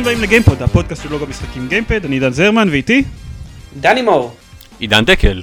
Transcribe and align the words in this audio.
ברוכים 0.00 0.18
הבאים 0.18 0.28
לגיימפוד, 0.28 0.62
הפודקאסט 0.62 1.02
של 1.02 1.10
לוגו 1.10 1.26
משחקים 1.26 1.68
גיימפד, 1.68 2.04
אני 2.04 2.16
עידן 2.16 2.32
זרמן 2.32 2.68
ואיתי, 2.70 3.02
דני 3.80 4.02
מור. 4.02 4.34
עידן 4.78 5.04
דקל. 5.04 5.42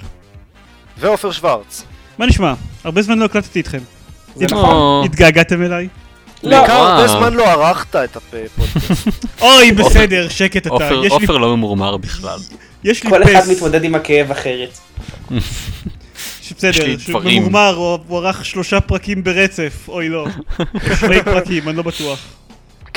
ועופר 0.97 1.31
שוורץ. 1.31 1.83
מה 2.17 2.25
נשמע? 2.25 2.53
הרבה 2.83 3.01
זמן 3.01 3.19
לא 3.19 3.25
הקלטתי 3.25 3.59
איתכם. 3.59 3.77
זה 4.35 4.45
נכון? 4.45 5.05
התגעגעתם 5.05 5.63
אליי? 5.63 5.87
לא. 6.43 6.57
בעיקר 6.59 6.73
הרבה. 6.73 7.07
זמן 7.07 7.33
לא 7.33 7.43
ערכת 7.43 7.95
את 7.95 8.15
הפודקאסט. 8.15 9.25
אוי, 9.41 9.71
בסדר, 9.71 10.29
שקט 10.29 10.67
אתה. 10.67 10.89
עופר 11.09 11.37
לא 11.37 11.57
ממורמר 11.57 11.97
בכלל. 11.97 12.39
יש 12.83 13.03
לי 13.03 13.09
כל 13.09 13.23
אחד 13.23 13.41
פס. 13.41 13.49
מתמודד 13.49 13.83
עם 13.83 13.95
הכאב 13.95 14.31
אחרת. 14.31 14.79
בסדר. 16.57 16.95
ממורמר, 17.23 17.75
הוא 18.07 18.17
ערך 18.17 18.45
שלושה 18.45 18.81
פרקים 18.81 19.23
ברצף, 19.23 19.85
אוי 19.87 20.09
לא. 20.09 20.27
שני 20.99 21.23
פרקים, 21.23 21.69
אני 21.69 21.77
לא 21.77 21.83
בטוח. 21.83 22.19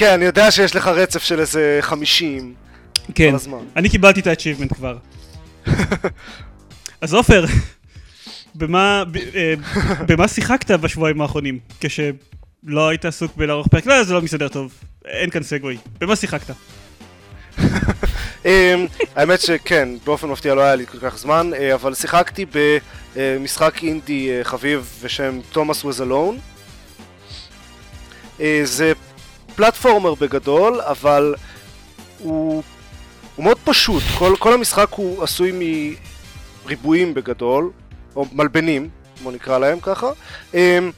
כן, 0.00 0.12
אני 0.12 0.24
יודע 0.24 0.50
שיש 0.50 0.76
לך 0.76 0.86
רצף 0.86 1.22
של 1.22 1.40
איזה 1.40 1.78
50 1.80 2.54
כן. 3.14 3.34
אני 3.76 3.88
קיבלתי 3.88 4.20
את 4.20 4.26
ה-achievement 4.26 4.74
כבר. 4.74 4.96
אז 7.00 7.14
עופר, 7.14 7.44
במה 8.54 9.04
אה, 9.34 9.54
במה 10.06 10.28
שיחקת 10.28 10.70
בשבועיים 10.70 11.20
האחרונים? 11.20 11.58
כשלא 11.80 12.88
היית 12.88 13.04
עסוק 13.04 13.36
בלערוך 13.36 13.68
פרק? 13.68 13.86
לא, 13.86 14.04
זה 14.04 14.14
לא 14.14 14.22
מסתדר 14.22 14.48
טוב. 14.48 14.74
אין 15.04 15.30
כאן 15.30 15.42
סגווי. 15.42 15.76
במה 15.98 16.16
שיחקת? 16.16 16.54
אמ, 18.44 18.50
האמת 19.16 19.40
שכן, 19.40 19.88
באופן 20.04 20.28
מפתיע 20.28 20.54
לא 20.54 20.60
היה 20.60 20.74
לי 20.74 20.86
כל 20.86 20.98
כך 20.98 21.18
זמן, 21.18 21.50
אה, 21.54 21.74
אבל 21.74 21.94
שיחקתי 21.94 22.46
במשחק 23.16 23.82
אינדי 23.82 24.30
אה, 24.30 24.44
חביב 24.44 25.00
בשם 25.04 25.40
תומאס 25.52 25.84
was 25.84 26.00
alone. 26.00 26.40
זה 28.64 28.92
פלטפורמר 29.50 30.14
בגדול, 30.14 30.80
אבל 30.80 31.34
הוא, 32.18 32.62
הוא 33.36 33.44
מאוד 33.44 33.58
פשוט. 33.64 34.02
כל, 34.18 34.34
כל 34.38 34.52
המשחק 34.52 34.88
הוא 34.90 35.22
עשוי 35.22 35.52
מריבועים 36.64 37.14
בגדול, 37.14 37.70
או 38.16 38.26
מלבנים, 38.32 38.88
בוא 39.22 39.32
נקרא 39.32 39.58
להם 39.58 39.80
ככה. 39.80 40.10
אמ, 40.54 40.90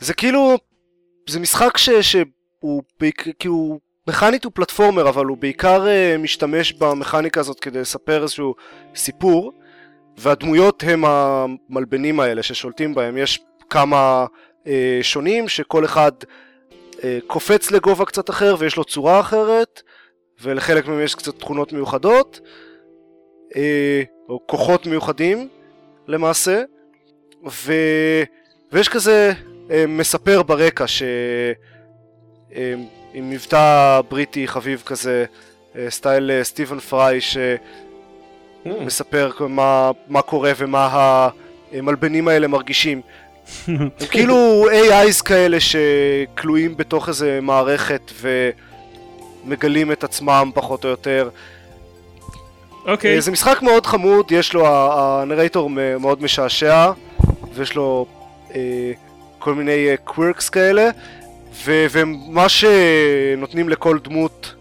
זה 0.00 0.14
כאילו, 0.14 0.56
זה 1.28 1.40
משחק 1.40 1.76
ש, 1.76 1.90
שהוא, 1.90 2.82
הוא 3.44 3.80
מכנית 4.08 4.44
הוא 4.44 4.52
פלטפורמר, 4.54 5.08
אבל 5.08 5.26
הוא 5.26 5.36
בעיקר 5.36 5.86
uh, 5.86 6.18
משתמש 6.18 6.72
במכניקה 6.72 7.40
הזאת 7.40 7.60
כדי 7.60 7.80
לספר 7.80 8.22
איזשהו 8.22 8.54
סיפור, 8.94 9.52
והדמויות 10.18 10.82
הם 10.86 11.04
המלבנים 11.04 12.20
האלה 12.20 12.42
ששולטים 12.42 12.94
בהם. 12.94 13.16
יש 13.16 13.40
כמה 13.70 14.26
uh, 14.64 14.68
שונים 15.02 15.48
שכל 15.48 15.84
אחד 15.84 16.12
קופץ 17.26 17.70
לגובה 17.70 18.04
קצת 18.04 18.30
אחר 18.30 18.54
ויש 18.58 18.76
לו 18.76 18.84
צורה 18.84 19.20
אחרת, 19.20 19.82
ולחלק 20.42 20.86
מהם 20.86 21.00
יש 21.00 21.14
קצת 21.14 21.38
תכונות 21.38 21.72
מיוחדות, 21.72 22.40
uh, 23.48 23.56
או 24.28 24.40
כוחות 24.46 24.86
מיוחדים 24.86 25.48
למעשה, 26.06 26.62
ו... 27.50 27.72
ויש 28.72 28.88
כזה 28.88 29.32
uh, 29.68 29.72
מספר 29.88 30.42
ברקע 30.42 30.86
ש... 30.86 31.02
עם 33.14 33.30
מבטא 33.30 34.00
בריטי 34.08 34.48
חביב 34.48 34.82
כזה, 34.86 35.24
אה, 35.76 35.90
סטייל 35.90 36.30
אה, 36.30 36.44
סטיבן 36.44 36.78
פריי, 36.78 37.20
שמספר 38.64 39.30
מה, 39.48 39.90
מה 40.08 40.22
קורה 40.22 40.52
ומה 40.56 41.28
המלבנים 41.72 42.28
האלה 42.28 42.46
מרגישים. 42.46 43.02
הם 43.68 43.88
כאילו 44.10 44.66
AIs 44.70 45.22
כאלה 45.24 45.58
שכלואים 45.60 46.76
בתוך 46.76 47.08
איזה 47.08 47.38
מערכת 47.42 48.12
ומגלים 49.44 49.92
את 49.92 50.04
עצמם 50.04 50.50
פחות 50.54 50.84
או 50.84 50.90
יותר. 50.90 51.28
אוקיי. 52.86 53.14
אה, 53.14 53.20
זה 53.20 53.30
משחק 53.30 53.62
מאוד 53.62 53.86
חמוד, 53.86 54.32
יש 54.32 54.54
לו, 54.54 54.66
הנרייטור 54.66 55.70
מאוד 56.00 56.22
משעשע, 56.22 56.90
ויש 57.54 57.74
לו 57.74 58.06
אה, 58.54 58.92
כל 59.38 59.54
מיני 59.54 59.86
קווירקס 60.04 60.48
כאלה, 60.48 60.90
ו- 61.64 61.86
ומה 61.90 62.48
שנותנים 62.48 63.68
לכל 63.68 63.98
דמות 64.04 64.54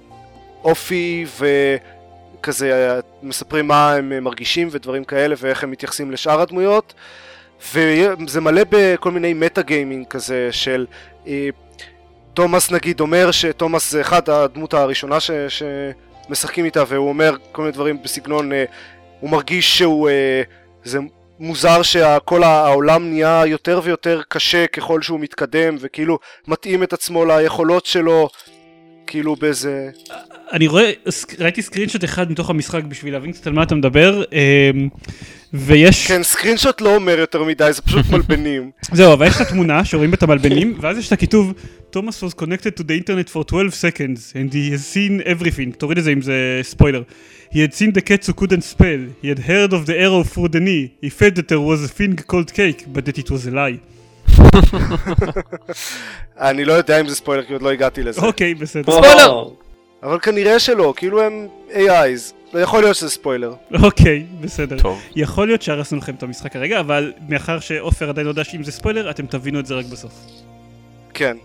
אופי 0.63 1.25
וכזה 1.39 2.89
אה, 2.95 2.99
מספרים 3.23 3.67
מה 3.67 3.93
הם 3.93 4.11
אה, 4.11 4.19
מרגישים 4.19 4.67
ודברים 4.71 5.03
כאלה 5.03 5.35
ואיך 5.37 5.63
הם 5.63 5.71
מתייחסים 5.71 6.11
לשאר 6.11 6.41
הדמויות 6.41 6.93
וזה 7.73 8.41
מלא 8.41 8.61
בכל 8.69 9.11
מיני 9.11 9.33
מטה 9.33 9.61
גיימינג 9.61 10.07
כזה 10.07 10.49
של 10.51 10.85
אה, 11.27 11.49
תומאס 12.33 12.71
נגיד 12.71 12.99
אומר 12.99 13.31
שתומאס 13.31 13.91
זה 13.91 14.01
אחד 14.01 14.29
הדמות 14.29 14.73
הראשונה 14.73 15.19
ש... 15.19 15.31
שמשחקים 15.31 16.65
איתה 16.65 16.83
והוא 16.87 17.09
אומר 17.09 17.35
כל 17.51 17.61
מיני 17.61 17.71
דברים 17.71 18.03
בסגנון 18.03 18.51
אה, 18.53 18.65
הוא 19.19 19.29
מרגיש 19.29 19.77
שהוא 19.77 20.09
אה, 20.09 20.41
זה 20.83 20.99
מוזר 21.39 21.81
שכל 21.81 22.43
העולם 22.43 23.09
נהיה 23.09 23.43
יותר 23.45 23.81
ויותר 23.83 24.21
קשה 24.29 24.67
ככל 24.67 25.01
שהוא 25.01 25.19
מתקדם 25.19 25.75
וכאילו 25.79 26.19
מתאים 26.47 26.83
את 26.83 26.93
עצמו 26.93 27.25
ליכולות 27.25 27.85
שלו 27.85 28.29
כאילו 29.09 29.35
באיזה 29.35 29.89
אני 30.51 30.67
רואה, 30.67 30.91
ראיתי 31.39 31.61
סקרינשוט 31.61 32.03
אחד 32.03 32.31
מתוך 32.31 32.49
המשחק 32.49 32.83
בשביל 32.83 33.13
להבין 33.13 33.31
קצת 33.31 33.47
על 33.47 33.53
מה 33.53 33.63
אתה 33.63 33.75
מדבר, 33.75 34.23
אמ, 34.31 34.89
ויש... 35.53 36.07
כן 36.07 36.23
סקרינשוט 36.23 36.81
לא 36.81 36.95
אומר 36.95 37.19
יותר 37.19 37.43
מדי 37.43 37.73
זה 37.73 37.81
פשוט 37.81 38.05
מלבנים 38.13 38.71
זהו, 38.91 39.13
אבל 39.13 39.27
יש 39.27 39.35
את 39.35 39.41
התמונה 39.41 39.85
שרואים 39.85 40.13
את 40.13 40.23
המלבנים, 40.23 40.77
ואז 40.81 40.97
יש 40.97 41.07
את 41.07 41.11
הכיתוב 41.11 41.53
תומאס 41.89 42.23
was 42.23 42.41
connected 42.41 42.79
to 42.79 42.83
the 42.83 43.03
internet 43.03 43.29
for 43.33 43.43
12 43.43 43.73
seconds 43.73 44.33
and 44.35 44.53
he 44.53 44.71
has 44.73 44.95
seen 44.95 45.27
everything, 45.27 45.77
תוריד 45.77 45.97
את 45.97 46.03
זה 46.03 46.11
אם 46.11 46.21
זה 46.21 46.59
ספוילר. 46.63 47.03
He 47.51 47.57
had 47.57 47.73
seen 47.73 47.91
the 47.97 48.01
cats 48.01 48.27
who 48.27 48.33
couldn't 48.41 48.63
spell, 48.75 49.01
he 49.23 49.27
had 49.27 49.39
heard 49.39 49.73
of 49.73 49.85
the 49.87 49.97
arrow 50.05 50.23
through 50.23 50.49
the 50.49 50.59
knee, 50.59 50.83
he 51.01 51.09
felt 51.09 51.35
that 51.35 51.47
there 51.47 51.63
was 51.69 51.79
a 51.83 51.91
thing 51.97 52.15
called 52.31 52.53
cake, 52.53 52.85
but 52.93 53.05
that 53.05 53.17
it 53.17 53.31
was 53.31 53.47
a 53.47 53.51
lie. 53.51 53.79
אני 56.37 56.65
לא 56.65 56.73
יודע 56.73 56.99
אם 56.99 57.07
זה 57.07 57.15
ספוילר 57.15 57.43
כי 57.43 57.53
עוד 57.53 57.61
לא 57.61 57.71
הגעתי 57.71 58.03
לזה 58.03 58.21
אוקיי, 58.21 58.55
בסדר. 58.55 58.91
ספוילר! 58.91 59.43
אבל 60.03 60.19
כנראה 60.19 60.59
שלא 60.59 60.93
כאילו 60.97 61.21
הם 61.21 61.47
AIs 61.71 62.33
לא 62.53 62.59
יכול 62.59 62.81
להיות 62.81 62.95
שזה 62.95 63.09
ספוילר 63.09 63.53
אוקיי, 63.83 64.25
בסדר. 64.41 64.79
טוב. 64.79 65.01
יכול 65.15 65.47
להיות 65.47 65.61
שהרסנו 65.61 65.97
לכם 65.97 66.15
את 66.15 66.23
המשחק 66.23 66.55
הרגע, 66.55 66.79
אבל 66.79 67.13
מאחר 67.29 67.59
שעופר 67.59 68.09
עדיין 68.09 68.25
לא 68.25 68.31
יודע 68.31 68.43
שאם 68.43 68.63
זה 68.63 68.71
ספוילר, 68.71 69.09
אתם 69.09 69.25
תבינו 69.25 69.59
את 69.59 69.65
זה 69.65 69.75
רק 69.75 69.85
בסוף. 69.85 70.11
כן 71.13 71.37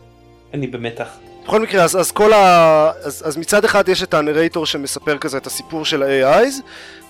אני 0.54 0.66
במתח. 0.66 1.08
בכל 1.44 1.60
מקרה, 1.60 1.84
אז, 1.84 1.96
אז 1.96 2.12
כל 2.12 2.32
ה... 2.32 2.90
אז, 3.02 3.22
אז 3.26 3.36
מצד 3.36 3.64
אחד 3.64 3.88
יש 3.88 4.02
את 4.02 4.14
הנרייטור 4.14 4.66
שמספר 4.66 5.18
כזה 5.18 5.36
את 5.36 5.46
הסיפור 5.46 5.84
של 5.84 6.02
ה-AIs, 6.02 6.62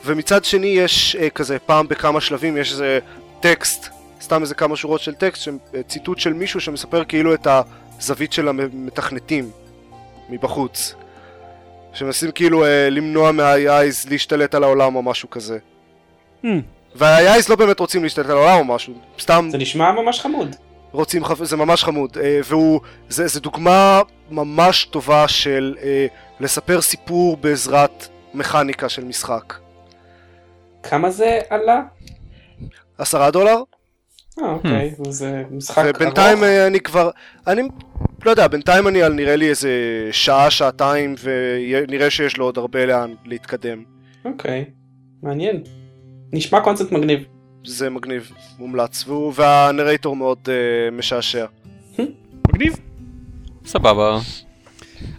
ומצד 0.05 0.45
שני 0.45 0.67
יש 0.67 1.17
אה, 1.21 1.31
כזה 1.31 1.59
פעם 1.59 1.89
בכמה 1.89 2.21
שלבים 2.21 2.57
יש 2.57 2.73
איזה 2.73 2.99
טקסט, 3.41 3.89
סתם 4.25 4.43
איזה 4.43 4.55
כמה 4.55 4.77
שורות 4.77 5.01
של 5.01 5.15
טקסט, 5.15 5.43
ש... 5.43 5.49
אה, 5.49 5.83
ציטוט 5.83 6.19
של 6.19 6.33
מישהו 6.33 6.61
שמספר 6.61 7.05
כאילו 7.05 7.35
את 7.35 7.47
הזווית 7.47 8.33
של 8.33 8.49
המתכנתים 8.49 9.51
מבחוץ. 10.29 10.95
שמנסים 11.93 12.31
כאילו 12.31 12.65
אה, 12.65 12.91
למנוע 12.91 13.33
מה-AIs 13.33 14.11
להשתלט 14.11 14.55
על 14.55 14.65
העולם 14.65 14.95
או 14.95 15.03
משהו 15.03 15.31
כזה. 15.31 15.59
Hmm, 16.45 16.47
וה-AIs 16.95 17.47
לא 17.49 17.57
באמת 17.57 17.81
רוצים 17.81 18.03
להשתלט 18.03 18.27
על 18.27 18.37
העולם 18.37 18.59
או 18.59 18.75
משהו, 18.75 18.95
סתם 19.21 19.49
זה 19.51 19.59
נשמע 19.59 19.93
ממש 19.93 20.21
חמוד. 20.21 20.57
רוצים, 20.93 21.25
חפ... 21.25 21.45
זה 21.45 21.57
ממש 21.57 21.85
חמוד, 21.85 22.19
אה, 22.19 22.41
והוא, 22.45 22.81
זה, 23.09 23.27
זה 23.27 23.41
דוגמה 23.41 24.03
ממש 24.31 24.85
טובה 24.85 25.29
של 25.29 25.77
אה, 25.83 26.07
לספר 26.41 26.81
סיפור 26.81 27.37
בעזרת 27.37 28.09
מכניקה 28.35 28.89
של 28.89 29.05
משחק. 29.05 29.55
כמה 30.83 31.11
זה 31.11 31.41
עלה? 31.51 31.83
עשרה 32.99 33.31
דולר? 33.31 33.63
אה, 34.43 34.53
אוקיי, 34.53 34.95
זה 35.09 35.43
משחק 35.51 35.85
ובינתיים 35.89 36.39
ארוך. 36.39 36.49
אה, 36.49 36.67
אני 36.67 36.81
כבר, 36.81 37.11
אני 37.47 37.63
לא 38.25 38.31
יודע, 38.31 38.49
בינתיים 38.49 38.89
אני 38.89 39.03
על 39.03 39.13
נראה 39.13 39.37
לי 39.37 39.49
איזה 39.49 39.71
שעה, 40.13 40.51
שעתיים, 40.51 41.15
ונראה 41.23 42.11
שיש 42.11 42.37
לו 42.37 42.45
עוד 42.45 42.59
הרבה 42.59 42.87
לאן 42.87 43.15
להתקדם. 43.25 43.83
אוקיי, 44.25 44.65
מעניין. 45.23 45.63
נשמע 46.33 46.61
קונספט 46.61 46.93
מגניב. 46.93 47.25
זה 47.65 47.91
מגניב, 47.91 48.33
מומלץ, 48.59 49.05
והוא, 49.07 49.33
והנרייטור 49.37 50.17
מאוד 50.17 50.39
אה, 50.49 50.91
משעשע. 50.91 51.47
מגניב. 52.49 52.75
סבבה. 53.67 54.19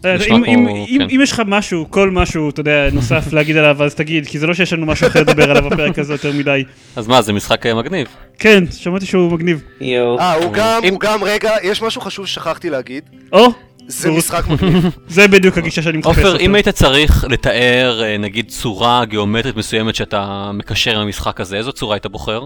אה, 0.06 0.16
נשמע 0.18 0.36
אם- 0.36 0.44
כמו- 0.44 0.54
אם- 0.70 0.86
אם 0.90 0.98
כן. 1.00 1.08
אם 1.16 1.20
יש 1.24 1.32
לך 1.32 1.42
משהו, 1.48 1.86
כל 1.90 2.10
משהו, 2.12 2.50
אתה 2.50 2.60
יודע, 2.62 2.88
נוסף 2.94 3.34
להגיד 3.34 3.58
עליו, 3.58 3.84
אז 3.84 3.96
תגיד, 3.96 4.28
כי 4.28 4.40
זה 4.40 4.48
לא 4.48 4.54
שיש 4.54 4.74
לנו 4.74 4.86
משהו 4.86 5.08
אחר 5.08 5.20
לדבר 5.22 5.52
עליו 5.52 5.70
בפרק 5.70 6.00
הזה 6.00 6.14
יותר 6.14 6.32
מדי. 6.34 6.64
אז 6.96 7.08
מה, 7.08 7.22
זה 7.22 7.34
משחק 7.34 7.66
אה, 7.66 7.74
מגניב. 7.76 8.08
כן, 8.40 8.64
שמעתי 8.72 9.06
שהוא 9.06 9.32
מגניב. 9.32 9.62
יואו. 9.82 10.20
אה, 10.20 10.34
הוא 10.34 10.54
גם, 10.54 10.82
אם- 10.84 10.94
הוא 10.94 11.00
גם, 11.00 11.24
רגע, 11.24 11.52
יש 11.64 11.82
משהו 11.82 12.02
חשוב 12.02 12.28
ששכחתי 12.28 12.70
להגיד, 12.70 13.04
או, 13.34 13.48
זה 13.88 14.12
משחק 14.12 14.48
מגניב. 14.48 14.86
זה 15.08 15.28
בדיוק 15.28 15.58
הגישה 15.58 15.82
שאני 15.82 15.98
מחפש. 15.98 16.18
עופר. 16.18 16.40
אם 16.40 16.56
היית 16.56 16.70
צריך 16.70 17.26
לתאר 17.30 18.02
אה, 18.04 18.18
נגיד 18.18 18.46
צורה 18.48 19.06
גיאומטרית 19.06 19.56
מסוימת 19.58 19.96
שאתה 19.96 20.52
מקשר 20.54 20.92
עם 20.96 21.02
המשחק 21.02 21.42
הזה, 21.42 21.58
איזו 21.58 21.72
צורה 21.72 21.96
היית 21.96 22.06
בוחר? 22.06 22.46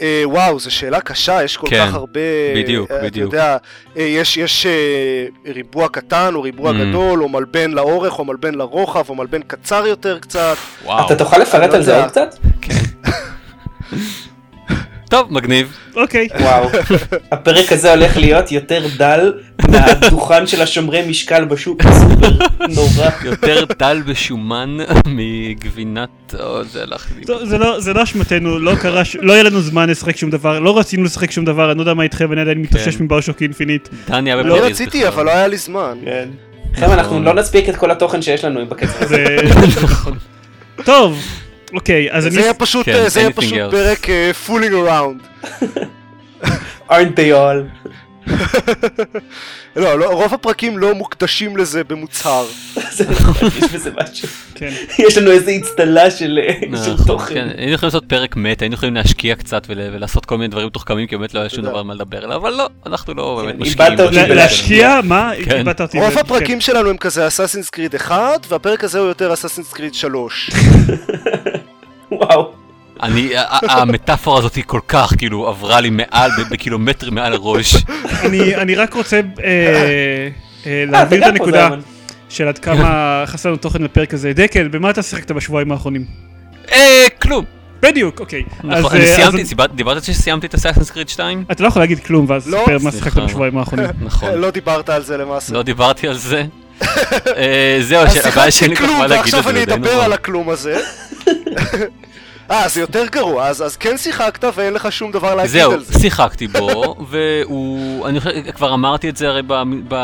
אה, 0.00 0.22
וואו, 0.24 0.58
זו 0.58 0.70
שאלה 0.70 1.00
קשה, 1.00 1.42
יש 1.44 1.56
כל 1.56 1.66
כן, 1.70 1.86
כך 1.86 1.94
הרבה... 1.94 2.20
בדיוק, 2.56 2.90
אה, 2.90 2.96
אתה 2.96 3.04
בדיוק. 3.06 3.32
יודע, 3.32 3.56
אה, 3.96 4.02
יש, 4.02 4.36
יש 4.36 4.66
אה, 4.66 4.72
ריבוע 5.52 5.88
קטן 5.88 6.34
או 6.34 6.42
ריבוע 6.42 6.70
Mm. 6.70 6.74
גדול, 6.74 7.22
או 7.22 7.28
מלבן 7.28 7.70
לאורך, 7.70 8.18
או 8.18 8.24
מלבן 8.24 8.54
לרוחב, 8.54 9.04
או 9.08 9.14
מלבן 9.14 9.42
קצר 9.42 9.86
יותר 9.86 10.18
קצת. 10.18 10.56
וואו. 10.84 11.06
אתה 11.06 11.16
תוכל 11.16 11.38
לפרט 11.38 11.68
אני 11.70 11.76
על 11.76 11.82
זה 11.82 11.92
לא 11.92 12.02
עוד 12.02 12.10
קצת? 12.10 12.36
טוב, 15.12 15.32
מגניב. 15.32 15.76
אוקיי. 15.96 16.28
וואו. 16.40 16.68
הפרק 17.32 17.72
הזה 17.72 17.90
הולך 17.90 18.16
להיות 18.16 18.52
יותר 18.52 18.86
דל 18.96 19.32
מהדוכן 19.70 20.46
של 20.46 20.62
השומרי 20.62 21.02
משקל 21.08 21.44
בשוק. 21.44 21.82
סופר 21.82 22.30
נורא. 22.68 23.10
יותר 23.24 23.64
דל 23.78 24.02
בשומן 24.06 24.76
מגבינת... 25.06 26.34
זה 27.42 27.58
לא- 27.58 27.80
זה 27.80 27.92
לא 27.92 28.02
אשמתנו, 28.02 28.58
לא 28.58 28.74
קרה, 28.74 29.02
לא 29.20 29.32
היה 29.32 29.42
לנו 29.42 29.60
זמן 29.60 29.90
לשחק 29.90 30.16
שום 30.16 30.30
דבר, 30.30 30.58
לא 30.60 30.78
רצינו 30.78 31.04
לשחק 31.04 31.30
שום 31.30 31.44
דבר, 31.44 31.70
אני 31.70 31.78
לא 31.78 31.82
יודע 31.82 31.94
מה 31.94 32.02
איתכם, 32.02 32.32
אני 32.32 32.40
עדיין 32.40 32.58
מתאושש 32.58 32.96
כן. 32.96 33.04
מברשוק 33.04 33.42
אינפינית. 33.42 33.88
דני 34.08 34.30
היה 34.32 34.40
אני 34.40 34.48
בפריז 34.48 34.64
רציתי. 34.64 35.08
אבל 35.08 35.24
לא 35.24 35.30
היה 35.30 35.46
לי 35.46 35.56
זמן. 35.56 35.98
כן. 36.04 36.28
חבר'ה, 36.74 36.94
אנחנו 36.94 37.22
לא 37.22 37.34
נספיק 37.34 37.68
את 37.68 37.76
כל 37.76 37.90
התוכן 37.90 38.22
שיש 38.22 38.44
לנו 38.44 38.66
בקצב 38.66 39.02
הזה. 39.02 39.26
זה 39.46 39.80
נכון. 39.84 40.18
טוב, 40.84 41.18
אוקיי, 41.74 42.12
אז 42.12 42.26
אני... 42.26 42.34
זה 42.34 42.40
יהיה 42.40 42.54
פשוט, 42.54 42.86
כן, 42.86 42.92
אה, 42.94 43.08
זה 43.08 43.20
יהיה 43.20 43.30
anything 43.30 43.36
פשוט 43.36 43.52
else. 43.58 43.70
פרק 43.70 44.08
אה, 44.10 44.30
fooling 44.46 44.72
around. 44.88 45.46
aren't 46.90 47.16
they 47.16 47.32
all. 47.32 47.88
לא, 49.76 49.98
לא, 49.98 50.10
רוב 50.12 50.34
הפרקים 50.34 50.78
לא 50.78 50.94
מוקדשים 50.94 51.56
לזה 51.56 51.84
במוצהר. 51.84 52.46
זה 52.96 53.04
יש 53.58 53.72
בזה 53.72 53.90
משהו. 54.02 54.28
כן. 54.54 54.72
יש 54.98 55.18
לנו 55.18 55.30
איזה 55.30 55.50
אצטלה 55.56 56.10
של 56.10 56.38
של 56.60 56.66
נכון, 56.92 57.06
תוכן. 57.06 57.34
כן, 57.34 57.48
היינו 57.56 57.72
יכולים 57.72 57.88
לעשות 57.88 58.04
פרק 58.06 58.36
מת, 58.36 58.62
היינו 58.62 58.74
יכולים 58.74 58.94
להשקיע 58.94 59.34
קצת 59.36 59.66
ול- 59.68 59.78
ולעשות 59.92 60.24
כל 60.26 60.36
מיני 60.38 60.48
דברים 60.48 60.66
מתוחכמים, 60.66 61.06
כי 61.06 61.16
באמת 61.16 61.34
לא 61.34 61.40
היה 61.40 61.48
שום. 61.48 61.64
דבר 61.64 61.82
מה 61.82 61.94
לדבר 61.94 62.24
עליו, 62.24 62.36
אבל 62.36 62.50
לא, 62.52 62.68
אנחנו 62.86 63.14
לא 63.14 63.42
באמת 63.42 63.58
משקיעים. 63.60 63.98
להשקיע? 64.28 65.00
מה? 65.04 65.32
איבדת 65.32 65.80
אותי. 65.80 65.98
רוב 66.00 66.18
הפרקים 66.18 66.60
שלנו 66.60 66.90
הם 66.90 66.96
כזה 66.96 67.26
אסאסינס 67.26 67.70
קריד 67.70 67.94
1, 67.94 68.16
והפרק 68.48 68.84
הזה 68.84 68.98
הוא 68.98 69.08
יותר 69.08 69.32
אסאסינס 69.32 69.72
קריד 69.72 69.94
3. 69.94 70.50
וואו. 72.20 72.52
אני, 73.02 73.32
המטאפורה 73.62 74.38
הזאת 74.38 74.54
היא 74.54 74.64
כל 74.66 74.80
כך, 74.88 75.12
כאילו, 75.18 75.48
עברה 75.48 75.80
לי 75.80 75.90
מעל, 75.90 76.30
בקילומטר 76.50 77.10
מעל 77.10 77.32
הראש. 77.32 77.74
אני- 78.22 78.56
אני 78.56 78.74
רק 78.74 78.94
רוצה 78.94 79.16
אה, 79.16 79.22
אה, 79.44 80.28
אה, 80.66 80.84
להעביר 80.88 81.22
את 81.22 81.28
הנקודה. 81.28 81.68
של 82.28 82.48
עד 82.48 82.58
כמה 82.58 83.22
חסר 83.26 83.48
לנו 83.48 83.58
תוכן 83.58 83.84
בפרק 83.84 84.14
הזה. 84.14 84.32
דקל, 84.32 84.68
במה 84.68 84.90
אתה 84.90 85.02
שיחקת 85.02 85.30
בשבועיים 85.30 85.72
האחרונים? 85.72 86.04
אה, 86.72 87.06
כלום. 87.22 87.44
בדיוק, 87.82 88.20
אוקיי. 88.20 88.42
אז, 88.70 88.84
נכון, 88.84 88.96
אני 88.96 89.06
סיימתי, 89.06 89.42
אז- 89.42 89.54
דיברת- 89.74 90.04
שסיימתי 90.04 90.46
את 90.46 90.54
אסאסינס 90.54 90.90
קריד 90.90 91.08
2? 91.08 91.44
אתה 91.52 91.62
לא 91.62 91.68
יכול 91.68 91.82
להגיד 91.82 91.98
כלום 92.00 92.26
ואז 92.28 92.48
לא, 92.48 92.58
תספר 92.58 92.78
מה. 92.84 92.90
שיחקת 92.92 93.16
בשבועיים 93.22 93.58
האחרונים. 93.58 93.86
נכון. 94.06 94.34
לא 94.34 94.50
דיברת 94.50 94.88
על 94.88 95.02
זה 95.04 95.16
למעשה. 95.16 95.54
לא 95.54 95.62
דיברתי 95.62 96.08
על 96.08 96.14
זה. 96.18 96.44
זהו, 97.80 98.00
אז 98.02 98.16
הבעיה 98.26 98.50
שאין 98.50 98.50
שיחקתי 98.50 98.68
לי 98.68 98.76
כל 98.76 98.84
כלום, 98.84 98.98
מה 98.98 99.06
להגיד 99.06 99.12
על 99.12 99.18
ועכשיו 99.18 99.42
זה, 99.42 99.50
אני 99.50 99.58
זה 99.60 99.66
די 99.66 99.72
אדבר 99.74 99.92
נורא. 99.92 100.04
על 100.04 100.12
הכלום 100.12 100.48
הזה. 100.50 100.76
אה, 102.50 102.68
זה 102.68 102.80
יותר 102.80 103.06
גרוע, 103.06 103.46
אז 103.46 103.62
אז 103.62 103.76
כן 103.76 103.98
שיחקת 103.98 104.44
ואין 104.54 104.72
לך 104.72 104.92
שום 104.92 105.12
דבר 105.12 105.34
להגיד 105.34 105.50
זהו, 105.50 105.72
על 105.72 105.84
זה. 105.84 106.00
שיחקתי 106.00 106.48
בו, 106.48 106.94
והוא, 107.08 108.08
אני 108.08 108.20
חושב, 108.20 108.50
כבר 108.50 108.74
אמרתי 108.74 109.08
את 109.08 109.16
זה 109.16 109.28
הרי 109.28 109.42
ב, 109.46 109.54
ב, 109.88 109.96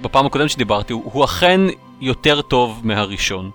בפעם 0.00 0.26
הקודמת 0.26 0.50
שדיברתי, 0.50 0.92
הוא, 0.92 1.02
הוא 1.04 1.24
אכן 1.24 1.60
יותר 2.00 2.42
טוב 2.42 2.80
מהראשון. 2.84 3.50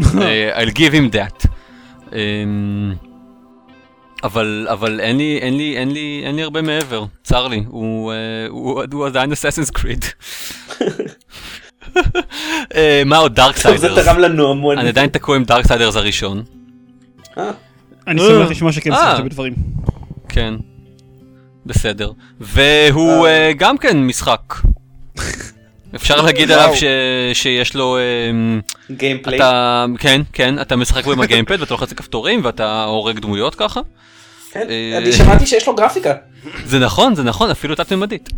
אה, 0.20 0.62
I'll 0.62 0.70
give 0.70 0.92
him 0.92 1.14
that. 1.14 1.48
אמ, 2.12 2.94
אבל, 4.24 4.66
אבל 4.70 5.00
אין 5.00 5.18
לי, 5.18 5.38
אין 5.42 5.56
לי, 5.56 5.76
אין 5.76 5.90
לי, 5.90 6.22
אין 6.24 6.36
לי 6.36 6.42
הרבה 6.42 6.62
מעבר, 6.62 7.04
צר 7.22 7.48
לי, 7.48 7.64
הוא, 7.68 8.12
אה, 8.12 8.16
הוא, 8.48 8.82
הוא 8.92 9.06
עדיין 9.06 9.32
Assassin's 9.36 9.70
Creed. 9.70 10.04
מה 13.06 13.16
עוד 13.16 13.36
טוב, 13.36 13.56
זה 13.56 13.76
Darksiders? 13.76 14.04
תרם 14.04 14.18
לנו 14.18 14.50
המון. 14.50 14.78
אני 14.78 14.88
עדיין 14.88 15.10
תקוע 15.10 15.36
עם 15.36 15.44
Darksiders 15.44 15.96
הראשון. 15.96 16.42
אני 18.06 18.20
אה. 18.20 18.26
שמח 18.28 18.50
לשמוע 18.50 18.72
שכן 18.72 18.92
אה. 18.92 19.10
שיחקת 19.10 19.24
בדברים. 19.24 19.54
כן, 20.28 20.54
בסדר. 21.66 22.12
והוא 22.40 23.26
אה, 23.26 23.52
גם 23.56 23.78
כן 23.78 24.06
משחק. 24.06 24.54
אפשר 25.96 26.20
להגיד. 26.20 26.50
עליו. 26.50 26.74
שיש 27.32 27.74
לו... 27.74 27.98
אמ, 28.30 28.60
גיימפליי. 28.90 29.36
אתה... 29.36 29.84
כן, 29.98 30.20
כן, 30.32 30.60
אתה 30.60 30.76
משחק 30.76 31.04
בו 31.04 31.12
עם 31.12 31.20
הגיימפד 31.20 31.60
ואתה 31.60 31.74
לוחץ 31.74 31.90
על 31.90 31.96
כפתורים 31.96 32.40
ואתה 32.44 32.84
הורג 32.84 33.18
דמויות 33.18 33.54
ככה. 33.54 33.80
כן, 34.50 34.66
אני 34.96 35.12
שמעתי 35.12 35.46
שיש 35.46 35.66
לו 35.66 35.74
גרפיקה. 35.74 36.14
זה 36.64 36.78
נכון, 36.78 37.14
זה 37.14 37.22
נכון, 37.22 37.50
אפילו 37.50 37.74
תת-ממדית. 37.74 38.28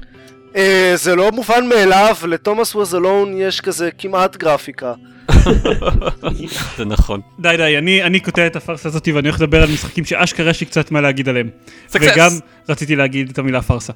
זה 0.94 1.16
לא 1.16 1.32
מובן 1.32 1.68
מאליו, 1.68 2.16
לתומאס 2.28 2.74
ווזלון 2.74 3.32
יש 3.36 3.60
כזה 3.60 3.90
כמעט 3.98 4.36
גרפיקה. 4.36 4.92
זה 6.76 6.84
נכון. 6.84 7.20
די 7.38 7.54
די, 7.56 7.78
אני, 7.78 8.02
אני 8.02 8.20
קוטע 8.20 8.46
את 8.46 8.56
הפארסה 8.56 8.88
הזאת 8.88 9.08
ואני 9.14 9.28
הולך 9.28 9.40
לדבר 9.40 9.62
על 9.62 9.70
משחקים 9.70 10.04
שאשכרה 10.04 10.50
יש 10.50 10.60
לי 10.60 10.66
קצת 10.66 10.90
מה 10.90 11.00
להגיד 11.00 11.28
עליהם. 11.28 11.48
Success. 11.90 11.96
וגם 12.00 12.30
רציתי 12.68 12.96
להגיד 12.96 13.30
את 13.30 13.38
המילה 13.38 13.62
פארסה. 13.62 13.92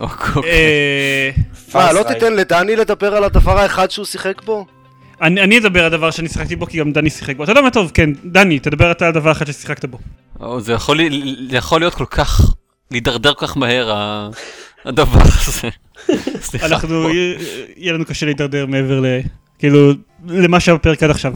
אוקיי. 0.00 0.42
אה, 0.44 1.30
מה, 1.74 1.92
לא. 1.92 2.02
תיתן 2.02 2.34
לדני 2.34 2.76
לדבר 2.76 3.14
על 3.16 3.24
הדבר 3.24 3.58
האחד 3.58 3.90
שהוא 3.90 4.06
שיחק 4.06 4.42
בו? 4.44 4.66
אני, 5.22 5.40
אני 5.40 5.58
אדבר 5.58 5.84
על 5.84 5.90
דבר 5.90 6.10
שאני 6.10 6.28
שיחקתי 6.28 6.56
בו 6.56 6.66
כי 6.66 6.78
גם 6.78 6.92
דני 6.92 7.10
שיחק 7.10 7.36
בו. 7.36 7.44
אתה 7.44 7.52
יודע 7.52 7.60
מה 7.60 7.70
טוב, 7.70 7.90
כן, 7.94 8.10
דני, 8.24 8.58
תדבר 8.58 8.90
אתה 8.90 9.06
על 9.06 9.12
דבר 9.12 9.32
אחד 9.32 9.46
ששיחקת 9.46 9.84
בו. 9.84 9.98
או, 10.40 10.60
זה 10.60 10.72
יכול 10.72 11.00
זה 11.50 11.56
יכול 11.56 11.80
להיות 11.80 11.94
כל 11.94 12.06
כך... 12.10 12.40
להידרדר 12.90 13.34
כל 13.34 13.46
כך 13.46 13.56
מהר, 13.56 13.92
ה- 13.92 14.28
הדבר 14.84 15.20
הזה. 15.22 15.68
סליחה. 16.48 16.66
אנחנו, 16.66 17.10
יהיה 17.10 17.38
יהיה 17.76 17.92
לנו 17.92 18.04
קשה 18.04 18.26
להידרדר 18.26 18.66
מעבר 18.66 19.00
ל... 19.00 19.06
כאילו, 19.58 19.92
למה 20.28 20.60
שהיה 20.60 20.76
בפרק 20.78 21.02
עד 21.02 21.10
עכשיו. 21.10 21.32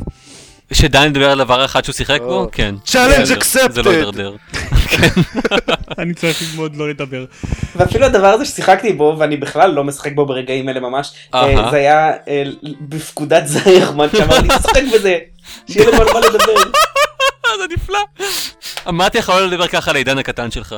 שדני 0.72 1.08
מדבר 1.08 1.30
על 1.30 1.38
דבר 1.38 1.64
אחד 1.64 1.84
שהוא 1.84 1.92
שיחק 1.94 2.20
בו? 2.20 2.40
או. 2.40 2.48
כן. 2.52 2.74
Challenge 2.86 3.38
בסדר, 3.40 3.72
זה 3.72 3.82
לא. 3.82 3.90
הידרדר. 3.90 4.36
אני 5.98 6.14
צריך 6.14 6.42
ללמוד 6.42 6.76
לא 6.76 6.88
לדבר. 6.88 7.24
ואפילו 7.76 8.06
הדבר 8.06 8.26
הזה 8.26 8.44
ששיחקתי 8.44 8.92
בו, 8.92 9.16
ואני 9.18 9.36
בכלל 9.36 9.70
לא 9.70 9.84
משחק 9.84 10.12
בו 10.12 10.26
ברגעים 10.26 10.68
אלה 10.68 10.80
ממש, 10.80 11.14
אה. 11.34 11.70
זה 11.70 11.76
היה 11.76 12.10
אה, 12.28 12.42
בפקודת 12.80 13.46
זיירמן 13.46 14.08
שאמר 14.18 14.40
לי, 14.40 14.48
תשחק 14.48 14.82
בזה, 14.94 15.18
שיהיה 15.70 15.88
על 15.88 16.06
מה 16.14 16.20
לדבר. 16.20 16.54
זה 17.58 17.74
נפלא. 17.74 17.98
אמרתי 18.88 19.18
לך 19.18 19.28
לא 19.28 19.46
לדבר 19.46 19.66
ככה 19.66 19.90
על 19.90 19.96
העידן 19.96 20.18
הקטן 20.18 20.50
שלך. 20.50 20.74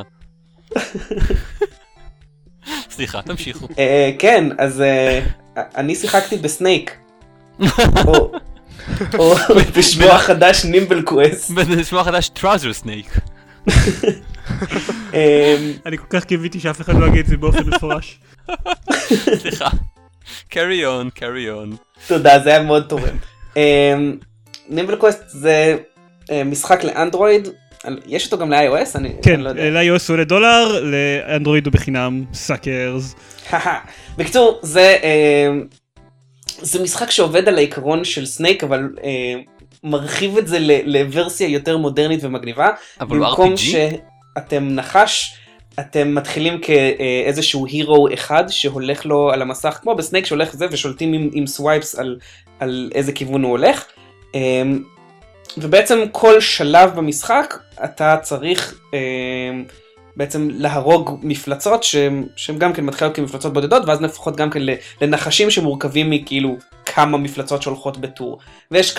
סליחה, 2.89 3.21
תמשיכו. 3.21 3.67
אה, 3.79 4.11
כן, 4.19 4.43
אז 4.57 4.83
אני 5.55 5.95
שיחקתי 5.95 6.37
ב 6.37 6.46
Snake. 6.46 7.00
או- 8.05 8.31
או 9.19 9.35
בשמו 9.77 10.05
החדש 10.05 10.65
Nimble 10.65 11.01
Quest. 11.01 11.51
בשמו 11.51 11.99
החדש 11.99 12.29
trouser 12.29 12.73
snake. 12.73 13.17
אה, 15.13 15.55
אני 15.85 15.97
כל 15.97 16.05
כך 16.09 16.23
קיוויתי 16.25 16.59
שאף 16.59 16.81
אחד 16.81 16.95
לא 16.95 17.05
יגיד 17.05 17.19
את 17.19 17.25
זה 17.27 17.37
באופן 17.37 17.63
מפורש. 17.69 18.19
סליחה. 19.37 19.67
carry 20.51 20.83
on, 20.83 21.19
carry 21.19 21.47
on. 21.73 21.75
תודה, 22.07 22.39
זה 22.39 22.49
היה 22.49 22.63
מאוד 22.63 22.83
תורם. 22.89 23.15
Nimble 24.69 24.95
Quest 24.95 25.21
זה 25.27 25.77
אה, 26.31 26.43
משחק 26.43 26.83
לאנדרואיד, 26.83 27.47
יש 28.05 28.25
אותו 28.25 28.37
גם 28.37 28.51
ל-iOS? 28.53 28.89
אני 28.95 29.13
כן, 29.23 29.33
אני 29.33 29.43
לא 29.43 29.49
יודע. 29.49 29.69
ל-iOS 29.69 30.01
הוא 30.07 30.13
עולה 30.13 30.23
דולר, 30.23 30.83
לאנדרואיד 30.83 31.65
הוא 31.65 31.73
בחינם, 31.73 32.23
suckers. 32.33 33.15
בקיצור, 34.17 34.59
זה, 34.63 34.97
אה, 35.03 35.47
זה 36.61 36.83
משחק 36.83 37.11
שעובד 37.11 37.47
על 37.47 37.57
העיקרון 37.57 38.03
של 38.03 38.25
Snake, 38.25 38.63
אבל 38.63 38.89
אה, 39.03 39.33
מרחיב 39.83 40.37
את 40.37 40.47
זה 40.47 40.59
ל- 40.59 40.97
לוורסיה 40.97 41.47
יותר 41.47 41.77
מודרנית 41.77 42.23
ומגניבה. 42.23 42.69
אבל 43.01 43.17
הוא 43.17 43.27
במקום 43.27 43.53
RPG? 43.53 43.57
שאתם 43.57 44.67
נחש, 44.69 45.35
אתם 45.79 46.15
מתחילים 46.15 46.59
כאיזשהו 46.61 47.65
hero 47.65 48.07
אחד 48.13 48.43
שהולך 48.49 49.05
לו 49.05 49.31
על 49.31 49.41
המסך, 49.41 49.79
כמו 49.81 49.95
ב 49.95 50.00
Snake 50.00 50.25
שהולך 50.25 50.55
זה, 50.55 50.65
ושולטים 50.71 51.13
עם, 51.13 51.29
עם 51.33 51.47
swipes 51.47 51.95
על, 51.95 52.17
על 52.59 52.91
איזה 52.95 53.11
כיוון 53.11 53.43
הוא 53.43 53.51
הולך. 53.51 53.85
אה, 54.35 54.61
ובעצם 55.57 55.99
כל 56.11 56.41
שלב 56.41 56.95
במשחק 56.95 57.57
אתה 57.83 58.17
צריך 58.21 58.79
אה, 58.93 58.99
בעצם 60.15 60.47
להרוג 60.51 61.19
מפלצות 61.23 61.83
שהן 61.83 62.25
שהן 62.35 62.57
גם 62.57 62.73
כן 62.73 62.85
מתחילות 62.85 63.15
כמפלצות 63.15 63.53
בודדות 63.53 63.83
ואז 63.87 64.01
נהפכות 64.01 64.35
גם 64.35 64.49
כן 64.49 64.59
לנחשים 65.01 65.49
שמורכבים 65.49 66.09
מכאילו 66.09 66.57
כמה 66.85 67.17
מפלצות 67.17 67.61
שהולכות 67.61 67.97
בטור. 67.97 68.39
ויש 68.71 68.95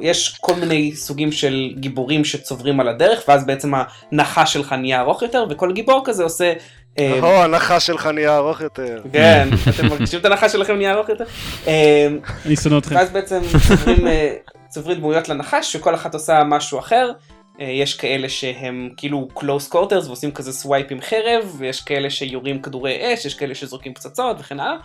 יש 0.00 0.38
כל 0.40 0.54
מיני 0.54 0.96
סוגים 0.96 1.32
של 1.32 1.72
גיבורים 1.76 2.24
שצוברים 2.24 2.80
על 2.80 2.88
הדרך 2.88 3.22
ואז 3.28 3.46
בעצם 3.46 3.72
הנחש 4.12 4.52
שלך 4.52 4.72
נהיה 4.72 5.00
ארוך 5.00 5.22
יותר 5.22 5.46
וכל 5.50 5.72
גיבור 5.72 6.02
כזה 6.04 6.22
עושה... 6.22 6.52
אה, 6.98 7.18
הו, 7.20 7.26
הנחש 7.26 7.86
שלך 7.86 8.06
נהיה 8.06 8.36
ארוך 8.36 8.60
יותר. 8.60 9.02
כן, 9.12 9.48
אתם 9.76 9.86
מרגישים 9.86 10.20
את 10.20 10.24
הנחש 10.24 10.52
שלכם 10.52 10.76
נהיה 10.76 10.92
ארוך 10.92 11.08
יותר? 11.08 11.24
אה, 11.66 12.08
אני 12.46 12.56
שונא 12.56 12.78
אתכם. 12.78 12.94
ואז 12.94 13.10
בעצם 13.10 13.40
צוברים, 13.68 14.06
אה, 14.06 14.34
צוברים 14.68 14.96
דמויות 14.96 15.28
לנחש 15.28 15.72
שכל 15.72 15.94
אחת 15.94 16.14
עושה 16.14 16.44
משהו 16.44 16.78
אחר 16.78 17.10
אה, 17.10 17.35
יש 17.58 17.94
כאלה 17.94 18.28
שהם 18.28 18.90
כאילו 18.96 19.28
close 19.36 19.72
quarters 19.72 20.06
ועושים 20.06 20.30
כזה 20.30 20.52
swipe 20.52 20.86
עם 20.90 21.00
חרב, 21.00 21.56
ויש 21.58 21.80
כאלה 21.80 22.10
שיורים 22.10 22.62
כדורי 22.62 23.14
אש, 23.14 23.24
יש 23.24 23.34
כאלה 23.34 23.54
שזורקים 23.54 23.94
פצצות 23.94 24.36
וכן 24.40 24.60
הלאה. 24.60 24.76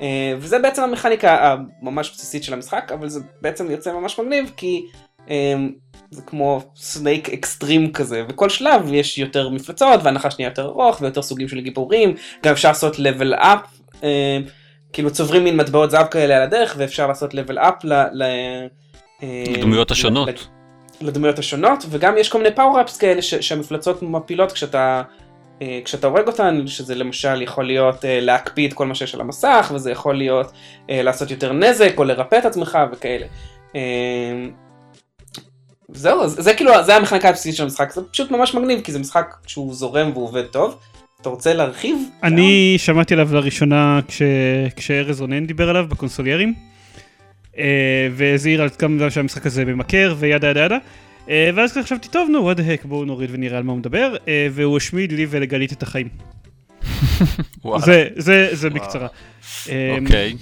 אה, 0.00 0.34
וזה 0.38 0.58
בעצם 0.58 0.82
המכניקה 0.82 1.56
הממש 1.82 2.10
בסיסית 2.10 2.44
של 2.44 2.52
המשחק, 2.52 2.92
אבל 2.94 3.08
זה 3.08 3.20
בעצם 3.40 3.70
יוצא 3.70 3.92
ממש 3.92 4.18
מגניב, 4.18 4.52
כי 4.56 4.82
אה, 5.30 5.54
זה 6.10 6.22
כמו 6.22 6.60
Snake 6.76 7.30
extreme 7.30 7.92
כזה, 7.92 8.24
וכל 8.28 8.48
שלב 8.48 8.92
יש 8.92 9.18
יותר 9.18 9.48
מפלצות, 9.48 10.00
והנחש 10.02 10.34
נהיה 10.38 10.48
יותר 10.48 10.64
ארוך, 10.64 11.00
ויותר 11.00 11.22
סוגים 11.22 11.48
של 11.48 11.60
גיבורים, 11.60 12.14
גם 12.42 12.52
אפשר 12.52 12.68
לעשות 12.68 12.96
level 12.96 13.42
up, 13.42 13.66
כאילו 14.92 15.10
צוברים 15.10 15.44
מין 15.44 15.56
מטבעות 15.56 15.90
זהב 15.90 16.06
כאלה 16.06 16.36
על 16.36 16.42
הדרך, 16.42 16.74
ואפשר 16.78 17.06
לעשות 17.06 17.34
level 17.34 17.56
up 17.56 17.86
לדמויות 19.22 19.90
השונות. 19.90 20.59
לדמויות 21.00 21.38
השונות, 21.38 21.84
וגם 21.90 22.18
יש 22.18 22.28
כל 22.28 22.38
מיני 22.38 22.54
פאוראפס 22.54 22.96
כאלה 22.96 23.22
ש- 23.22 23.34
שהמפלצות 23.34 24.02
מפילות 24.02 24.52
כשאתה, 24.52 25.02
אה, 25.62 25.80
כשאתה 25.84 26.06
הורג 26.06 26.26
אותן, 26.26 26.66
שזה 26.66 26.94
למשל 26.94 27.42
יכול 27.42 27.66
להיות 27.66 28.04
אה, 28.04 28.20
להקפיד 28.20 28.72
כל 28.72 28.86
מה 28.86 28.94
שיש 28.94 29.14
על 29.14 29.20
המסך, 29.20 29.72
וזה 29.74 29.90
יכול 29.90 30.16
להיות 30.16 30.52
אה, 30.90 31.02
לעשות 31.02 31.30
יותר 31.30 31.52
נזק, 31.52 31.92
או 31.96 32.04
לרפא 32.04 32.38
את 32.38 32.44
עצמך 32.44 32.78
וכאלה. 32.92 33.26
זהו, 35.92 36.28
זה, 36.28 36.42
זה 36.42 36.54
כאילו, 36.54 36.72
זה 36.84 36.96
המכניקה 36.96 37.28
הבסיסית 37.28 37.54
של 37.54 37.62
המשחק, 37.62 37.92
זה 37.92 38.00
פשוט 38.12 38.30
ממש 38.30 38.54
מגניב, 38.54 38.80
כי 38.80 38.92
זה 38.92 38.98
משחק 38.98 39.34
שהוא 39.46 39.74
זורם 39.74 40.10
ועובד 40.14 40.44
טוב. 40.44 40.76
אתה 41.20 41.28
רוצה 41.28 41.54
להרחיב? 41.54 42.08
אני 42.22 42.74
שמעתי 42.78 43.14
עליו 43.14 43.34
לראשונה 43.34 44.00
כש... 44.08 44.22
כשארז 44.76 45.20
רונן 45.20 45.46
דיבר 45.46 45.70
עליו 45.70 45.86
בקונסוליירים. 45.88 46.69
אה, 47.58 48.08
והזהיר 48.12 48.62
על 48.62 48.68
כמה 48.78 49.10
שהמשחק 49.10 49.46
הזה 49.46 49.64
ממכר 49.64 50.14
וידה 50.18 50.50
ידה 50.50 50.60
ידה. 50.60 50.78
אה, 51.28 51.50
ואז 51.54 51.72
חשבתי, 51.72 52.08
טוב, 52.08 52.28
נו, 52.30 52.52
what 52.52 52.54
the 52.54 52.60
heck, 52.60 52.86
בואו 52.86 53.04
נוריד 53.04 53.30
ונראה 53.32 53.58
על 53.58 53.64
מה 53.64 53.72
הוא 53.72 53.78
מדבר, 53.78 54.16
אה, 54.28 54.48
והוא 54.50 54.76
השמיד 54.76 55.12
לי 55.12 55.26
ולגלית 55.30 55.72
את 55.72 55.82
החיים. 55.82 56.08
זה, 57.84 58.08
זה, 58.16 58.48
זה 58.52 58.70
בקצרה. 58.70 59.08
אוקיי. 59.66 60.36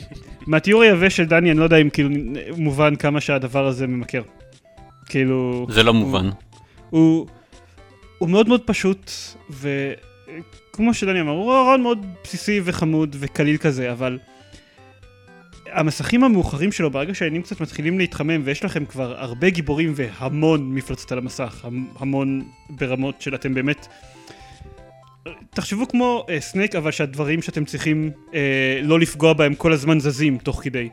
מהתיאור 0.46 0.82
היבש 0.82 1.16
של 1.16 1.24
דני, 1.24 1.50
אני 1.50 1.58
לא 1.58 1.64
יודע 1.64 1.76
אם 1.76 1.90
כאילו 1.90 2.10
מובן 2.56 2.96
כמה 2.96 3.20
שהדבר 3.20 3.66
הזה 3.66 3.86
ממכר. 3.86 4.22
כאילו... 5.06 5.66
זה 5.70 5.82
לא 5.82 5.94
מובן. 5.94 6.30
הוא, 6.90 7.26
הוא 8.18 8.28
מאוד 8.28 8.48
מאוד 8.48 8.60
פשוט, 8.64 9.10
וכמו 9.50 10.94
שדני 10.94 11.20
אמר, 11.20 11.32
הוא 11.32 11.52
רעיון 11.52 11.82
מאוד 11.82 12.06
בסיסי 12.24 12.60
וחמוד 12.64 13.16
וקליל 13.18 13.56
כזה, 13.56 13.92
אבל... 13.92 14.18
המסכים 15.72 16.24
המאוחרים 16.24 16.72
שלו, 16.72 16.90
ברגע 16.90 17.14
שהעניינים 17.14 17.42
קצת 17.42 17.60
מתחילים 17.60 17.98
להתחמם 17.98 18.40
ויש 18.44 18.64
לכם 18.64 18.84
כבר 18.84 19.14
הרבה 19.18 19.50
גיבורים 19.50 19.92
והמון 19.96 20.74
מפלצות 20.74 21.12
על 21.12 21.18
המסך, 21.18 21.66
המון 21.98 22.42
ברמות 22.70 23.22
של 23.22 23.34
אתם 23.34 23.54
באמת... 23.54 23.86
תחשבו 25.50 25.88
כמו 25.88 26.24
uh, 26.26 26.40
סנייק, 26.40 26.74
אבל 26.74 26.90
שהדברים 26.90 27.42
שאתם 27.42 27.64
צריכים 27.64 28.10
uh, 28.30 28.34
לא 28.82 29.00
לפגוע 29.00 29.32
בהם 29.32 29.54
כל 29.54 29.72
הזמן 29.72 30.00
זזים 30.00 30.38
תוך 30.38 30.60
כדי. 30.64 30.88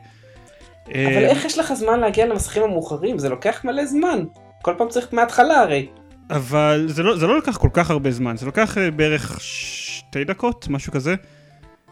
אבל 0.84 0.94
uh, 0.94 1.30
איך 1.30 1.44
יש 1.44 1.58
לך 1.58 1.74
זמן 1.74 2.00
להגיע 2.00 2.26
למסכים 2.26 2.62
המאוחרים? 2.62 3.18
זה 3.18 3.28
לוקח 3.28 3.64
מלא 3.64 3.86
זמן. 3.86 4.24
כל 4.62 4.74
פעם 4.78 4.88
צריך 4.88 5.08
מההתחלה 5.12 5.60
הרי. 5.60 5.86
אבל 6.30 6.86
זה 6.88 7.02
לא, 7.02 7.16
זה 7.16 7.26
לא 7.26 7.38
לקח 7.38 7.56
כל 7.56 7.70
כך 7.72 7.90
הרבה 7.90 8.10
זמן, 8.10 8.36
זה 8.36 8.46
לוקח 8.46 8.76
uh, 8.76 8.80
בערך 8.96 9.40
שתי 9.40 10.24
דקות, 10.24 10.68
משהו 10.68 10.92
כזה. 10.92 11.14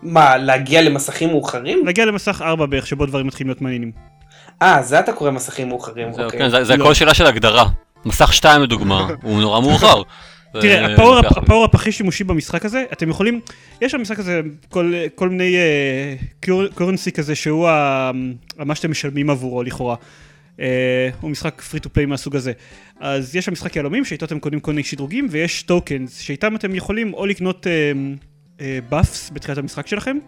מה, 0.04 0.36
להגיע 0.36 0.82
למסכים 0.82 1.28
מאוחרים? 1.30 1.86
להגיע 1.86 2.04
למסך 2.04 2.42
4 2.42 2.66
בערך, 2.66 2.86
שבו 2.86 3.06
דברים 3.06 3.26
מתחילים 3.26 3.48
להיות 3.48 3.60
מעניינים. 3.60 3.92
אה, 4.62 4.82
זה 4.82 5.00
אתה 5.00 5.12
קורא 5.12 5.30
מסכים 5.30 5.68
מאוחרים, 5.68 6.12
זה, 6.12 6.24
אוקיי. 6.24 6.38
כן, 6.38 6.48
זה, 6.48 6.64
זה 6.64 6.76
לא. 6.76 6.84
הכל 6.84 6.94
שאלה 6.94 7.14
של 7.14 7.26
הגדרה. 7.26 7.64
מסך 8.04 8.32
2 8.34 8.62
לדוגמה, 8.62 9.08
הוא 9.22 9.40
נורא 9.40 9.60
מאוחר. 9.60 10.02
תראה, 10.60 10.96
ככה. 10.96 11.40
הפאוור-אפ 11.40 11.74
הכי 11.74 11.92
שימושי 11.92 12.24
במשחק 12.24 12.64
הזה, 12.64 12.84
אתם 12.92 13.10
יכולים, 13.10 13.40
יש 13.80 13.94
במשחק 13.94 14.18
הזה 14.18 14.40
כל, 14.68 14.92
כל 15.14 15.28
מיני 15.28 15.56
currency 16.74 17.12
כזה 17.12 17.34
שהוא 17.34 17.68
ה- 17.68 18.10
מה 18.58 18.74
שאתם 18.74 18.90
משלמים 18.90 19.30
עבורו 19.30 19.62
לכאורה. 19.62 19.96
אה, 20.60 21.08
הוא 21.20 21.30
משחק 21.30 21.60
free 21.60 21.80
to 21.80 21.90
play 21.90 22.06
מהסוג 22.06 22.36
הזה. 22.36 22.52
אז 23.00 23.36
יש 23.36 23.48
במשחק 23.48 23.76
יהלומים 23.76 24.04
שאיתו 24.04 24.26
אתם 24.26 24.38
קונים 24.38 24.60
כל 24.60 24.70
מיני 24.70 24.84
שדרוגים, 24.84 25.26
ויש 25.30 25.62
tokens 25.62 26.18
שאיתם 26.18 26.56
אתם 26.56 26.74
יכולים 26.74 27.14
או 27.14 27.26
לקנות 27.26 27.66
buffs 28.88 29.30
בתחילת 29.34 29.58
המשחק 29.58 29.86
שלכם, 29.86 30.18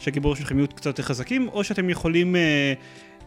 שהגיבורים 0.00 0.36
שלכם 0.36 0.58
יהיו 0.58 0.68
קצת 0.68 0.86
יותר 0.86 1.02
חזקים, 1.02 1.48
או 1.48 1.64
שאתם 1.64 1.90
יכולים 1.90 2.36
אה, 2.36 2.72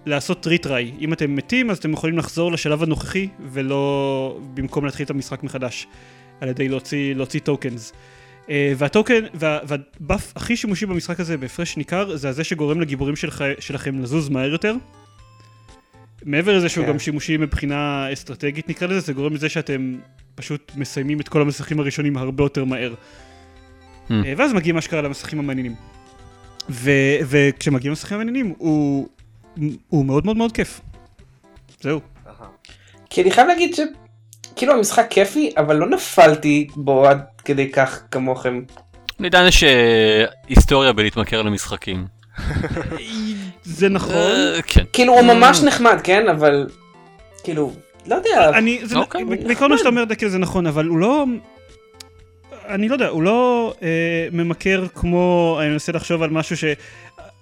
לעשות 0.05 0.47
retry. 0.47 0.91
אם 0.99 1.13
אתם 1.13 1.35
מתים, 1.35 1.69
אז 1.69 1.77
אתם 1.77 1.93
יכולים 1.93 2.17
לחזור 2.17 2.51
לשלב 2.51 2.83
הנוכחי, 2.83 3.27
ולא 3.39 4.39
במקום 4.53 4.85
להתחיל 4.85 5.05
את 5.05 5.09
המשחק 5.09 5.43
מחדש, 5.43 5.87
על 6.41 6.49
ידי 6.49 6.69
להוציא, 6.69 7.15
להוציא 7.15 7.39
טוקנס. 7.39 7.93
אה, 8.49 8.73
והטוקן, 8.77 9.23
וה, 9.33 9.59
והבאף 9.63 10.33
הכי 10.35 10.55
שימושי 10.55 10.85
במשחק 10.85 11.19
הזה 11.19 11.37
בהפרש 11.37 11.77
ניכר, 11.77 12.17
זה 12.17 12.29
הזה 12.29 12.43
שגורם 12.43 12.81
לגיבורים 12.81 13.15
שלך, 13.15 13.43
שלכם 13.59 14.01
לזוז 14.01 14.29
מהר 14.29 14.51
יותר. 14.51 14.75
מעבר 16.25 16.57
לזה 16.57 16.69
שהוא 16.69 16.85
כן. 16.85 16.91
גם 16.91 16.99
שימושי 16.99 17.37
מבחינה 17.37 18.13
אסטרטגית 18.13 18.69
נקרא 18.69 18.87
לזה, 18.87 18.99
זה 18.99 19.13
גורם 19.13 19.33
לזה 19.33 19.49
שאתם 19.49 19.97
פשוט 20.35 20.71
מסיימים 20.75 21.19
את 21.19 21.29
כל 21.29 21.41
המסכים 21.41 21.79
הראשונים 21.79 22.17
הרבה 22.17 22.43
יותר 22.43 22.65
מהר. 22.65 22.93
Hmm. 24.11 24.25
אה, 24.25 24.33
ואז 24.37 24.53
מגיעים 24.53 24.77
אשכרה 24.77 25.01
למסכים 25.01 25.39
המעניינים. 25.39 25.75
ו- 26.69 27.17
וכשמגיעים 27.25 27.91
למסכים 27.91 28.15
המעניינים, 28.15 28.53
הוא, 28.57 29.07
הוא 29.89 30.05
מאוד 30.05 30.25
מאוד 30.25 30.37
מאוד 30.37 30.51
כיף. 30.51 30.81
זהו. 31.81 31.99
כי 33.09 33.21
אני 33.21 33.31
חייב 33.31 33.47
להגיד 33.47 33.75
שכאילו 33.75 34.73
המשחק 34.73 35.07
כיפי, 35.09 35.53
אבל 35.57 35.75
לא 35.75 35.89
נפלתי 35.89 36.67
בו 36.75 37.07
עד 37.07 37.21
כדי 37.45 37.71
כך 37.71 38.01
כמוכם. 38.11 38.61
לעידן 39.19 39.47
יש 39.47 39.63
היסטוריה 40.47 40.93
בלהתמכר 40.93 41.41
למשחקים. 41.41 42.05
זה 43.63 43.89
נכון. 43.89 44.15
אה, 44.15 44.61
כן. 44.67 44.83
כאילו 44.93 45.13
הוא 45.13 45.21
ממש 45.21 45.61
נחמד, 45.63 45.97
כן? 46.03 46.27
אבל 46.27 46.67
כאילו, 47.43 47.73
לא 48.07 48.15
יודע. 48.15 48.49
אני, 48.49 48.79
זה, 48.83 48.95
okay, 48.97 49.25
בעיקרון 49.45 49.71
מה 49.71 49.77
שאתה 49.77 49.89
אומר 49.89 50.03
דקל 50.03 50.27
זה 50.27 50.37
נכון, 50.37 50.67
אבל 50.67 50.85
הוא 50.85 50.97
לא, 50.97 51.25
אני 52.67 52.89
לא 52.89 52.93
יודע, 52.93 53.07
הוא 53.07 53.23
לא 53.23 53.73
אה, 53.83 53.87
ממכר 54.31 54.85
כמו, 54.95 55.57
אני 55.61 55.69
מנסה 55.69 55.91
לחשוב 55.91 56.21
על 56.23 56.29
משהו 56.29 56.57
ש... 56.57 56.63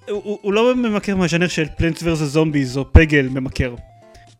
הוא, 0.10 0.40
הוא- 0.42 0.54
לא 0.54 0.76
ממכר 0.76 1.16
מהז'אנר 1.16 1.48
של 1.48 1.66
פלנטס 1.78 2.00
ורזה 2.04 2.26
זומביז 2.26 2.78
או 2.78 2.94
פגל 2.94 3.28
ממכר. 3.32 3.76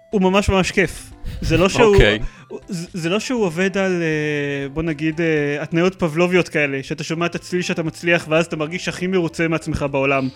הוא 0.10 0.22
ממש 0.22 0.50
ממש 0.50 0.72
כיף. 0.72 1.12
זה 1.42 1.58
לא 1.58 1.70
שהוא, 1.70 1.94
אוקיי. 1.94 2.20
הוא- 2.48 2.60
זה, 2.68 2.88
זה 2.94 3.10
לא 3.10 3.20
שהוא 3.20 3.44
עובד 3.46 3.78
על, 3.78 4.02
אה, 4.02 4.70
בוא 4.70 4.84
נגיד, 4.84 5.22
אה, 5.22 5.62
התניות 5.64 5.96
פבלוביות 5.96 6.50
כאלה, 6.50 6.80
שאתה 6.84 7.04
שומע 7.04 7.26
את 7.26 7.36
הצליל 7.36 7.62
שאתה 7.62 7.84
מצליח 7.84 8.26
ואז 8.30 8.46
אתה 8.46 8.56
מרגיש 8.56 8.88
הכי 8.88 9.08
מרוצה 9.08 9.48
מעצמך 9.48 9.86
בעולם. 9.92 10.30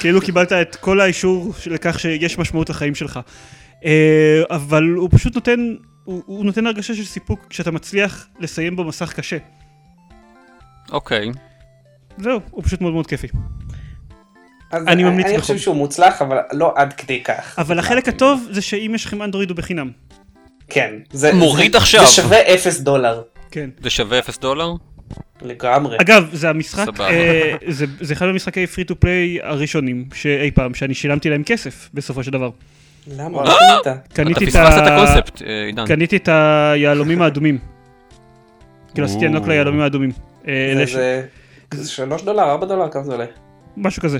כאילו 0.00 0.20
קיבלת 0.20 0.52
את 0.52 0.76
כל 0.76 1.00
האישור 1.00 1.52
לכך 1.66 2.00
שיש 2.00 2.38
משמעות 2.38 2.70
לחיים 2.70 2.94
שלך. 2.94 3.20
אה, 3.84 4.42
אבל 4.50 4.84
הוא 4.84 5.08
פשוט 5.12 5.34
נותן, 5.34 5.74
הוא, 6.04 6.22
הוא 6.26 6.44
נותן 6.44 6.66
הרגשה 6.66 6.94
של 6.94 7.04
סיפוק 7.04 7.46
כשאתה 7.50 7.70
מצליח 7.70 8.26
לסיים 8.40 8.76
בו 8.76 8.84
מסך 8.84 9.12
קשה. 9.12 9.36
אוקיי. 10.90 11.30
זהו, 12.18 12.40
הוא 12.50 12.64
פשוט 12.64 12.80
מאוד 12.80 12.92
מאוד 12.92 13.06
כיפי. 13.06 13.28
אני 14.72 15.04
ממליץ 15.04 15.26
אני 15.26 15.34
בחום. 15.34 15.40
חושב 15.40 15.58
שהוא 15.58 15.76
מוצלח, 15.76 16.22
אבל 16.22 16.36
לא 16.52 16.72
עד 16.76 16.92
כדי 16.92 17.22
כך. 17.22 17.58
אבל 17.58 17.78
החלק 17.78 18.08
הטוב 18.08 18.48
זה 18.50 18.62
שאם 18.62 18.92
יש 18.94 19.04
לכם 19.04 19.22
אנדרואיד 19.22 19.50
הוא 19.50 19.56
בחינם. 19.56 19.90
כן. 20.68 20.94
זה, 21.10 21.32
מוריד 21.32 21.72
זה, 21.72 21.78
עכשיו. 21.78 22.06
זה 22.06 22.12
שווה 22.12 22.54
אפס 22.54 22.80
דולר. 22.80 23.22
כן. 23.50 23.70
זה 23.82 23.90
שווה 23.90 24.18
0 24.18 24.38
דולר? 24.38 24.72
לגמרי. 25.42 25.96
אגב, 26.00 26.28
זה 26.32 26.50
המשחק. 26.50 27.00
אה, 27.00 27.56
זה, 27.68 27.86
זה 28.00 28.14
אחד 28.14 28.26
המשחקי 28.26 28.66
פרי 28.66 28.84
טו 28.84 29.00
פליי 29.00 29.38
הראשונים 29.42 30.04
שאי 30.14 30.50
פעם, 30.50 30.74
שאני 30.74 30.94
שילמתי 30.94 31.30
להם 31.30 31.42
כסף 31.44 31.90
בסופו 31.94 32.24
של 32.24 32.30
דבר. 32.30 32.50
למה? 33.06 33.38
אה? 33.38 33.94
קניתי 34.12 34.44
את, 34.44 34.54
ה... 34.54 34.94
הקונספט, 34.94 35.42
אה, 35.42 35.64
עידן. 35.66 35.86
קניתי 35.86 36.16
את 36.16 36.28
היהלומים 36.28 37.22
האדומים. 37.22 37.58
כאילו 38.94 39.06
עשיתי. 39.06 39.26
unlock 39.26 39.46
ליהלומים 39.46 39.80
האדומים. 39.80 40.10
אה, 40.48 40.72
זה- 40.86 41.26
שלוש 41.88 42.22
דולר, 42.22 42.42
ארבע 42.42 42.66
דולר, 42.66 42.88
כמה 42.88 43.04
זה 43.04 43.12
עולה? 43.12 43.24
משהו 43.76 44.02
כזה. 44.02 44.18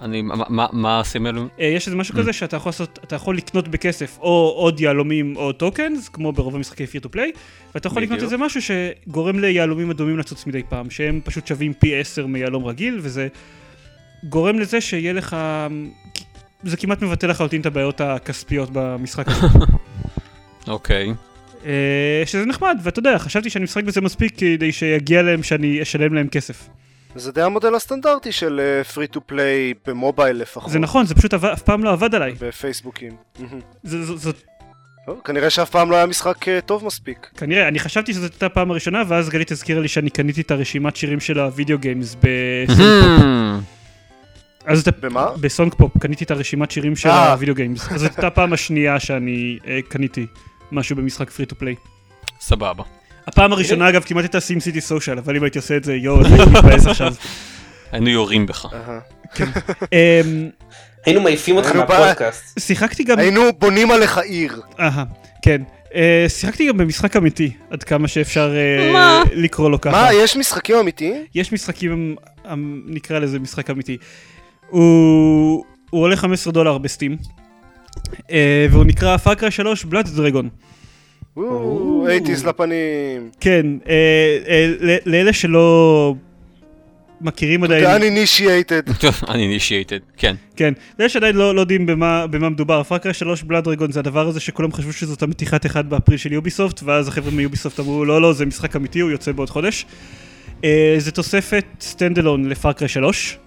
אני, 0.00 0.22
מה- 0.22 0.66
מה- 0.72 0.98
עושים 0.98 1.26
אלו? 1.26 1.42
אה, 1.60 1.66
יש 1.66 1.86
איזה 1.86 1.96
משהו 1.96 2.14
כזה 2.14 2.32
שאתה 2.32 2.56
יכול 2.56 2.70
לעשות, 2.70 2.98
אתה 3.04 3.16
יכול 3.16 3.36
לקנות 3.36 3.68
בכסף 3.68 4.18
או 4.20 4.52
עוד 4.56 4.80
יהלומים 4.80 5.36
או 5.36 5.52
tokens, 5.52 6.08
כמו 6.08 6.32
ברוב 6.32 6.56
המשחקי 6.56 6.86
free 6.86 7.00
to 7.00 7.10
play, 7.10 7.32
ואתה 7.74 7.86
יכול 7.86 8.02
לקנות. 8.02 8.22
איזה 8.22 8.36
משהו 8.36 8.60
שגורם 8.62 9.38
ליהלומים 9.38 9.90
אדומים 9.90 10.18
לצוץ 10.18 10.46
מדי 10.46 10.62
פעם, 10.68 10.90
שהם 10.90 11.20
פשוט 11.24 11.46
שווים 11.46 11.72
פי 11.74 12.00
10 12.00 12.26
מיהלום 12.26 12.64
רגיל, 12.66 12.98
וזה 13.02 13.28
גורם 14.28 14.58
לזה 14.58 14.80
שיהיה 14.80 15.12
לך, 15.12 15.36
זה 16.62 16.76
כמעט 16.76 17.02
מבטל 17.02 17.26
לחלוטין 17.30 17.60
את 17.60 17.66
הבעיות 17.66 18.00
הכספיות 18.00 18.68
במשחק 18.72 19.28
הזה. 19.28 19.46
אוקיי. 20.68 21.14
שזה 22.26 22.46
נחמד, 22.46 22.78
ואתה 22.82 22.98
יודע, 22.98 23.18
חשבתי 23.18 23.50
שאני 23.50 23.64
משחק 23.64 23.84
בזה 23.84 24.00
מספיק 24.00 24.32
כדי 24.38 24.72
שיגיע 24.72 25.22
להם 25.22 25.42
שאני 25.42 25.82
אשלם 25.82 26.14
להם 26.14 26.28
כסף. 26.28 26.68
זה 27.16 27.32
די 27.32 27.42
המודל 27.42 27.74
הסטנדרטי 27.74 28.32
של 28.32 28.60
free 28.94 29.06
to 29.06 29.20
play 29.26 29.74
ב 29.86 29.93
mobile 29.93 30.36
לפחות. 30.36 30.72
זה 30.72 30.78
נכון, 30.78 31.06
זה 31.06 31.14
פשוט 31.14 31.34
עבד- 31.34 31.50
אף 31.52 31.62
פעם 31.62 31.84
לא 31.84 31.92
עבד 31.92 32.14
עליי. 32.14 32.34
בפייסבוקים. 32.40 33.12
זה- 33.82 34.16
ז- 34.16 34.32
טוב, 35.06 35.20
כנראה 35.24 35.50
שאף 35.50 35.70
פעם 35.70 35.90
לא 35.90 35.96
היה 35.96 36.06
משחק 36.06 36.48
אה, 36.48 36.60
טוב 36.60 36.84
מספיק. 36.84 37.30
כנראה, 37.36 37.68
אני 37.68 37.78
חשבתי 37.78 38.12
שזאת 38.12 38.32
הייתה 38.32 38.46
הפעם 38.46 38.70
הראשונה, 38.70 39.02
ואז 39.08 39.28
גלית 39.28 39.50
הזכירה 39.52 39.80
לי 39.80 39.88
שאני 39.88 40.10
קניתי 40.10 40.40
את 40.40 40.50
הרשימת 40.50 40.96
שירים 40.96 41.20
של 41.20 41.38
ה 41.40 41.46
video 41.46 41.78
games 41.78 42.10
ב 42.10 42.16
SongPop. 42.20 43.22
אז 44.66 44.80
אתה... 44.80 44.90
במה? 45.00 45.26
ב 45.40 45.74
SongPop, 45.74 45.98
קניתי 45.98 46.24
את 46.24 46.30
הרשימת 46.30 46.70
שירים 46.70 46.96
של 46.96 47.08
אה. 47.08 47.32
ה 47.32 47.36
video 47.36 47.54
games. 47.54 47.92
אז 47.92 48.00
זאת 48.00 48.10
הייתה 48.10 48.26
הפעם 48.26 48.52
השנייה 48.52 49.00
שאני 49.00 49.58
אה, 49.66 49.78
קניתי 49.88 50.26
משהו 50.74 50.96
במשחק 50.96 51.30
פרי 51.30 51.46
טו 51.46 51.56
פליי. 51.56 51.74
סבבה. 52.40 52.82
הפעם 53.26 53.52
הראשונה 53.52 53.88
אגב 53.88 54.02
כמעט 54.02 54.24
הייתה 54.24 54.40
סים 54.40 54.60
סיטי 54.60 54.80
סושיאל, 54.80 55.18
אבל 55.18 55.36
אם 55.36 55.42
הייתי 55.42 55.58
עושה 55.58 55.76
את 55.76 55.84
זה, 55.84 55.94
יואו, 55.94 56.20
אז 56.20 56.32
הייתי 56.32 56.50
מתבאס 56.50 56.86
עכשיו. 56.86 57.14
היינו 57.92 58.08
יורים 58.08 58.46
בך. 58.46 58.66
אהה. 58.72 59.00
אמ, 59.92 60.48
היינו 61.06 61.20
מעיפים 61.20 61.56
אותך 61.56 61.76
מהפודקאסט. 61.76 62.60
שיחקתי 62.60 63.04
גם... 63.04 63.18
היינו 63.18 63.42
בונים 63.58 63.90
עליך 63.90 64.18
עיר. 64.18 64.60
אהה, 64.80 65.04
כן. 65.42 65.62
אה, 65.94 66.26
שיחקתי 66.28 66.68
גם 66.68 66.76
במשחק 66.76 67.16
אמיתי, 67.16 67.52
עד 67.70 67.82
כמה 67.82 68.08
שאפשר 68.08 68.54
אה, 68.56 68.92
מה? 68.92 69.22
לקרוא 69.32 69.70
לו 69.70 69.80
ככה. 69.80 70.02
מה, 70.02 70.12
יש 70.12 70.36
משחקים 70.36 70.76
אמיתיים? 70.76 71.24
יש 71.34 71.52
משחקים, 71.52 72.16
אמ, 72.52 72.82
נקרא 72.86 73.18
לזה 73.18 73.38
משחק 73.38 73.70
אמיתי. 73.70 73.96
הוא, 74.68 75.64
עולה 75.90 76.16
15 76.16 76.52
דולר 76.52 76.78
ב 76.78 76.83
Steam, 76.83 77.16
אה, 78.30 78.66
והוא 78.70 78.84
נקרא 78.84 79.16
Far 79.16 79.33
Cry 79.33 79.50
3 79.50 79.84
Blood 79.84 80.08
Dragon. 80.08 80.48
80's 81.38 82.46
לפנים. 82.48 83.30
כן, 83.40 83.66
אה, 83.88 84.38
אה, 84.48 84.96
לאלה 85.06 85.32
שלא 85.32 86.14
מכירים 87.20 87.64
עדיין, 87.64 88.02
uninitiated. 88.02 89.06
אני 89.28 89.42
initiated, 89.46 89.98
כן. 90.16 90.36
כן, 90.56 90.74
לאלה 90.98 91.08
שעדיין 91.08 91.36
לא, 91.36 91.54
לא 91.54 91.60
יודעים 91.60 91.86
במה, 91.86 92.26
מדובר, 92.50 92.82
Far 92.82 92.97
Cry 92.97 93.12
3 93.12 93.42
Blood 93.42 93.64
Dragon 93.64 93.92
זה 93.92 94.00
הדבר 94.00 94.28
הזה 94.28 94.40
שכולם 94.40 94.72
חשבו 94.72 94.92
שזאת 94.92 95.22
המתיחת 95.22 95.66
אחד 95.66 95.90
באפריל 95.90 96.18
של 96.18 96.32
Ubisoft, 96.32 96.82
ואז 96.82 97.08
החבר'ה 97.08 97.30
מ 97.30 97.36
Ubisoft 97.36 97.80
אמרו 97.80 98.04
לא 98.04 98.20
לא 98.22 98.32
זה 98.32 98.46
משחק 98.46 98.76
אמיתי, 98.76 99.00
הוא 99.00 99.10
יוצא 99.10 99.32
בעוד 99.32 99.50
חודש. 99.50 99.86
אה, 100.64 100.94
זה 100.98 101.12
תוספת 101.12 101.64
standalone 101.80 102.48
ל 102.48 102.54
Far 102.54 102.71
Cry 102.71 102.88
3. 102.88 103.38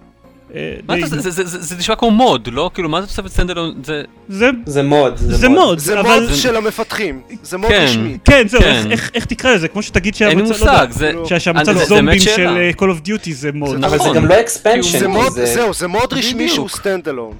אה, 0.54 0.74
מה 0.88 0.98
אתה, 0.98 1.06
זה- 1.06 1.20
זה- 1.30 1.44
זה 1.44 1.58
זה 1.58 1.76
נשמע 1.76 1.94
כמו 1.96 2.10
mod, 2.10 2.48
לא? 2.52 2.70
כאילו, 2.74 2.88
מה 2.88 3.00
זה 3.00 3.06
תוספת 3.06 3.28
standalone? 3.28 3.74
זה... 3.84 4.02
זה 4.28 4.50
זה 4.66 4.82
mod. 4.82 5.12
זה 5.16 5.48
mod, 5.48 5.78
זה 5.78 6.00
אבל... 6.00 6.20
mod 6.20 6.34
של 6.34 6.56
המפתחים. 6.56 7.20
זה 7.42 7.56
mod 7.56 7.70
כן. 7.70 7.84
רשמי. 7.88 8.18
כן, 8.24 8.48
זהו, 8.48 8.60
כן. 8.60 8.66
איך- 8.68 8.86
איך- 8.90 9.10
איך 9.14 9.24
תקרא 9.24 9.54
לזה? 9.54 9.68
כמו 9.68 9.82
שתגיד 9.82 10.14
אין 10.20 10.38
לי 10.38 10.46
שהמצב, 10.46 10.64
לא 10.66 10.72
מושג, 10.72 10.86
זה... 10.90 11.12
שה- 11.24 11.40
שהמצב 11.40 11.72
זה- 11.72 11.78
זה 11.78 11.84
זומבים 11.84 12.18
של. 12.20 12.46
אה, 12.48 12.70
Call 12.78 12.98
of 12.98 13.08
Duty 13.08 13.30
זה 13.32 13.50
mod. 13.52 13.70
זה 13.80 13.86
אבל 13.86 13.98
זה 13.98 14.04
נכון. 14.04 14.16
גם 14.16 14.26
לא 14.26 14.40
expansion. 14.40 14.98
זה 14.98 15.08
mod, 15.08 15.32
זה- 15.32 15.46
זהו, 15.46 15.74
זה 15.74 15.88
mod 15.88 16.12
רשמי. 16.12 16.48
שהוא 16.48 16.68
standalone. 16.68 17.32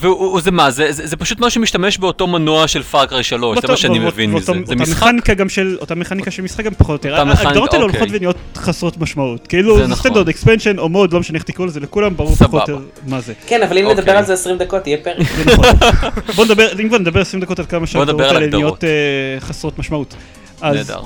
והוא 0.00 0.40
זה 0.40 0.50
מה, 0.50 0.70
זה- 0.70 0.92
זה 0.92 1.06
זה 1.06 1.16
פשוט 1.16 1.40
מה 1.40 1.50
שמשתמש 1.50 1.98
באותו 1.98 2.26
מנוע 2.26 2.68
של 2.68 2.82
Far 2.82 3.02
Cry 3.02 3.22
3, 3.22 3.58
זה 3.62 3.68
מה 3.68 3.76
שאני 3.76 3.98
ואות- 4.00 4.12
מבין 4.14 4.32
מזה. 4.32 4.44
זה 4.46 4.52
אותה 4.52 4.74
משחק? 4.74 5.02
מכניקה 5.06 5.34
גם 5.34 5.48
של, 5.48 5.76
אותה 5.80 5.94
מכניקה 5.94 6.30
של 6.30 6.42
משחק 6.42 6.64
גם 6.64 6.72
פחות 6.74 7.04
או 7.04 7.10
יותר. 7.10 7.20
אותה 7.20 7.30
מכניקה, 7.30 7.48
ההגדרות 7.48 7.74
האלה 7.74 7.84
אוקיי. 7.84 8.00
הולכות 8.00 8.16
ונהיות 8.16 8.36
חסרות 8.56 8.98
משמעות. 8.98 9.46
כאילו 9.46 9.76
זה 9.76 9.82
נכון. 9.86 9.96
standard 9.96 10.28
expansion 10.28 10.78
או 10.78 10.88
mod, 10.88 11.12
לא 11.12 11.20
משנה 11.20 11.36
איך 11.36 11.44
תקראו 11.44 11.66
לזה, 11.66 11.80
לכולם 11.80 12.16
ברור. 12.16 12.34
פחות 12.34 12.52
או 12.70 12.74
יותר 12.74 12.78
מה 13.06 13.20
זה. 13.20 13.32
כן, 13.46 13.62
אבל 13.62 13.78
אם 13.78 13.84
אוקיי. 13.86 13.98
נדבר 14.00 14.12
על 14.16 14.24
זה 14.24 14.32
20 14.32 14.58
דקות, 14.58 14.86
יהיה 14.86 14.98
פרק. 15.02 15.16
נכון. 15.46 15.64
בוא 16.36 16.44
נדבר, 16.44 16.68
אם 16.82 16.88
כבר 16.88 16.98
נדבר 16.98 17.20
20 17.20 17.40
דקות 17.42 17.58
על 17.58 17.64
כמה 17.68 17.86
שההגדרות 17.86 18.20
על 18.20 18.26
האלה 18.26 18.38
הגדרות. 18.46 18.62
נהיות 18.62 18.84
אה, 18.84 19.40
חסרות 19.40 19.78
משמעות. 19.78 20.14
אז 20.60 20.76
נהדר. 20.76 21.00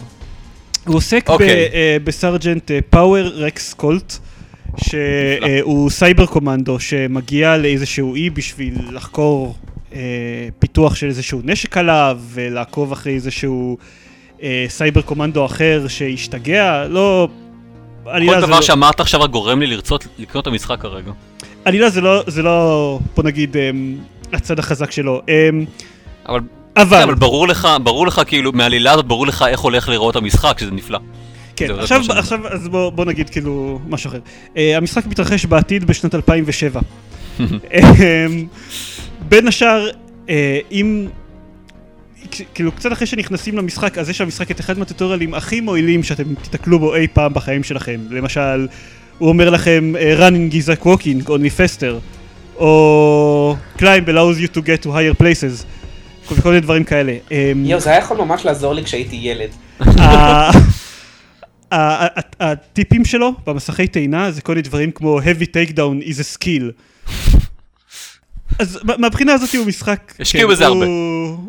הוא 0.87 0.97
עוסק 0.97 1.31
ב- 1.31 1.45
ב 2.05 2.12
Sergeant 2.12 2.71
Power 2.91 3.27
Rex 3.27 3.75
Colt, 3.75 4.19
שהוא 4.77 5.91
cyber 5.91 6.27
commando 6.27 6.81
שמגיע 6.81 7.57
לאיזשהו 7.57 8.15
אי 8.15 8.31
בשביל 8.31 8.75
לחקור 8.93 9.55
אה, 9.95 10.01
פיתוח 10.59 10.95
של 10.95 11.07
איזשהו 11.07 11.41
נשק 11.45 11.77
עליו 11.77 12.19
ולעקוב 12.33 12.93
אחרי 12.93 13.15
איזשהו 13.15 13.79
אה, 14.43 14.65
cyber 14.69 15.03
commando 15.03 15.47
אחר 15.47 15.85
שהשתגע, 15.89 16.87
לא... 16.89 17.29
כל 18.05 18.41
דבר 18.41 18.47
לא- 18.47 18.63
שאמרת 18.63 19.01
עכשיו 19.01 19.21
רק 19.21 19.31
גורם 19.31 19.61
לי 19.61 19.67
לרצות 19.67 20.07
לקנות 20.19 20.43
את 20.43 20.47
המשחק 20.47 20.81
כרגע. 20.81 21.13
עלילה 21.65 21.91
זה 21.91 22.01
לא, 22.01 22.23
זה 22.27 22.43
לא, 22.43 22.99
בוא 23.17 23.25
נגיד, 23.25 23.57
אמ, 23.57 23.97
הצד 24.33 24.59
החזק 24.59 24.91
שלו. 24.91 25.23
אמ, 25.29 25.65
אבל 26.29 26.41
אבל, 26.77 26.97
כן, 26.97 27.03
אבל 27.03 27.15
ברור 27.15 27.49
לך, 27.49 27.69
ברור 27.83 28.07
לך 28.07 28.23
כאילו, 28.27 28.53
מהעלילה 28.53 28.93
הזאת 28.93 29.07
ברור 29.07 29.27
לך 29.27 29.45
איך 29.49 29.61
הולך 29.61 29.89
לראות 29.89 30.17
המשחק, 30.17 30.59
שזה 30.59 30.71
נפלא. 30.71 30.99
כן, 31.57 31.71
עכשיו, 31.71 32.01
עכשיו, 32.09 32.49
אז 32.49 32.69
בוא, 32.69 32.91
בוא 32.91 33.05
נגיד 33.05 33.31
כאילו 33.31 33.81
משהו 33.89 34.09
אחר. 34.09 34.19
Uh, 34.55 34.59
המשחק 34.77 35.07
מתרחש 35.07 35.47
בעתיד 35.47 35.85
בשנת 35.85 36.15
2007. 36.15 36.81
um, 37.39 37.43
בין 39.29 39.49
השאר, 39.49 39.89
uh, 40.27 40.31
אם... 40.73 41.07
כאילו 42.55 42.73
קצת 42.73 42.93
אחרי 42.93 43.07
שנכנסים 43.07 43.59
למשחק, 43.59 43.99
אז 43.99 44.09
יש 44.09 44.21
למשחק 44.21 44.51
את 44.51 44.61
אחד 44.61 44.79
מהטוטוריאלים 44.79 45.35
הכי 45.35 45.61
מועילים 45.61 46.03
שאתם 46.03 46.35
תיתקלו 46.35 46.79
בו 46.79 46.95
אי 46.95 47.07
פעם 47.09 47.35
בחיים 47.35 47.65
שלכם. 47.65 48.01
למשל, 48.11 48.67
הוא 49.19 49.29
אומר 49.29 49.51
לכם 49.51 49.93
uh, 49.95 50.21
running 50.21 50.55
is 50.55 50.69
like 50.69 50.85
walking, 50.85 51.29
only 51.29 51.59
faster, 51.59 51.95
או 52.57 53.57
climb 53.79 54.07
allows 54.07 54.41
you 54.41 54.57
to 54.57 54.61
get 54.61 54.85
to 54.85 54.89
higher 54.89 55.23
places. 55.23 55.65
כל 56.43 56.49
מיני 56.49 56.61
דברים 56.61 56.85
כאלה. 56.85 57.17
Um, 57.29 57.33
יואו, 57.65 57.81
זה 57.81 57.91
היה 57.91 57.99
יכול 57.99 58.17
ממש 58.17 58.45
לעזור 58.45 58.75
לי 58.75 58.85
כשהייתי 58.85 59.17
ילד. 59.17 59.51
הטיפים 62.41 63.05
שלו 63.05 63.33
במסכי 63.47 63.87
טעינה 63.87 64.31
זה 64.31 64.41
כל 64.41 64.53
מיני 64.53 64.63
דברים 64.63 64.91
כמו 64.91 65.21
heavy 65.21 65.45
takedown 65.45 66.05
is 66.05 66.19
a 66.19 66.39
skill. 66.39 66.73
אז 68.59 68.79
מה- 68.85 68.97
מהבחינה 68.97 69.33
הזאת 69.33 69.55
הוא 69.55 69.67
משחק, 69.67 70.15
השקיעו 70.21 70.49
כן, 70.49 70.55
בזה 70.55 70.67
הרבה. 70.67 70.87
הוא- 70.87 71.47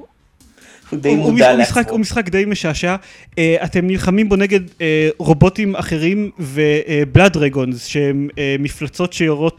משחק- 2.00 2.30
די 2.30 2.46
משעשע, 2.46 2.96
אה, 3.38 3.56
אתם 3.64 3.88
נלחמים 3.88 4.30
בו 4.30 4.36
נגד 4.36 4.60
אה, 4.82 5.10
רובוטים 5.18 5.76
אחרים 5.76 6.32
ובלאד 6.40 7.34
דרגונס 7.34 7.86
שהם 7.86 8.28
אה, 8.38 8.56
מפלצות 8.60 9.14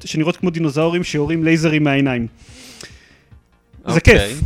שנראות 0.04 0.36
כמו 0.40 0.50
דינוזאורים 0.50 1.04
שיורים 1.04 1.44
לייזרים 1.44 1.84
מהעיניים. 1.84 2.26
זה 3.86 3.94
אוקיי. 3.94 4.18
כיף. 4.18 4.40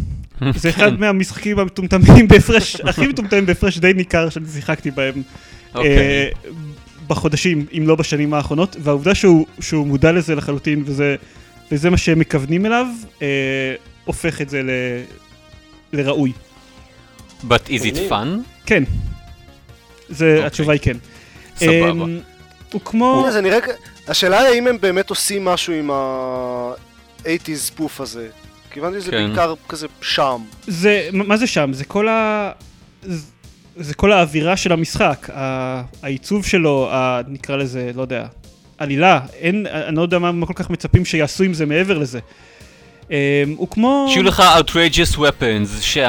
זה 0.62 0.68
אחד 0.68 1.00
מהמשחקים 1.00 1.58
המטומטמים 1.58 2.28
בהפרש, 2.28 2.80
הכי 2.80 3.06
מטומטמים 3.06 3.46
בהפרש 3.46 3.78
די 3.78 3.92
ניכר 3.92 4.28
שאני 4.30 4.46
שיחקתי 4.54 4.90
בהם 4.90 5.22
אוקיי. 5.74 5.98
אה, 5.98 6.28
בחודשים, 7.06 7.66
אם 7.78 7.84
לא 7.86 7.94
בשנים 7.96 8.34
האחרונות, 8.34 8.76
והעובדה 8.80 9.14
שהוא, 9.14 9.46
שהוא 9.60 9.86
מודע 9.86 10.12
לזה 10.12 10.34
לחלוטין, 10.34 10.82
וזה, 10.86 11.16
וזה 11.72 11.90
מה 11.90 11.96
שהם 11.96 12.18
מכוונים 12.18 12.66
אליו, 12.66 12.86
אה, 13.22 13.74
הופך 14.04 14.40
את 14.40 14.48
זה 14.48 14.62
ל, 14.62 14.70
לראוי. 15.92 16.32
But 17.42 17.68
is 17.68 17.82
it 17.82 18.10
fun? 18.10 18.26
כן. 18.66 18.84
זה, 20.08 20.32
אוקיי. 20.32 20.46
התשובה 20.46 20.72
היא 20.72 20.80
כן. 20.80 20.96
סבבה. 21.56 21.90
אמ, 21.90 22.20
הוא 22.72 22.80
כמו... 22.84 23.26
זה 23.32 23.40
נראה... 23.40 23.60
כ- 23.60 24.08
השאלה 24.10 24.38
היא 24.38 24.48
האם 24.48 24.66
הם 24.66 24.76
באמת 24.80 25.10
עושים 25.10 25.44
משהו 25.44 25.72
עם 25.72 25.90
ה-80's 25.90 27.54
ספוף 27.54 28.00
הזה. 28.00 28.28
כי 28.70 28.80
הבנתי 28.80 29.00
שזה 29.00 29.10
כן. 29.10 29.26
בעיקר 29.26 29.54
כזה 29.68 29.86
שם. 30.00 30.42
זה, 30.66 31.08
מה 31.12 31.24
מה 31.24 31.36
זה 31.36 31.46
שם? 31.46 31.70
זה 31.72 31.84
כל 31.84 32.08
ה... 32.08 32.50
זה- 33.78 33.94
כל 33.94 34.12
האווירה 34.12 34.56
של 34.56 34.72
המשחק, 34.72 35.28
העיצוב 36.02 36.46
שלו, 36.46 36.88
ה- 36.92 37.20
נקרא 37.28 37.56
לזה, 37.56 37.90
לא 37.96 38.02
יודע, 38.02 38.26
עלילה, 38.78 39.20
אין, 39.40 39.66
אני 39.86 39.96
לא 39.96 40.02
יודע 40.02 40.18
מה, 40.18 40.32
מה 40.32 40.46
כל 40.46 40.52
כך 40.56 40.70
מצפים 40.70 41.04
שיעשו 41.04 41.44
עם 41.44 41.54
זה 41.54 41.66
מעבר 41.66 41.98
לזה. 41.98 42.18
אמ, 43.10 43.14
הוא 43.56 43.68
כמו... 43.70 44.06
שיהיו 44.10 44.22
לך 44.22 44.42
outrageous 44.58 45.16
weapons, 45.18 45.80
שה- 45.80 46.06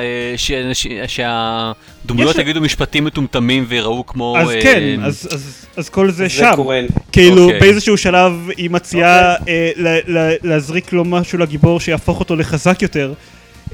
אה, 0.00 0.34
ש- 0.36 0.52
ש- 0.72 0.86
שהדמויות 1.06 2.36
יגידו 2.38 2.60
משפטים 2.60 3.04
מטומטמים 3.04 3.64
ויראו 3.68 4.06
כמו... 4.06 4.36
אז 4.38 4.50
אה, 4.50 4.62
כן, 4.62 5.00
אז, 5.04 5.28
אז, 5.32 5.66
אז 5.76 5.88
כל 5.88 6.10
זה, 6.10 6.16
זה 6.24 6.28
שם. 6.30 6.52
קורה. 6.56 6.80
כאילו 7.12 7.44
אוקיי. 7.44 7.60
באיזשהו 7.60 7.96
שלב 7.98 8.32
היא 8.56 8.70
מציעה 8.70 9.34
אה, 9.48 9.70
ל- 9.76 10.18
ל- 10.18 10.34
להזריק 10.42 10.92
לו 10.92 11.04
משהו 11.04 11.38
לגיבור 11.38 11.80
שיהפוך 11.80 12.20
אותו 12.20 12.36
לחזק 12.36 12.82
יותר. 12.82 13.12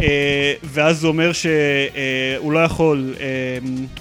אה, 0.00 0.54
ואז 0.64 1.04
הוא 1.04 1.08
אומר 1.08 1.32
שהוא 1.32 2.52
לא 2.52 2.58
יכול, 2.58 3.14
אה, 3.20 3.26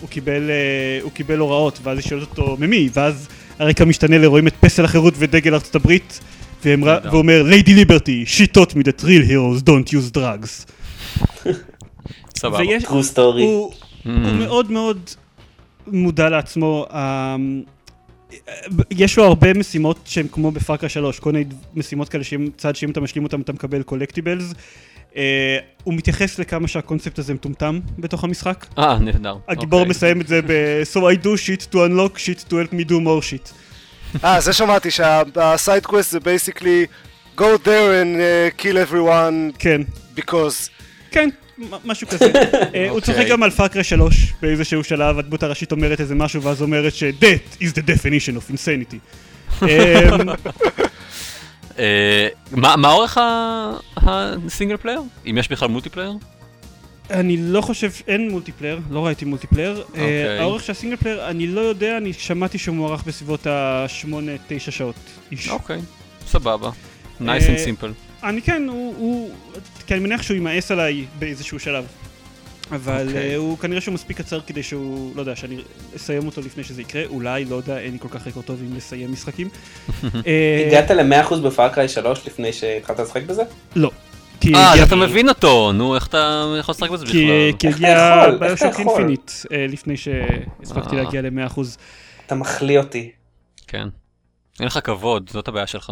הוא 0.01 0.09
קיבל, 0.09 0.49
אה, 0.49 0.99
הוא 1.01 1.11
קיבל 1.11 1.39
הוראות, 1.39 1.79
ואז 1.83 1.97
היא 1.97 2.07
שואלת 2.07 2.27
אותו 2.37 2.57
ממי, 2.59 2.89
ואז 2.93 3.27
הרקע 3.59 3.85
משתנה 3.85 4.17
לרואים 4.17 4.47
את 4.47 4.53
פסל 4.59 4.85
החירות 4.85 5.13
ודגל 5.17 5.53
ארצות 5.53 5.75
הברית. 5.75 6.19
והוא 6.63 7.19
אומר, 7.19 7.43
Lady 7.49 7.69
Liberty, 7.69 8.25
she 8.37 8.57
taught 8.57 8.73
me 8.73 8.83
that 8.83 9.03
real 9.03 9.23
heroes 9.29 9.61
don't 9.61 9.93
use 9.93 10.11
drugs. 10.17 10.65
סבבה. 12.39 12.63
true 12.79 13.13
story. 13.13 13.41
הוא, 13.41 13.73
Mm. 14.07 14.09
הוא 14.09 14.33
מאוד 14.33 14.71
מאוד 14.71 15.09
מודע 15.87 16.29
לעצמו. 16.29 16.85
יש 18.91 19.17
לו 19.17 19.23
הרבה 19.23 19.53
משימות 19.53 19.99
שהן 20.05 20.27
כמו 20.31 20.51
בפאקה 20.51 20.89
3, 20.89 21.19
כל 21.19 21.31
מיני 21.31 21.45
משימות 21.75 22.09
כאלה 22.09 22.23
שאם 22.23 22.49
צד 22.57 22.75
שאם 22.75 22.89
אתה 22.89 23.01
משלים 23.01 23.23
אותם 23.23 23.41
אתה 23.41 23.53
מקבל 23.53 23.83
קולקטיבלס. 23.83 24.53
אה, 25.15 25.57
הוא 25.83 25.93
מתייחס 25.93 26.39
לכמה 26.39 26.67
שהקונספט 26.67 27.19
הזה 27.19 27.33
מטומטם 27.33 27.79
בתוך 27.99 28.23
המשחק. 28.23 28.65
אה, 28.77 28.99
נהדר. 28.99 29.35
הגיבור 29.47 29.79
אוקיי. 29.79 29.89
מסיים 29.89 30.21
את 30.21 30.27
זה 30.27 30.41
ב- 30.41 30.81
So 30.93 30.97
I 30.97 31.23
do 31.23 31.27
shit 31.27 31.61
to 31.73 31.75
unlock 31.75 32.17
shit 32.17 32.49
to 32.49 32.53
help 32.53 32.73
me 32.73 32.89
do 32.89 32.93
more 32.93 33.23
shit. 33.31 33.53
אה, 34.23 34.41
זה 34.41 34.53
שמעתי, 34.53 34.91
שה 34.91 35.32
side 35.32 35.85
quest 35.85 36.11
זה 36.11 36.19
basically 36.19 36.85
go 37.37 37.41
there 37.65 37.67
and 38.03 38.17
uh, 38.17 38.61
kill 38.61 38.91
everyone 38.91 39.57
כן, 39.59 39.81
because. 40.17 40.69
כן, 41.11 41.29
משהו 41.85 42.07
כזה. 42.07 42.25
אה, 42.75 42.89
הוא 42.89 42.99
צוחק 42.99 43.17
אוקיי. 43.17 43.29
גם 43.31 43.43
על 43.43 43.49
Far 43.51 43.67
Cry 43.67 43.83
3 43.83 44.33
באיזשהו 44.41 44.83
שלב, 44.83 45.19
הדמות 45.19 45.43
הראשית 45.43 45.71
אומרת 45.71 46.01
איזה 46.01 46.15
משהו, 46.15 46.41
ואז 46.41 46.61
אומרת 46.61 46.93
ש-That 46.93 47.61
is 47.61 47.67
the 47.67 47.81
definition 47.87 48.33
of 48.37 48.53
insanity. 48.53 48.97
אה, 51.79 52.27
מה 52.51 52.91
אורך 52.91 53.17
ה 53.97 54.09
single 54.09 54.77
player? 54.77 55.01
אם 55.29 55.37
יש 55.37 55.47
בכלל 55.47 55.69
multiplayer? 55.69 56.13
אני 57.09 57.37
לא 57.37 57.61
חושב, 57.61 57.91
אין 58.07 58.29
multiplayer, 58.29 58.79
לא 58.89 59.05
ראיתי 59.05 59.25
multiplayer. 59.25 59.75
אה, 59.77 59.81
אוקיי. 59.81 60.39
האורך 60.39 60.63
של 60.63 60.71
ה 60.71 60.75
single 60.75 60.95
player, 60.95 61.29
אני 61.29 61.47
לא 61.47 61.61
יודע, 61.61 61.97
אני 61.97 62.13
שמעתי 62.13 62.57
שהוא 62.57 62.75
מוערך 62.75 63.03
בסביבות 63.03 63.47
ה-8-9 63.47 64.71
שעות. 64.71 64.95
איש. 65.31 65.49
אוקיי, 65.49 65.81
סבבה. 66.27 66.69
nice 67.19 67.23
אה, 67.23 67.37
and 67.55 67.67
simple. 67.67 68.23
אני 68.23 68.41
כן, 68.41 68.67
הוא, 68.69 68.95
הוא, 68.97 69.31
כי 69.87 69.93
אני 69.93 70.03
מניח 70.03 70.21
שהוא 70.21 70.35
יימאס 70.35 70.71
עליי 70.71 71.05
באיזשהו 71.19 71.59
שלב. 71.59 71.85
אבל 72.71 73.07
אוקיי. 73.07 73.33
okay. 73.33 73.37
הוא 73.37 73.57
כנראה 73.57 73.81
שהוא 73.81 73.93
מספיק 73.93 74.17
קצר 74.17 74.39
כדי 74.41 74.63
שהוא, 74.63 75.15
לא 75.15 75.21
יודע, 75.21 75.35
שאני 75.35 75.57
אסיים 75.95 76.25
אותו 76.25 76.41
לפני 76.41 76.63
שזה 76.63 76.81
יקרה, 76.81 77.05
אולי, 77.05 77.45
לא 77.45 77.55
יודע, 77.55 77.79
אין 77.79 77.93
לי 77.93 77.99
כל 77.99 78.07
כך 78.11 78.27
רקורד 78.27 78.45
טוב 78.45 78.61
עם 78.61 78.75
לסיים 78.75 79.11
משחקים. 79.11 79.49
אה, 80.27 80.65
הגעת 80.67 80.91
ל-100% 80.91 81.35
ב 81.35 81.43
Far 81.43 81.65
Cry 81.65 81.87
3 81.87 82.27
לפני 82.27 82.53
שהתחלת 82.53 82.99
לשחק 82.99 83.23
בזה? 83.23 83.43
לא. 83.75 83.91
אה, 84.45 84.73
אז 84.73 84.79
אתה 84.81 84.95
מבין 84.95 85.29
אותו, 85.29 85.71
נו, 85.71 85.95
איך 85.95 86.07
אתה 86.07 86.45
יכול 86.59 86.73
לשחק 86.73 86.89
בזה 86.89 87.05
בכלל? 87.05 87.51
כי 87.59 87.67
הגיע 87.67 88.25
BioShock? 88.39 88.79
Infinite 88.79 89.31
אה, 89.51 89.65
לפני 89.69 89.97
שהספקתי 89.97 90.95
אה. 90.95 91.03
להגיע 91.03 91.21
ל-100%. 91.21 91.61
אתה 92.25 92.35
מחליא 92.35 92.79
אותי. 92.79 93.11
כן. 93.67 93.87
אין 94.59 94.67
לך 94.67 94.79
כבוד, 94.83 95.29
זאת 95.33 95.47
הבעיה 95.47 95.67
שלך. 95.67 95.91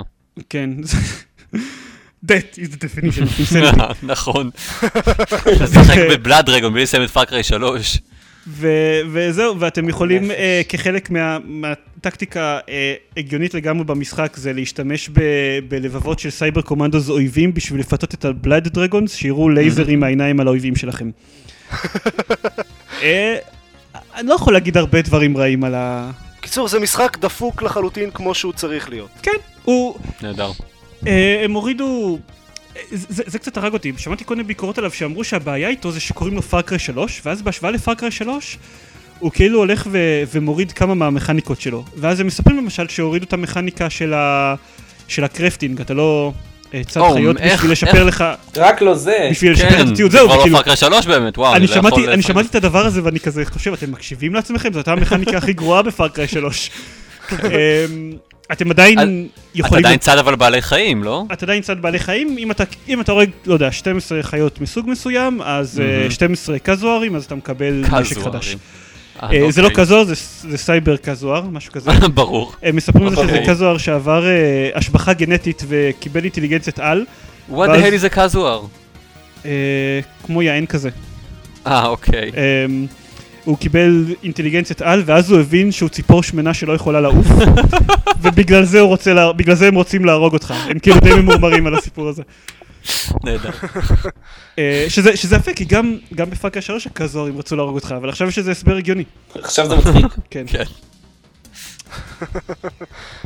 כן. 0.49 0.69
That 2.27 2.57
is 2.57 2.69
the 2.69 2.79
definition 2.85 3.23
of 3.27 3.39
insanity. 3.39 4.05
נכון. 4.13 4.49
תשחק 5.65 5.97
ב 6.11 6.17
Blood 6.17 6.45
Dragon 6.45 6.73
בלי 6.73 6.83
לסיים 6.83 7.03
את 7.03 7.09
Far 7.09 7.26
Cry 7.26 7.43
3. 7.43 7.97
ו- 8.47 9.01
וזהו, 9.11 9.59
ואתם 9.59 9.89
יכולים 9.89 10.31
אה, 10.31 10.33
כחלק 10.69 11.09
מה, 11.09 11.37
מהטקטיקה 11.43 12.59
אה, 12.65 12.69
הגיונית 13.17 13.53
לגמרי 13.53 13.83
במשחק 13.83 14.37
זה 14.37 14.53
להשתמש 14.53 15.09
ב- 15.09 15.59
בלבבות 15.67 16.19
של 16.19 16.29
cyber 16.29 16.61
commandos 16.61 17.09
אויבים 17.09 17.53
בשביל 17.53 17.79
לפתות 17.79 18.13
את 18.13 18.25
ה 18.25 18.32
Blood 18.32 18.67
Dragons, 18.67 19.15
שיראו 19.15 19.49
לייזרים 19.49 19.99
מהעיניים 19.99 20.39
על 20.39 20.47
האויבים 20.47 20.75
שלכם. 20.75 21.09
אה, 23.01 23.37
אני 24.15 24.27
לא 24.27 24.33
יכול 24.33 24.53
להגיד 24.53 24.77
הרבה 24.77 25.01
דברים 25.01 25.37
רעים 25.37 25.63
על 25.63 25.75
ה... 25.75 26.11
קיצור, 26.41 26.67
זה 26.67 26.79
משחק 26.79 27.17
דפוק 27.21 27.61
לחלוטין 27.61 28.11
כמו 28.11 28.35
שהוא 28.35 28.53
צריך 28.53 28.89
להיות. 28.89 29.09
כן, 29.21 29.31
הוא... 29.63 29.95
נהדר. 30.21 30.51
אה, 31.07 31.41
הם 31.43 31.51
הורידו... 31.51 32.19
אה, 32.75 32.81
זה, 32.91 33.23
זה 33.27 33.39
קצת 33.39 33.57
הרג 33.57 33.73
אותי, 33.73 33.91
שמעתי 33.97 34.25
כל 34.25 34.35
מיני 34.35 34.47
ביקורות 34.47 34.77
עליו 34.77 34.91
שאמרו 34.91 35.23
שהבעיה 35.23 35.69
איתו 35.69 35.91
זה 35.91 35.99
שקוראים 35.99 36.35
לו 36.35 36.41
Far 36.41 36.60
Cry 36.60 36.79
3 36.79 37.21
ואז 37.25 37.41
בהשוואה 37.41 37.71
ל 37.71 37.77
Far 37.77 37.94
Cry 37.94 38.11
3 38.11 38.57
הוא 39.19 39.31
כאילו 39.31 39.59
הולך 39.59 39.87
ו- 39.91 39.97
ומוריד 40.33 40.71
כמה 40.71 40.93
מהמכניקות 40.93 41.61
שלו 41.61 41.83
ואז 41.97 42.19
הם 42.19 42.27
מספרים 42.27 42.57
למשל 42.57 42.87
שהורידו 42.87 43.25
את 43.25 43.33
המכניקה 43.33 43.89
של, 43.89 44.13
ה- 44.13 44.55
של 45.07 45.23
ה 45.23 45.29
crafting, 45.29 45.81
אתה 45.81 45.93
לא 45.93 46.33
אה, 46.73 46.81
צד 46.87 46.99
או, 46.99 47.13
חיות 47.13 47.37
איך- 47.37 47.53
בשביל 47.55 47.71
לשפר 47.71 47.97
איך- 47.97 48.07
לך, 48.07 48.23
רק 48.57 48.81
לא 48.81 48.95
זה. 48.95 49.27
בשביל 49.31 49.51
לשפר 49.51 49.69
כן, 49.69 49.81
את 49.87 49.91
הציוד, 49.91 50.11
זה 50.11 50.17
זהו, 50.17 50.27
כבר 50.29 50.45
לא 50.45 50.57
Far 50.57 50.67
Cry 50.67 50.77
3 50.77 51.05
באמת, 51.05 51.37
וואו, 51.37 51.55
אני 51.55 51.67
שמעתי, 51.67 52.07
אני. 52.07 52.21
שמעתי 52.21 52.47
את 52.47 52.55
הדבר 52.55 52.85
הזה 52.85 53.03
ואני 53.03 53.19
כזה 53.19 53.45
חושב, 53.45 53.73
אתם 53.73 53.91
מקשיבים 53.91 54.33
לעצמכם? 54.33 54.73
זו 54.73 54.79
הייתה 54.79 54.91
המכניקה 54.91 55.37
הכי 55.37 55.53
גרועה 55.53 55.81
ב 55.81 55.88
Far 55.88 56.08
Cry 56.08 56.27
3. 56.37 56.69
אתם 58.51 58.71
עדיין 58.71 58.99
אתה 58.99 59.39
יכולים... 59.55 59.85
עדיין 59.85 59.99
צד 59.99 60.17
אבל 60.17 60.35
בעלי 60.35 60.61
חיים, 60.61 61.03
לא? 61.03 61.23
אתה 61.33 61.45
עדיין 61.45 61.61
צד 61.61 61.81
בעלי 61.81 61.99
חיים, 61.99 62.37
אם 62.37 62.51
אתה, 62.51 62.63
אם 62.89 63.01
אתה 63.01 63.11
הורג, 63.11 63.29
לא 63.45 63.53
יודע, 63.53 63.71
12 63.71 64.23
חיות 64.23 64.61
מסוג 64.61 64.89
מסוים, 64.89 65.41
אז 65.41 65.79
אה, 65.79 65.97
מהמם. 65.97 66.11
12 66.11 66.59
קזוארים, 66.59 67.15
אז 67.15 67.25
אתה 67.25 67.35
מקבל 67.35 67.83
נשק 68.01 68.17
חדש. 68.17 68.55
אה, 69.23 69.29
אה, 69.33 69.51
זה 69.51 69.61
לא 69.61 69.67
אוקיי. 69.67 69.85
קזואר, 69.85 70.03
זה, 70.03 70.13
זה 70.49 70.57
סייבר 70.57 70.97
קזואר, 70.97 71.41
משהו 71.41 71.71
כזה. 71.73 71.91
ברור. 72.13 72.53
הם 72.63 72.75
מספרים 72.75 73.07
על 73.07 73.15
זה 73.15 73.21
שזה 73.23 73.31
אוקיי. 73.31 73.47
קזואר 73.47 73.77
שעבר 73.77 74.25
אה, 74.27 74.31
השבחה 74.75 75.13
גנטית 75.13 75.63
וקיבל 75.67 76.23
אינטליגנציית 76.23 76.79
על, 76.79 77.05
what 77.49 77.53
the 77.53 77.55
ואז- 77.57 77.81
hell 77.83 78.09
is 78.09 78.11
a 78.11 78.15
קזואר? 78.15 78.61
אה, 79.45 79.51
כמו 80.25 80.41
יען 80.41 80.65
כזה. 80.65 80.89
אה, 81.67 81.85
אוקיי. 81.87 82.31
אה, 82.37 82.65
הוא 83.45 83.57
קיבל 83.57 84.05
אינטליגנציית 84.23 84.81
על, 84.81 85.03
ואז 85.05 85.31
הוא 85.31 85.39
הבין 85.39 85.71
שהוא 85.71 85.89
ציפור 85.89 86.23
שמנה 86.23 86.53
שלא 86.53 86.73
יכולה 86.73 87.01
לעוף, 87.01 87.27
ובגלל 88.21 88.63
זה, 88.65 88.81
רוצה 88.81 89.13
לה, 89.13 89.33
בגלל 89.33 89.55
זה 89.55 89.67
הם 89.67 89.75
רוצים 89.75 90.05
להרוג 90.05 90.33
אותך. 90.33 90.53
הם 90.69 90.79
כאילו 90.79 90.99
די 90.99 91.13
ממורמרים 91.13 91.67
על 91.67 91.75
הסיפור 91.75 92.07
הזה. 92.07 92.23
נהדר. 93.23 93.49
אה, 94.59 94.85
שזה, 94.89 95.17
שזה 95.17 95.35
יפה, 95.35 95.53
כי 95.53 95.65
גם, 95.65 95.97
גם 96.15 96.29
בפאקה 96.29 96.61
3 96.61 96.87
הקזוארים 96.87 97.37
רצו 97.37 97.55
להרוג 97.55 97.75
אותך, 97.75 97.95
אבל 97.97 98.09
עכשיו 98.09 98.27
יש 98.27 98.37
איזה 98.37 98.51
הסבר 98.51 98.75
הגיוני. 98.75 99.03
עכשיו 99.35 99.69
זה 99.69 99.75
מצחיק. 99.75 100.05
כן. 100.31 100.45
כן. 100.47 100.63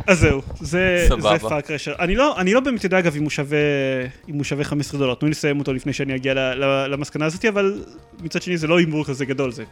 אז 0.07 0.19
זהו, 0.19 0.41
זה. 0.59 1.07
זה 1.19 1.39
פאק 1.39 1.71
רשר. 1.71 1.93
אני 1.99 2.15
לא, 2.15 2.39
אני 2.39 2.53
לא 2.53 2.59
באמת 2.59 2.83
יודע 2.83 2.99
אגב 2.99 3.15
אם 3.15 3.21
הוא 3.21 3.29
שווה, 3.29 3.57
אם 4.29 4.35
הוא 4.35 4.43
שווה 4.43 4.63
15 4.63 4.99
דולר, 4.99 5.13
תנו 5.13 5.27
לי 5.27 5.31
לסיים 5.31 5.59
אותו 5.59 5.73
לפני 5.73 5.93
שאני 5.93 6.15
אגיע 6.15 6.33
ל, 6.33 6.39
ל, 6.39 6.87
למסקנה 6.91 7.25
הזאת, 7.25 7.45
אבל 7.45 7.83
מצד 8.21 8.41
שני 8.41 8.57
זה 8.57 8.67
לא 8.67 8.79
הימור 8.79 9.05
כזה 9.05 9.25
גדול, 9.25 9.51
זה 9.51 9.63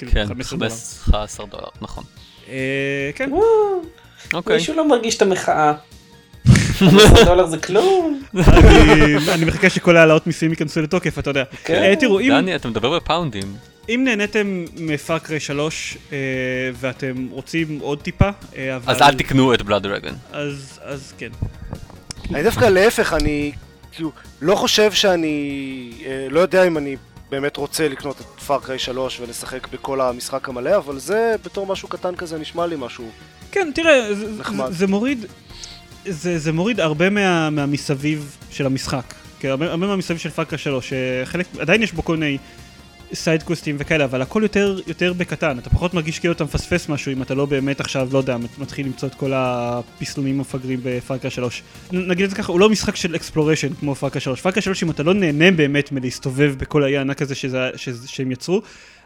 כאילו 0.00 0.12
כן, 0.12 0.26
15 0.26 0.58
דולר. 0.58 0.70
15 0.70 1.46
דולר, 1.46 1.68
נכון. 1.80 2.04
אה, 2.48 3.10
כן, 3.14 3.30
אוקיי. 4.34 4.56
מישהו 4.56 4.76
לא 4.76 4.88
מרגיש 4.88 5.16
את 5.16 5.22
המחאה. 5.22 5.74
15 6.46 7.24
דולר 7.30 7.46
זה 7.46 7.58
כלום. 7.58 8.22
אני, 9.34 9.44
מחכה 9.44 9.70
שכל 9.70 9.96
העלאות 9.96 10.26
מיסים 10.26 10.50
ייכנסו 10.50 10.82
לתוקף, 10.82 11.18
אתה 11.18 11.30
יודע. 11.30 11.44
כן. 11.64 11.82
אה, 11.82 11.96
תראו, 11.96 12.20
אם, 12.20 12.28
דני, 12.30 12.56
אתה 12.56 12.68
מדבר 12.68 12.98
בפאונדים. 12.98 13.56
אם 13.88 14.00
נהניתם 14.04 14.64
מ 14.76 14.85
Far 14.85 15.13
Cry 15.13 15.40
3 15.40 15.98
אה, 16.12 16.18
ואתם 16.74 17.26
רוצים 17.30 17.78
עוד 17.80 18.02
טיפה, 18.02 18.30
אה, 18.56 18.76
אבל... 18.76 18.94
אז 18.94 19.02
אל 19.02 19.14
תקנו 19.14 19.54
את 19.54 19.62
בלאד 19.62 19.82
דרגון. 19.82 20.14
אז, 20.32 20.78
אז 20.82 21.12
כן. 21.18 21.30
אני 22.30 22.42
דווקא 22.42 22.64
להפך, 22.64 23.12
אני 23.12 23.52
כאילו 23.92 24.12
לא 24.42 24.54
חושב 24.54 24.92
שאני, 24.92 25.92
אה, 26.06 26.26
לא 26.30 26.40
יודע 26.40 26.64
אם 26.64 26.78
אני 26.78 26.96
באמת 27.30 27.56
רוצה 27.56 27.88
לקנות 27.88 28.20
את 28.20 28.40
פארקריי 28.40 28.78
3 28.78 29.20
ולשחק 29.20 29.68
בכל 29.68 30.00
המשחק 30.00 30.48
המלא, 30.48 30.76
אבל 30.76 30.98
זה 30.98 31.34
בתור 31.44 31.66
משהו 31.66 31.88
קטן 31.88 32.16
כזה 32.16 32.38
נשמע 32.38 32.66
לי 32.66 32.76
משהו. 32.78 33.08
כן, 33.52 33.70
תראה, 33.74 34.14
זה, 34.14 34.26
נחמד. 34.38 34.66
זה, 34.66 34.72
זה 34.72 34.86
מוריד, 34.86 35.26
זה, 36.04 36.38
זה 36.38 36.52
מוריד 36.52 36.80
הרבה 36.80 37.10
מה, 37.10 37.50
מהמסביב 37.50 38.36
של 38.50 38.66
המשחק. 38.66 39.14
כן, 39.40 39.48
הרבה, 39.48 39.70
הרבה 39.70 39.86
מהמסביב 39.86 40.18
של 40.18 40.30
פאקה 40.30 40.58
3, 40.58 40.92
שחלק, 40.92 41.46
עדיין 41.58 41.82
יש 41.82 41.92
בו 41.92 42.04
כל 42.04 42.16
מיני 42.16 42.38
סיידקווסטים 43.14 43.76
וכאלה, 43.78 44.04
אבל 44.04 44.22
הכל 44.22 44.40
יותר, 44.42 44.80
יותר 44.86 45.12
בקטן. 45.12 45.58
אתה 45.58 45.70
פחות 45.70 45.94
מרגיש 45.94 46.18
כאילו 46.18 46.32
אתה 46.34 46.44
מפספס 46.44 46.88
משהו 46.88 47.12
אם 47.12 47.22
אתה 47.22 47.34
לא 47.34 47.46
באמת 47.46 47.80
עכשיו, 47.80 48.08
לא 48.12 48.18
יודע, 48.18 48.36
מתחיל 48.58 48.86
למצוא 48.86 49.08
את 49.08 49.14
כל 49.14 49.32
הפסלונים 49.34 50.38
המפגרים 50.38 50.80
ב 50.82 50.89
Far 50.89 51.09
Cry 51.09 51.30
3. 51.30 51.62
נ- 51.92 52.08
נגיד 52.10 52.24
את 52.24 52.30
זה 52.30 52.36
ככה, 52.36 52.52
הוא 52.52 52.60
לא 52.60 52.70
משחק 52.70 52.96
של 52.96 53.16
exploration 53.16 53.74
כמו 53.74 53.94
Far 53.94 54.07
Cry 54.07 54.20
3. 54.20 54.40
Far 54.40 54.50
Cry 54.50 54.60
3, 54.60 54.82
אם 54.82 54.90
אתה 54.90 55.02
לא 55.02 55.14
נהנה 55.14 55.50
באמת 55.50 55.92
מלהסתובב 55.92 56.54
בכל 56.58 56.84
האי 56.84 56.96
הענק 56.96 57.22
הזה 57.22 57.34
שזה, 57.34 57.68
שזה, 57.76 58.08
שהם 58.08 58.32
יצרו, 58.32 58.62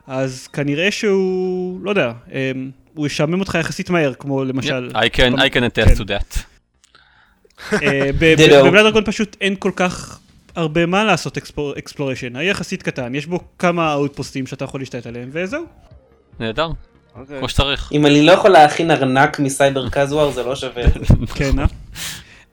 אז 0.07 0.47
כנראה 0.53 0.91
שהוא, 0.91 1.81
לא 1.85 1.91
יודע, 1.91 2.13
אמ, 2.33 2.71
הוא 2.95 3.07
ישעמם 3.07 3.41
אותך 3.41 3.57
יחסית 3.61 3.91
מהר, 3.91 4.15
כמו 4.19 4.45
למשל... 4.45 4.89
I 4.95 5.17
can 5.17 5.35
I 5.39 5.51
can 5.55 5.63
attest 5.73 5.95
כן. 5.97 6.03
to 6.03 6.07
that. 6.07 6.39
אה, 7.73 8.11
ב- 8.19 8.25
ב- 8.25 8.35
ditto. 8.37 8.65
ב 8.65 8.68
Blood 8.68 8.85
Dragon 8.85 9.03
פשוט 9.07 9.37
אין 9.41 9.55
כל 9.59 9.71
כך 9.77 10.19
הרבה 10.57 10.87
מה 10.87 11.05
לעשות 11.05 11.39
exploration, 11.79 12.37
האי 12.37 12.47
יחסית 12.51 12.83
קטן, 12.83 13.15
יש 13.15 13.27
בו 13.27 13.41
כמה 13.59 13.93
אאוטפוסטים 13.93 14.47
שאתה 14.47 14.65
יכול 14.65 14.81
להשתלט 14.81 15.07
עליהם, 15.07 15.29
וזהו. 15.33 15.65
נהדר, 16.41 16.69
אוקיי. 17.17 17.39
כמו 17.39 17.49
שצריך. 17.49 17.93
אם 17.93 18.07
אני 18.07 18.27
לא 18.27 18.33
יכול 18.33 18.51
להכין 18.51 18.91
ארנק 18.91 19.39
מסייבר 19.39 19.89
קזואר 19.89 20.31
זה 20.31 20.43
לא 20.43 20.57
שווה 20.57 20.83
זה. 20.87 21.15
כן, 21.39 21.59
אה? 21.59 21.65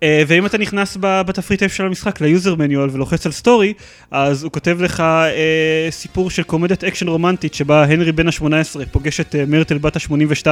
אה, 0.04 0.24
ואם 0.28 0.46
אתה 0.46 0.58
נכנס 0.58 0.98
ב- 1.00 1.22
בתפריט 1.22 1.64
איפה 1.64 1.76
של 1.76 1.86
המשחק 1.86 2.22
ל 2.22 2.28
user 2.28 2.56
manual 2.56 2.90
ולוחץ 2.92 3.26
על 3.26 3.32
story, 3.32 3.74
אז 4.12 4.44
הוא 4.44 4.52
כותב 4.52 4.78
לך 4.82 5.00
אה, 5.00 5.88
סיפור 5.90 6.30
של 6.30 6.44
קומדיית 6.44 6.84
אקשן 6.84 7.08
רומנטית 7.08 7.54
שבה 7.54 7.84
הנרי 7.84 8.12
בן 8.12 8.28
ה-18 8.28 8.86
פוגש 8.92 9.20
את 9.20 9.36
אה, 9.36 9.44
מרטל 9.48 9.78
בת 9.78 9.96
ה-82 9.96 10.48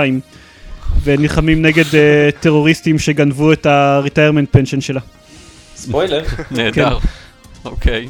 ונלחמים 1.04 1.62
נגד 1.62 1.96
אה, 1.96 2.30
טרוריסטים 2.40 3.00
שגנבו 3.00 3.54
את 3.54 3.66
ה-retirement 3.66 4.56
pension 4.58 4.82
שלה. 4.82 5.02
ספוילר. 5.76 6.24
נהדר. 6.52 6.98
אוקיי. 7.66 8.10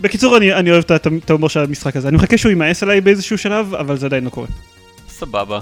בקיצור, 0.00 0.36
אני, 0.36 0.54
אני 0.54 0.70
אוהב 0.70 0.84
את 0.92 1.30
ההומור 1.30 1.48
של 1.48 1.60
המשחק 1.60 1.96
הזה. 1.96 2.08
אני 2.08 2.16
מחכה 2.16 2.38
שהוא 2.38 2.50
יימאס 2.50 2.82
עליי 2.82 3.00
באיזשהו 3.00 3.38
שלב, 3.38 3.74
אבל 3.74 3.96
זה 3.96 4.06
עדיין 4.06 4.24
לא 4.24 4.30
קורה. 4.30 4.46
סבבה. 5.08 5.60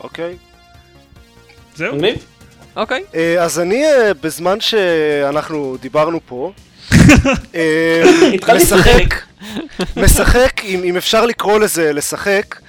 אוקיי. 0.00 0.36
זהו? 1.76 1.94
מגניב. 1.94 2.24
אוקיי. 2.76 3.04
אה, 3.14 3.42
אז 3.42 3.60
אני, 3.60 3.84
אה, 3.84 4.14
בזמן 4.14 4.60
שאנחנו 4.60 5.76
דיברנו 5.80 6.20
פה, 6.26 6.52
אה, 7.54 8.02
משחק, 8.56 9.14
משחק, 9.96 10.64
אם 10.64 10.80
אם 10.84 10.96
אפשר 10.96 11.26
לקרוא 11.26 11.58
לזה 11.58 11.92
לשחק, 11.92 12.60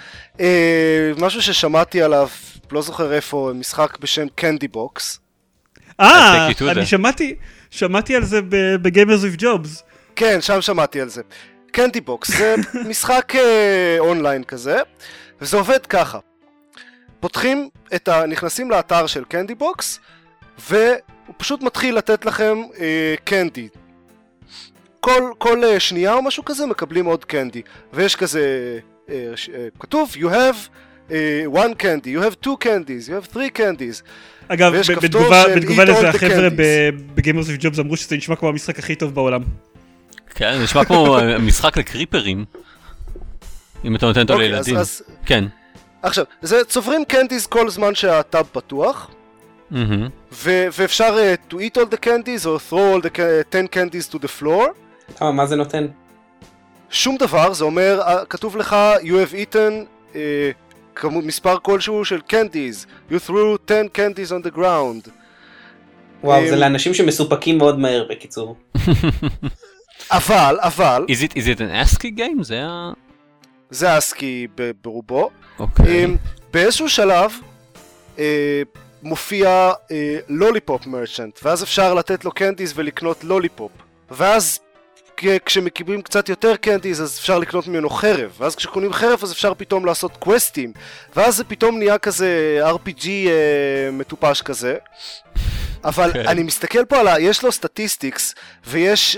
משהו 1.17 1.41
ששמעתי 1.41 2.01
עליו, 2.01 2.27
לא 2.71 2.81
זוכר 2.81 3.13
איפה, 3.13 3.51
משחק 3.55 3.97
בשם 3.99 4.27
Candy 4.35 4.67
Box. 4.67 5.19
אה, 5.99 6.47
אני 6.61 6.85
שמעתי, 6.85 7.35
שמעתי 7.75 8.15
על 8.15 8.25
זה 8.25 8.41
ב-Gamers 8.81 9.35
with 9.37 9.41
Jobs. 9.41 9.81
כן, 10.15 10.41
שם 10.41 10.61
שמעתי 10.61 11.01
על 11.01 11.09
זה. 11.09 11.21
Candy 11.71 12.01
Box, 12.01 12.37
זה 12.37 12.55
משחק 12.89 13.35
אה, 13.35 13.95
אונליין 13.99 14.43
כזה, 14.43 14.77
וזה 15.41 15.57
עובד 15.57 15.85
ככה. 15.85 16.19
פותחים 17.19 17.69
את 17.95 18.07
ה... 18.07 18.25
נכנסים 18.25 18.71
לאתר 18.71 19.07
של 19.07 19.23
Candy 19.23 19.55
Box, 19.55 19.99
והוא 20.69 20.85
פשוט 21.37 21.61
מתחיל 21.61 21.95
לתת 21.97 22.25
לכם 22.25 22.57
אה, 22.79 23.15
candy. 23.23 23.67
כל, 24.99 25.31
כל 25.37 25.63
אה, 25.63 25.79
שנייה 25.79 26.13
או 26.13 26.21
משהו 26.21 26.45
כזה 26.45 26.65
מקבלים 26.65 27.05
עוד 27.05 27.25
candy, 27.25 27.61
ויש 27.93 28.15
כזה, 28.15 28.79
אה, 29.09 29.31
ש- 29.35 29.49
אה, 29.49 29.67
כתוב 29.79 30.11
you 30.15 30.27
have 30.29 30.69
אה, 31.11 31.43
one 31.53 31.81
candy, 31.81 32.07
you 32.17 32.21
have 32.29 32.45
two 32.47 32.65
candies, 32.65 33.09
you 33.09 33.31
have 33.31 33.35
three 33.35 33.57
candies. 33.59 34.01
אגב, 34.47 34.73
בתגובה 35.03 35.43
בתגובה 35.55 35.85
לזה 35.85 36.09
החבר'ה. 36.09 36.47
ב 37.15 37.20
Gamers 37.20 37.49
with 37.49 37.55
Jobs 37.59 37.79
אמרו 37.79 37.97
שזה 37.97 38.17
נשמע 38.17 38.35
כמו 38.35 38.49
המשחק 38.49 38.79
הכי 38.79 38.95
טוב 38.95 39.13
בעולם. 39.15 39.41
כן, 40.35 40.61
נשמע 40.63 40.85
כמו 40.85 41.17
אה, 41.17 41.37
משחק 41.37 41.77
לקריפרים. 41.77 42.45
אם 43.85 43.95
אתה 43.95 44.05
נותן 44.05 44.21
אותו 44.21 44.33
אוקיי, 44.33 44.47
אז, 44.47 44.51
לילדים. 44.53 44.77
אז 44.77 45.01
כן. 45.25 45.45
עכשיו, 46.01 46.25
זה 46.41 46.63
צוברים 46.63 47.05
candies 47.05 47.47
כל 47.47 47.69
זמן 47.69 47.95
שהטאב 47.95 48.45
פתוח, 48.51 49.09
מהמם. 49.71 50.07
ו- 50.33 50.67
ואפשר 50.77 51.17
אה, 51.17 51.53
to 51.53 51.57
eat 51.57 51.81
all 51.81 51.93
the 51.95 52.05
candies 52.05 52.45
או 52.45 52.57
throw 52.69 52.73
all 52.99 53.05
the 53.05 53.17
ca- 53.17 53.51
10 53.51 53.65
candies 53.75 54.13
to 54.13 54.17
the 54.17 54.41
floor. 54.41 54.63
כמה, 55.17 55.31
מה 55.31 55.45
זה 55.45 55.55
נותן? 55.55 55.87
שום 56.89 57.17
דבר, 57.17 57.53
זה 57.53 57.63
אומר, 57.63 58.01
uh, 58.05 58.25
כתוב 58.29 58.57
לך, 58.57 58.75
you 59.01 59.29
have 59.29 59.33
eaten 59.33 59.85
uh, 60.13 60.15
כמות, 60.95 61.23
מספר 61.23 61.57
כלשהו 61.59 62.05
של 62.05 62.19
candies, 62.29 62.85
you 63.11 63.29
threw 63.29 63.57
10 63.67 63.87
candies 63.97 64.31
on 64.31 64.47
the 64.47 64.57
ground. 64.57 65.09
וואו, 66.23 66.47
זה 66.47 66.53
אמ, 66.55 66.59
לאנשים 66.59 66.93
שמסופקים 66.93 67.57
מאוד 67.57 67.79
מהר 67.79 68.07
בקיצור. 68.09 68.55
אבל, 70.11 70.57
אבל, 70.61 71.05
Is 71.09 71.29
it 71.29 71.31
is 71.33 71.57
it 71.57 71.59
an 71.59 71.95
ASCII 71.97 72.17
game? 72.17 72.43
זה 72.43 72.63
ה... 72.65 72.91
זה 73.69 73.89
ב- 74.55 74.71
ברובו, 74.83 75.29
אוקיי. 75.59 76.05
um, 76.05 76.09
באיזשהו 76.53 76.89
שלב 76.89 77.31
אה, 78.15 78.19
מופיע 79.03 79.71
lollipop 80.29 80.87
merchant, 80.87 81.39
ואז 81.43 81.63
אפשר 81.63 81.93
לתת 81.93 82.25
לו 82.25 82.31
candies 82.31 82.73
ולקנות 82.75 83.23
lollipop, 83.23 83.71
ואז 84.11 84.59
כ- 85.17 85.25
כשמקימים 85.45 86.01
קצת 86.01 86.29
יותר 86.29 86.55
candies 86.55 87.01
אז 87.01 87.17
אפשר 87.19 87.39
לקנות 87.39 87.67
ממנו 87.67 87.89
חרב, 87.89 88.31
ואז 88.39 88.55
כשקונים 88.55 88.93
חרב 88.93 89.19
אז 89.23 89.31
אפשר 89.31 89.53
פתאום 89.53 89.85
לעשות 89.85 90.17
קווסטים, 90.17 90.73
ואז 91.15 91.35
זה 91.37 91.43
פתאום 91.43 91.77
נהיה 91.77 91.97
כזה 91.97 92.59
RPG 92.75 93.03
אה, 93.03 93.09
מטופש 93.91 94.41
כזה. 94.41 94.75
אבל 95.83 96.13
כן. 96.13 96.27
אני 96.27 96.43
מסתכל 96.43 96.85
פה 96.85 96.99
על 96.99 97.07
ה... 97.07 97.19
יש 97.19 97.43
לו 97.43 97.51
statistics, 97.51 98.35
ויש 98.67 99.17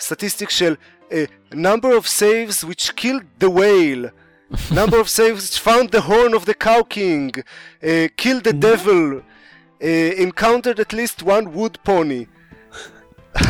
statistics 0.00 0.54
של 0.54 0.74
אה, 1.08 1.12
number 1.54 2.00
of 2.00 2.06
saves 2.06 2.64
which 2.64 2.90
killed 2.96 3.44
the 3.44 3.48
whale, 3.50 4.08
number 4.70 4.96
of 5.00 5.08
saves 5.08 5.42
which 5.44 5.58
found 5.68 5.90
the 5.90 6.00
horn 6.00 6.32
of 6.34 6.44
the 6.46 6.54
cow 6.64 6.82
king, 6.90 7.30
uh, 7.36 7.86
killed 8.16 8.44
the 8.44 8.52
devil, 8.68 9.20
uh, 9.82 9.86
encountered 10.26 10.78
at 10.80 10.92
least 10.92 11.22
one 11.22 11.46
wood 11.54 11.76
pony. 11.88 12.24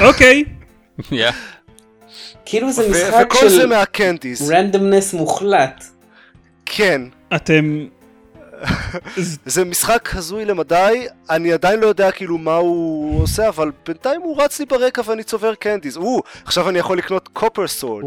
אוקיי. 0.00 0.44
Yeah. 0.46 0.57
כאילו 2.44 2.72
זה 2.72 2.88
משחק 2.90 3.26
וכל 3.26 3.48
זה 3.48 3.56
של 3.56 3.66
מה 3.66 3.83
candies. 3.83 4.50
randomness 4.50 5.14
מוחלט. 5.14 5.84
כן. 6.66 7.02
אתם... 7.34 7.86
זה 9.46 9.64
משחק 9.64 10.08
הזוי 10.14 10.44
למדי, 10.44 11.06
אני 11.30 11.52
עדיין 11.52 11.80
לא 11.80 11.86
יודע 11.86 12.10
כאילו 12.10 12.38
מה 12.38 12.56
הוא 12.56 13.22
עושה, 13.22 13.48
אבל 13.48 13.70
בינתיים 13.86 14.20
הוא 14.20 14.42
רץ 14.42 14.58
לי 14.60 14.66
ברקע 14.66 15.02
ואני 15.04 15.22
צובר 15.22 15.54
candies. 15.54 15.96
או, 15.96 16.22
עכשיו 16.44 16.68
אני 16.68 16.78
יכול 16.78 16.98
לקנות 16.98 17.28
copper 17.32 17.68
sword. 17.68 18.04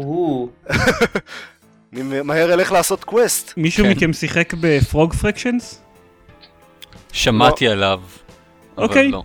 אני 1.92 2.22
מהר 2.22 2.54
אלך 2.54 2.72
לעשות 2.72 3.04
quest. 3.04 3.52
מישהו 3.56 3.84
כן. 3.84 3.90
מכם 3.90 4.12
שיחק 4.12 4.54
ב 4.60 4.70
Frog 4.70 5.12
Fractions? 5.12 5.82
שמעתי 7.12 7.68
עליו. 7.68 8.00
אבל 8.76 8.84
אוקיי. 8.84 9.08
לא. 9.08 9.22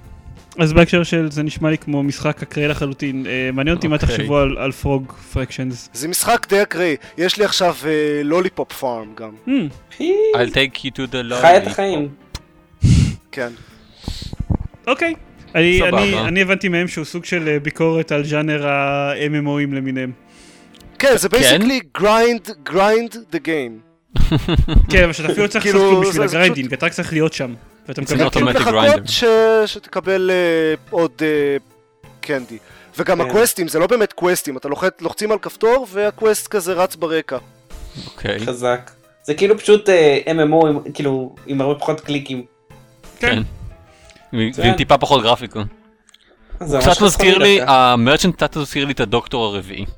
אז 0.58 0.74
בהקשר 0.74 1.04
של 1.04 1.32
זה 1.32 1.44
נשמע 1.44 1.70
לי 1.70 1.78
כמו 1.78 2.04
משחק 2.04 2.42
אקראי 2.44 2.68
לחלוטין. 2.68 3.26
אה, 3.28 3.50
מעניין 3.54 3.76
אותי 3.76 3.88
מה 3.88 3.96
אוקיי. 3.96 4.10
תחשבו 4.18 4.38
על- 4.38 4.58
על 4.58 4.72
Frog 4.72 5.12
Fractions. 5.34 5.90
זה 5.94 6.08
משחק 6.08 6.46
די 6.50 6.62
אקראי. 6.62 6.96
יש 7.18 7.38
לי 7.38 7.46
עכשיו 7.46 7.76
lollipop 8.24 8.74
farm 8.74 9.08
גם. 9.16 9.30
Hmm, 9.48 10.02
I'll 10.36 10.52
take 10.54 10.78
you 10.78 10.90
to 10.96 11.12
the 11.12 11.32
lobby. 11.32 11.42
חי 11.42 11.58
את 11.58 11.68
החיים. 11.68 12.08
כן. 13.32 13.50
אוקיי. 14.88 15.14
אני. 15.56 15.82
אני, 15.90 16.20
אני 16.20 16.42
הבנתי 16.42 16.68
מהם 16.68 16.88
שהוא 16.88 17.06
סוג 17.06 17.26
של 17.26 17.48
אה, 17.48 17.60
ביקורת 17.60 18.12
על 18.12 18.24
ז'אנר 18.26 18.68
ה-MMO 18.68 19.45
ים 19.45 19.76
למיניהם. 19.76 20.12
כן, 21.00 21.18
זה? 21.18 21.30
basically 21.30 21.80
grind, 21.98 22.50
grind 22.70 23.16
the 23.34 23.40
game. 23.46 24.08
כן, 24.90 25.04
אבל 25.04 25.14
שאתה 25.14 25.32
אפילו 25.32 25.50
צריך 25.50 25.66
לעשות 25.66 25.80
כאילו, 25.82 25.90
כלום 25.90 26.06
בשביל 26.10 26.24
ה 26.24 26.29
grinding, 26.29 26.74
אתה 26.74 26.86
רק 26.86 26.92
צריך 26.92 27.14
להיות 27.14 27.34
שם. 27.34 27.54
ואתה 27.88 28.02
זה 28.06 28.16
מקבל... 28.16 28.28
not 28.28 28.32
כאילו 28.34 28.50
automatic 28.52 28.60
לחכות 28.60 28.74
grinder. 29.06 29.12
ש... 29.12 29.24
שתקבל 29.66 30.32
אה, 30.34 30.36
עוד 30.90 31.12
אה, 31.22 31.58
candy. 32.22 32.58
וגם 32.98 33.18
כן. 33.22 33.28
הקווסטים, 33.30 33.68
זה 33.68 33.80
לא 33.80 33.88
באמת 33.88 34.14
קווסטים, 34.14 34.58
אתה 34.58 34.68
לוחץ, 34.68 34.92
לוחצים 35.02 35.32
על 35.32 35.40
כפתור 35.40 35.88
וה 35.92 36.08
quest 36.08 36.48
כזה 36.48 36.74
רץ 36.74 36.96
ברקע. 36.96 37.38
אוקיי. 38.06 38.40
חזק. 38.40 38.92
זה 39.24 39.34
כאילו 39.34 39.58
פשוט 39.60 39.90
אה, 39.90 40.20
MMO 40.26 40.68
עם- 40.68 40.92
כאילו 40.94 41.36
עם 41.48 41.62
הרבה 41.62 41.80
פחות 41.80 42.02
קליקים. 42.02 42.46
כן. 43.20 43.42
ועם 44.34 44.48
מצוין. 44.48 44.74
טיפה 44.76 44.98
פחות 44.98 45.24
גרפיקה. 45.24 45.64
ממש 46.62 46.86
קצת 46.88 47.02
מזכיר 47.02 47.38
לי, 47.38 47.58
דווקא. 47.58 47.72
המרצ'נט 47.72 48.36
קצת 48.36 48.58
מזכיר 48.58 48.86
לי 48.86 48.92
את 48.94 49.00
הדוקטור 49.00 49.46
הרביעי. 49.46 49.86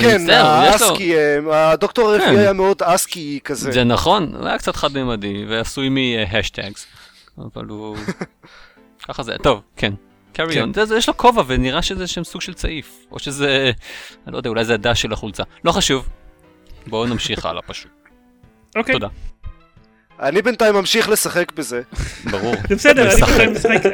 כן. 0.00 0.30
האסקי, 0.30 1.14
אה, 1.16 1.70
הדוקטור 1.70 2.10
הרביעי 2.10 2.30
כן. 2.30 2.36
היה 2.38 2.52
מאוד 2.52 2.82
אסקי 2.82 3.38
כזה. 3.44 3.72
זה 3.72 3.84
נכון, 3.84 4.34
הוא 4.38 4.46
היה 4.46 4.58
קצת 4.58 4.76
חד-ממדי 4.76 5.44
ועשוי 5.48 5.88
מהשטגס. 5.88 6.86
אבל 7.38 7.64
הוא... 7.64 7.96
ככה 9.08 9.22
זה, 9.22 9.32
טוב, 9.42 9.60
כן. 9.76 9.92
קרי 10.32 10.54
כן. 10.54 10.60
און, 10.60 10.74
זה- 10.74 10.84
זה- 10.84 10.96
יש 10.96 11.08
לו 11.08 11.16
כובע 11.16 11.42
ונראה 11.46 11.82
שזה 11.82 12.06
שם 12.06 12.24
סוג 12.24 12.40
של 12.40 12.54
צעיף. 12.54 12.90
או 13.12 13.18
שזה, 13.18 13.70
אני 14.26 14.32
לא 14.32 14.38
יודע, 14.38 14.50
אולי 14.50 14.64
זה 14.64 14.74
הדש 14.74 15.02
של 15.02 15.12
החולצה. 15.12 15.42
לא 15.64 15.72
חשוב. 15.72 16.08
בואו 16.86 17.06
נמשיך 17.06 17.46
הלאה 17.46 17.62
פשוט. 17.62 17.90
אוקיי. 18.76 18.92
תודה. 18.92 19.08
אני 20.20 20.42
בינתיים 20.42 20.74
ממשיך 20.74 21.08
לשחק 21.08 21.52
בזה. 21.52 21.82
ברור. 22.30 22.54
זה 22.68 22.74
בסדר, 22.74 23.10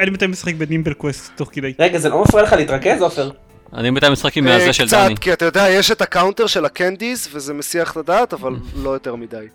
אני 0.01 0.11
בינתיים 0.11 0.31
משחק 0.31 0.55
ב 0.55 0.60
Nimble 0.60 0.93
Quest 0.95 1.33
תוך 1.37 1.49
כדי. 1.53 1.73
רגע, 1.79 1.99
זה 1.99 2.09
לא 2.09 2.23
מפריע 2.23 2.45
לך 2.45 2.53
להתרכז, 2.53 3.03
עופר? 3.03 3.31
אני 3.75 3.91
בינתיים 3.91 4.13
משחק 4.13 4.37
עם 4.37 4.49
אה, 4.49 4.57
הזה 4.57 4.73
של 4.73 4.87
קצת, 4.87 4.97
דני. 5.07 5.17
כי 5.17 5.33
אתה 5.33 5.45
יודע, 5.45 5.69
יש 5.69 5.91
את 5.91 6.03
ה 6.03 6.08
counter 6.08 6.47
של 6.47 6.65
ה 6.65 6.72
candies, 6.72 7.29
וזה 7.33 7.55
מסיח 7.55 7.93
את 7.93 7.97
הדעת, 7.97 8.33
אבל 8.33 8.53
לא 8.85 8.91
יותר 8.91 9.15
מדי. 9.17 9.47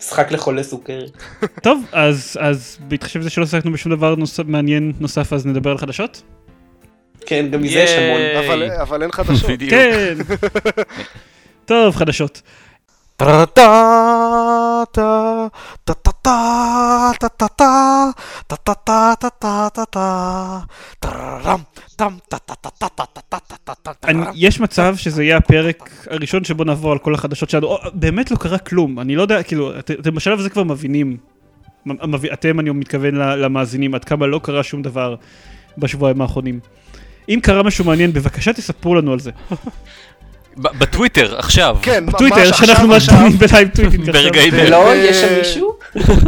משחק 0.00 0.32
לחולי 0.32 0.64
סוכרת. 0.64 1.10
טוב, 1.62 1.84
אז 1.92 2.36
אז 2.40 2.78
בהתחשב 2.80 3.20
בזה 3.20 3.30
שלא 3.30 3.46
שיחקנו 3.46 3.72
בשום 3.72 3.92
דבר 3.96 4.14
מעניין 4.46 4.92
נוסף, 5.00 5.32
אז 5.32 5.46
נדבר 5.46 5.70
על 5.70 5.78
חדשות? 5.78 6.22
כן, 7.26 7.48
גם 7.50 7.62
מזה 7.62 7.78
יש 7.78 7.90
המון. 7.90 8.20
אבל- 8.46 8.70
אבל 8.80 9.02
אין 9.02 9.12
חדשות. 9.12 9.50
כן. 9.70 10.14
טוב, 11.64 11.96
חדשות. 11.96 12.42
אני, 13.20 13.58
יש 24.34 24.60
מצב 24.60 24.96
שזה 24.96 25.24
יהיה 25.24 25.36
הפרק 25.36 25.90
הראשון 26.10 26.44
שבו 26.44 26.64
נעבור 26.64 26.92
על 26.92 26.98
כל 26.98 27.14
החדשות 27.14 27.50
שלנו. 27.50 27.76
באמת 27.94 28.30
לא 28.30 28.36
קרה 28.36 28.58
כלום, 28.58 29.00
אני 29.00 29.16
לא 29.16 29.22
יודע, 29.22 29.42
כאילו, 29.42 29.78
את- 29.78 29.90
אתם 29.90 30.14
בשלב 30.14 30.38
הזה 30.38 30.50
כבר 30.50 30.62
מבינים, 30.64 31.16
אתם, 32.32 32.60
אני 32.60 32.70
מתכוון 32.70 33.14
למאזינים, 33.14 33.94
עד 33.94 34.04
כמה 34.04 34.26
לא 34.26 34.40
קרה 34.42 34.62
שום 34.62 34.82
דבר 34.82 35.14
בשבועיים 35.78 36.20
האחרונים. 36.22 36.60
אם 37.28 37.38
קרה 37.42 37.62
משהו 37.62 37.84
מעניין, 37.84 38.12
בבקשה 38.12 38.52
תספרו 38.52 38.94
לנו 38.94 39.12
על 39.12 39.18
זה. 39.20 39.30
ב- 40.56 40.78
בטוויטר, 40.78 41.38
עכשיו. 41.38 41.76
כן, 41.82 42.04
ממש 42.04 42.14
בטוויטר, 42.14 42.36
עכשיו, 42.48 42.66
שאנחנו. 42.66 42.88
מדברים 42.88 43.38
ב 43.38 43.44
live 43.44 43.68
tweeting 43.68 44.08
עכשיו. 44.08 44.22
ברגעים 44.22 44.54
ו- 44.54 44.56
ולא, 44.66 44.76
ו- 44.76 44.94
יש 44.94 45.16
שם 45.16 45.38
מישהו? 45.38 45.72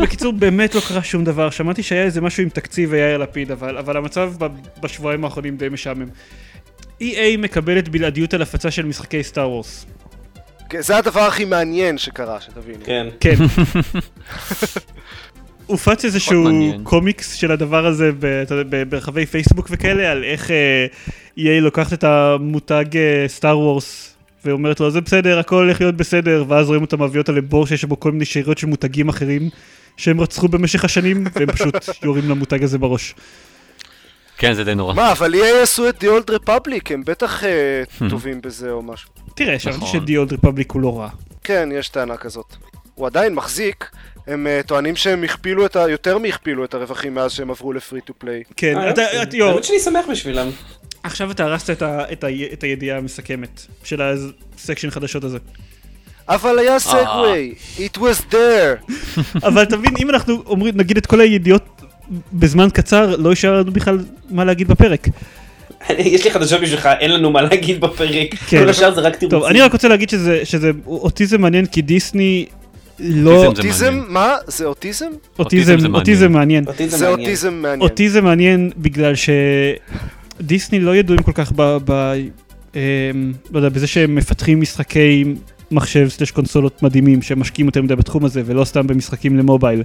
בקיצור, 0.02 0.32
באמת 0.32 0.74
לא 0.74 0.80
קרה 0.88 1.02
שום 1.02 1.24
דבר. 1.24 1.50
שמעתי 1.50 1.82
שהיה 1.82 2.02
איזה 2.02 2.20
משהו 2.20 2.42
עם 2.42 2.48
תקציב 2.48 2.88
ויאיר 2.92 3.18
לפיד, 3.18 3.50
אבל, 3.50 3.78
אבל 3.78 3.96
המצב 3.96 4.32
ב- 4.38 4.46
בשבועיים 4.82 5.24
האחרונים 5.24 5.56
די 5.56 5.68
משעמם. 5.68 6.06
EA 7.02 7.04
מקבלת 7.38 7.88
בלעדיות 7.88 8.34
על 8.34 8.42
הפצה 8.42 8.70
של 8.70 8.86
משחקי 8.86 9.22
Star 9.22 9.50
Wars. 9.50 9.86
כן, 10.68 10.80
זה 10.82 10.96
הדבר 10.96 11.20
הכי 11.20 11.44
מעניין 11.44 11.98
שקרה, 11.98 12.40
שתבינו. 12.40 12.78
כן. 12.84 13.06
כן. 13.20 13.34
הופץ 15.66 16.04
איזשהו. 16.04 16.44
קומיקס 16.82 17.32
של 17.34 17.52
הדבר 17.52 17.86
הזה 17.86 18.10
ב- 18.18 18.44
ב- 18.68 18.82
ברחבי 18.88 19.26
פייסבוק 19.26 19.68
וכאלה, 19.70 20.10
על 20.12 20.24
איך 20.24 20.50
אה, 20.50 20.86
EA 21.38 21.60
לוקחת 21.60 21.92
את 21.92 22.04
המותג 22.04 22.84
סטאר 23.26 23.58
וורס. 23.58 24.13
ואומרת 24.44 24.80
לו 24.80 24.90
זה 24.90 25.00
בסדר 25.00 25.38
הכל 25.38 25.54
הולך 25.54 25.80
להיות 25.80 25.96
בסדר 25.96 26.44
ואז 26.48 26.66
רואים 26.66 26.82
אותה 26.82 26.96
מביאות 26.96 27.28
על 27.28 27.40
בור 27.40 27.66
שיש 27.66 27.84
בו 27.84 28.00
כל 28.00 28.12
מיני 28.12 28.24
שאריות 28.24 28.58
של 28.58 28.66
מותגים 28.66 29.08
אחרים 29.08 29.48
שהם 29.96 30.20
רצחו 30.20 30.48
במשך 30.48 30.84
השנים 30.84 31.24
והם 31.34 31.52
פשוט 31.52 31.74
יורים 32.04 32.30
למותג 32.30 32.62
הזה 32.62 32.78
בראש. 32.78 33.14
כן, 34.38 34.54
זה 34.54 34.64
די 34.64 34.74
נורא. 34.74 34.94
מה, 34.94 35.12
אבל 35.12 35.34
EA 35.34 35.62
עשו 35.62 35.88
את 35.88 36.04
The 36.04 36.06
Old 36.06 36.30
Republic, 36.30 36.82
הם 36.90 37.02
בטח 37.04 37.44
אה, 37.44 37.82
טובים 38.10 38.40
בזה 38.40 38.70
או 38.70 38.82
משהו. 38.82 39.10
תראה, 39.34 39.58
שמעתי 39.58 39.78
נכון. 39.78 40.00
שדי 40.00 40.16
אולד 40.16 40.32
ריפבליק 40.32 40.70
הוא 40.72 40.82
לא 40.82 40.98
רע. 40.98 41.08
כן, 41.44 41.68
יש 41.72 41.88
טענה 41.88 42.16
כזאת. 42.16 42.56
הוא 42.94 43.06
עדיין 43.06 43.34
מחזיק, 43.34 43.90
הם 44.26 44.46
אה, 44.46 44.60
טוענים 44.66 44.96
שהם 44.96 45.24
הכפילו 45.24 45.66
את 45.66 45.76
ה... 45.76 45.90
יותר 45.90 46.18
מהכפילו 46.18 46.64
את 46.64 46.74
הרווחים 46.74 47.14
מאז 47.14 47.32
שהם 47.32 47.50
עברו 47.50 47.72
ל 47.72 47.78
free 47.78 48.00
to 48.00 48.12
play. 48.18 48.42
כן, 48.56 48.78
אה, 48.78 48.90
אתה, 48.90 49.02
האמת 49.02 49.64
שאני 49.64 49.78
שמח 49.78 50.04
בשבילם. 50.10 50.48
עכשיו 51.04 51.30
אתה 51.30 51.44
הרסת 51.44 51.70
את 51.70 51.82
ה- 51.82 52.12
את 52.12 52.24
ה- 52.24 52.28
את 52.52 52.62
הידיעה 52.62 52.98
המסכמת 52.98 53.66
של 53.84 54.02
ה 54.02 54.13
section 54.13 54.90
חדשות 54.90 55.24
הזה. 55.24 55.38
אבל 56.28 56.58
היה 56.58 56.78
segue, 56.78 57.54
it 57.78 57.98
was 57.98 58.32
there. 58.32 58.92
אבל 59.46 59.62
אתה 59.62 59.76
מבין, 59.76 59.94
אם 60.02 60.10
אנחנו 60.10 60.42
אומרים, 60.46 60.74
נגיד 60.76 60.96
את 60.96 61.06
כל 61.06 61.20
הידיעות 61.20 61.82
בזמן 62.32 62.68
קצר, 62.72 63.16
לא 63.16 63.30
יישאר 63.30 63.60
לנו 63.60 63.72
בכלל 63.72 63.98
מה 64.30 64.44
להגיד 64.44 64.68
בפרק. 64.68 65.08
יש 65.98 66.24
לי 66.24 66.30
חדשות 66.30 66.60
בשבילך, 66.60 66.88
אין 67.00 67.10
לנו 67.12 67.30
מה 67.30 67.42
להגיד 67.42 67.80
בפרק. 67.80 68.34
כן. 68.48 68.62
כל 68.62 68.68
השאר 68.68 68.94
זה 68.94 69.00
רק 69.00 69.16
תירוצים. 69.16 69.38
טוב, 69.40 69.44
אני 69.48 69.60
רק 69.60 69.72
רוצה 69.72 69.88
להגיד 69.88 70.08
שזה, 70.08 70.40
שזה 70.44 70.70
אותי 70.86 71.26
מעניין 71.38 71.66
כי 71.66 71.82
דיסני 71.82 72.46
לא... 72.98 73.46
אוטיזם 73.46 73.58
אוטיזם? 73.68 74.02
מה? 74.08 74.36
זה 74.46 74.64
אוטיזם? 74.64 75.06
אוטיזם 75.38 75.72
אוטיזם, 75.72 75.94
אוטיזם 75.94 76.32
מעניין. 76.32 76.64
זה 76.64 76.88
זה 76.88 77.06
מעניין. 77.08 77.20
אוטיזם 77.20 77.54
מעניין. 77.54 77.80
אותי 77.80 78.08
זה 78.08 78.20
שדיסני 80.38 80.80
לא 80.80 80.96
ידועים 80.96 81.22
כל 81.22 81.32
כך 81.34 81.52
ב... 81.56 81.76
ב 81.84 82.14
אמ, 82.74 83.32
לא 83.52 83.58
יודע, 83.58 83.68
בזה 83.68 83.86
שהם 83.86 84.14
מפתחים 84.14 84.60
משחקי 84.60 85.24
מחשב 85.70 86.08
סלש 86.08 86.30
קונסולות 86.30 86.82
מדהימים, 86.82 87.22
שהם 87.22 87.40
משקיעים 87.40 87.66
יותר 87.66 87.82
מדי 87.82 87.96
בתחום 87.96 88.24
הזה, 88.24 88.42
ולא 88.46 88.64
סתם 88.64 88.86
במשחקים 88.86 89.38
למובייל. 89.38 89.82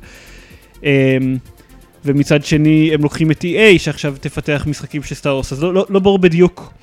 אמ, 0.84 0.90
ומצד 2.06 2.46
שני, 2.46 2.92
הם 2.94 3.02
לוקחים 3.02 3.32
את 3.32 3.44
EA, 3.44 3.80
שעכשיו 3.80 4.16
תפתח 4.22 4.66
משחקים 4.68 5.04
של 5.04 5.16
סטאר 5.16 5.34
וורס, 5.34 5.54
אז 5.54 5.64
לא, 5.64 5.74
לא, 5.74 5.86
לא 5.90 6.00
ברור 6.00 6.20
בדיוק. 6.20 6.74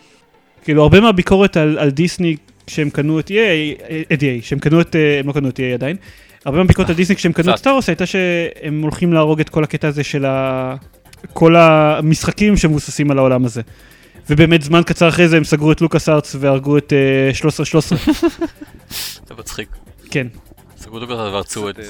כאילו, 0.65 0.83
הרבה 0.83 1.01
מהביקורת 1.01 1.57
על, 1.57 1.79
על 1.79 1.91
דיסני, 1.91 2.37
כשהם 2.67 2.91
קנו 2.91 3.21
את 3.21 3.31
EA, 3.31 3.83
את 4.13 4.21
EA, 4.21 4.43
שהם 4.43 4.59
קנו 4.59 4.81
את, 4.81 4.97
אה, 4.97 5.21
הם 5.21 5.27
לא 5.27 5.33
קנו 5.33 5.49
את 5.49 5.59
EA 5.59 5.75
עדיין, 5.75 5.97
הרבה 6.45 6.59
מהביקורת 6.59 6.91
על 6.91 6.97
דיסני 6.97 7.17
כשהם 7.17 7.33
קנו 7.33 7.53
את. 7.53 7.57
סטאר 7.57 7.73
וורס 7.73 7.89
הייתה 7.89 8.07
שהם 8.07 8.83
הולכים 8.83 9.13
להרוג 9.13 9.41
את 9.41 9.49
כל 9.49 9.65
הקטע 9.65 9.89
הזה 9.89 10.05
של 10.05 10.25
ה... 10.25 10.77
כל 11.33 11.57
המשחקים 11.57 12.57
שמבוססים 12.57 13.11
על 13.11 13.19
העולם 13.19 13.45
הזה. 13.45 13.63
ובאמת 14.31 14.63
זמן 14.63 14.83
קצר 14.87 15.09
אחרי 15.09 15.29
זה 15.29 15.37
הם 15.37 15.45
סגרו 15.45 15.73
את 15.73 15.81
לוקאס 15.81 16.09
ארטס 16.09 16.37
והרגו 16.41 16.79
את 16.79 16.93
אה, 16.93 17.29
1313. 17.29 17.99
זה 19.27 19.35
מצחיק. 19.39 19.69
כן, 20.11 20.27
סגרו 20.77 20.95
אותו 20.95 21.07
ככה 21.07 21.15
והרצו 21.23 21.71
את... 21.71 21.79
את- 21.81 21.85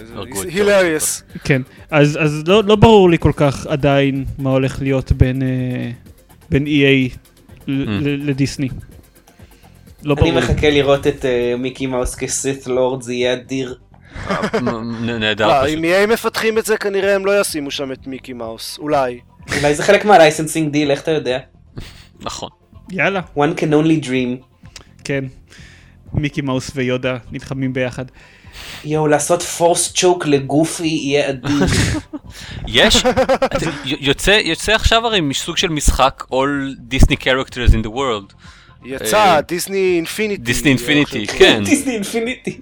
הילריוס. 0.48 1.22
כן. 1.44 1.62
אז, 1.90 2.18
אז 2.22 2.42
לא, 2.46 2.64
לא 2.64 2.76
ברור 2.76 3.10
לי 3.10 3.18
כל 3.18 3.32
כך 3.36 3.66
עדיין 3.66 4.24
מה 4.38 4.50
הולך 4.50 4.82
להיות 4.82 5.12
בין, 5.12 5.42
אה, 5.42 5.90
בין 6.50 6.64
EA 6.66 6.68
ל- 6.68 7.84
Mm. 7.84 8.04
ל- 8.04 8.28
לדיסני. 8.30 8.68
לא 10.02 10.14
אני 10.14 10.20
ברור. 10.30 10.32
לי. 10.32 10.38
מחכה 10.46 10.70
לראות 10.70 11.06
את 11.06 11.24
אה, 11.24 11.54
מיקי 11.58 11.86
מאוס 11.86 12.14
כ 12.14 12.32
Sith 12.32 12.66
Lord, 12.66 13.02
זה 13.02 13.12
יהיה 13.14 13.32
אדיר. 13.32 13.74
נהדר 15.20 15.46
לא, 15.48 15.66
פשוט. 15.66 15.78
אם 15.78 15.84
EA 15.84 16.12
מפתחים 16.12 16.58
את 16.58 16.66
זה 16.66 16.76
כנראה 16.76 17.14
הם 17.14 17.26
לא 17.26 17.40
ישימו 17.40 17.70
שם 17.70 17.92
את 17.92 18.06
מיקי 18.06 18.32
מאוס. 18.32 18.78
אולי. 18.78 19.20
אולי 19.56 19.74
זה 19.74 19.82
חלק 19.82 20.04
מה 20.04 20.17
licensing 20.17 20.72
deal, 20.72 20.90
איך 20.90 21.02
אתה 21.02 21.10
יודע? 21.10 21.38
נכון. 22.20 22.48
יאללה, 22.90 23.20
one 23.36 23.60
can 23.60 23.72
only 23.72 24.04
dream. 24.04 24.44
כן. 25.04 25.24
מיקי 26.12 26.40
מאוס 26.40 26.70
ויודה 26.74 27.16
נלחמים 27.32 27.72
ביחד. 27.72 28.04
יואו, 28.84 29.06
לעשות 29.06 29.42
force 29.42 29.92
choke 29.92 30.26
לגופי 30.26 30.86
יהיה 30.86 31.30
אדיר. 31.30 31.66
יש, 32.66 33.02
יוצא 33.84 34.40
יוצא 34.44 34.72
עכשיו 34.72 35.06
הרי 35.06 35.20
סוג 35.32 35.56
של 35.56 35.68
משחק 35.68 36.24
All 36.30 36.94
Disney 36.94 37.16
Characters 37.16 37.72
in 37.72 37.86
the 37.86 37.90
World. 37.90 38.34
יצא 38.84 39.16
אה, 39.16 39.40
Disney 39.40 39.94
Infinity. 39.96 40.42
Disney 40.42 40.70
Infinity. 40.70 41.26
כן. 41.26 41.64
Disney 41.64 41.94
Infinity. 41.94 42.60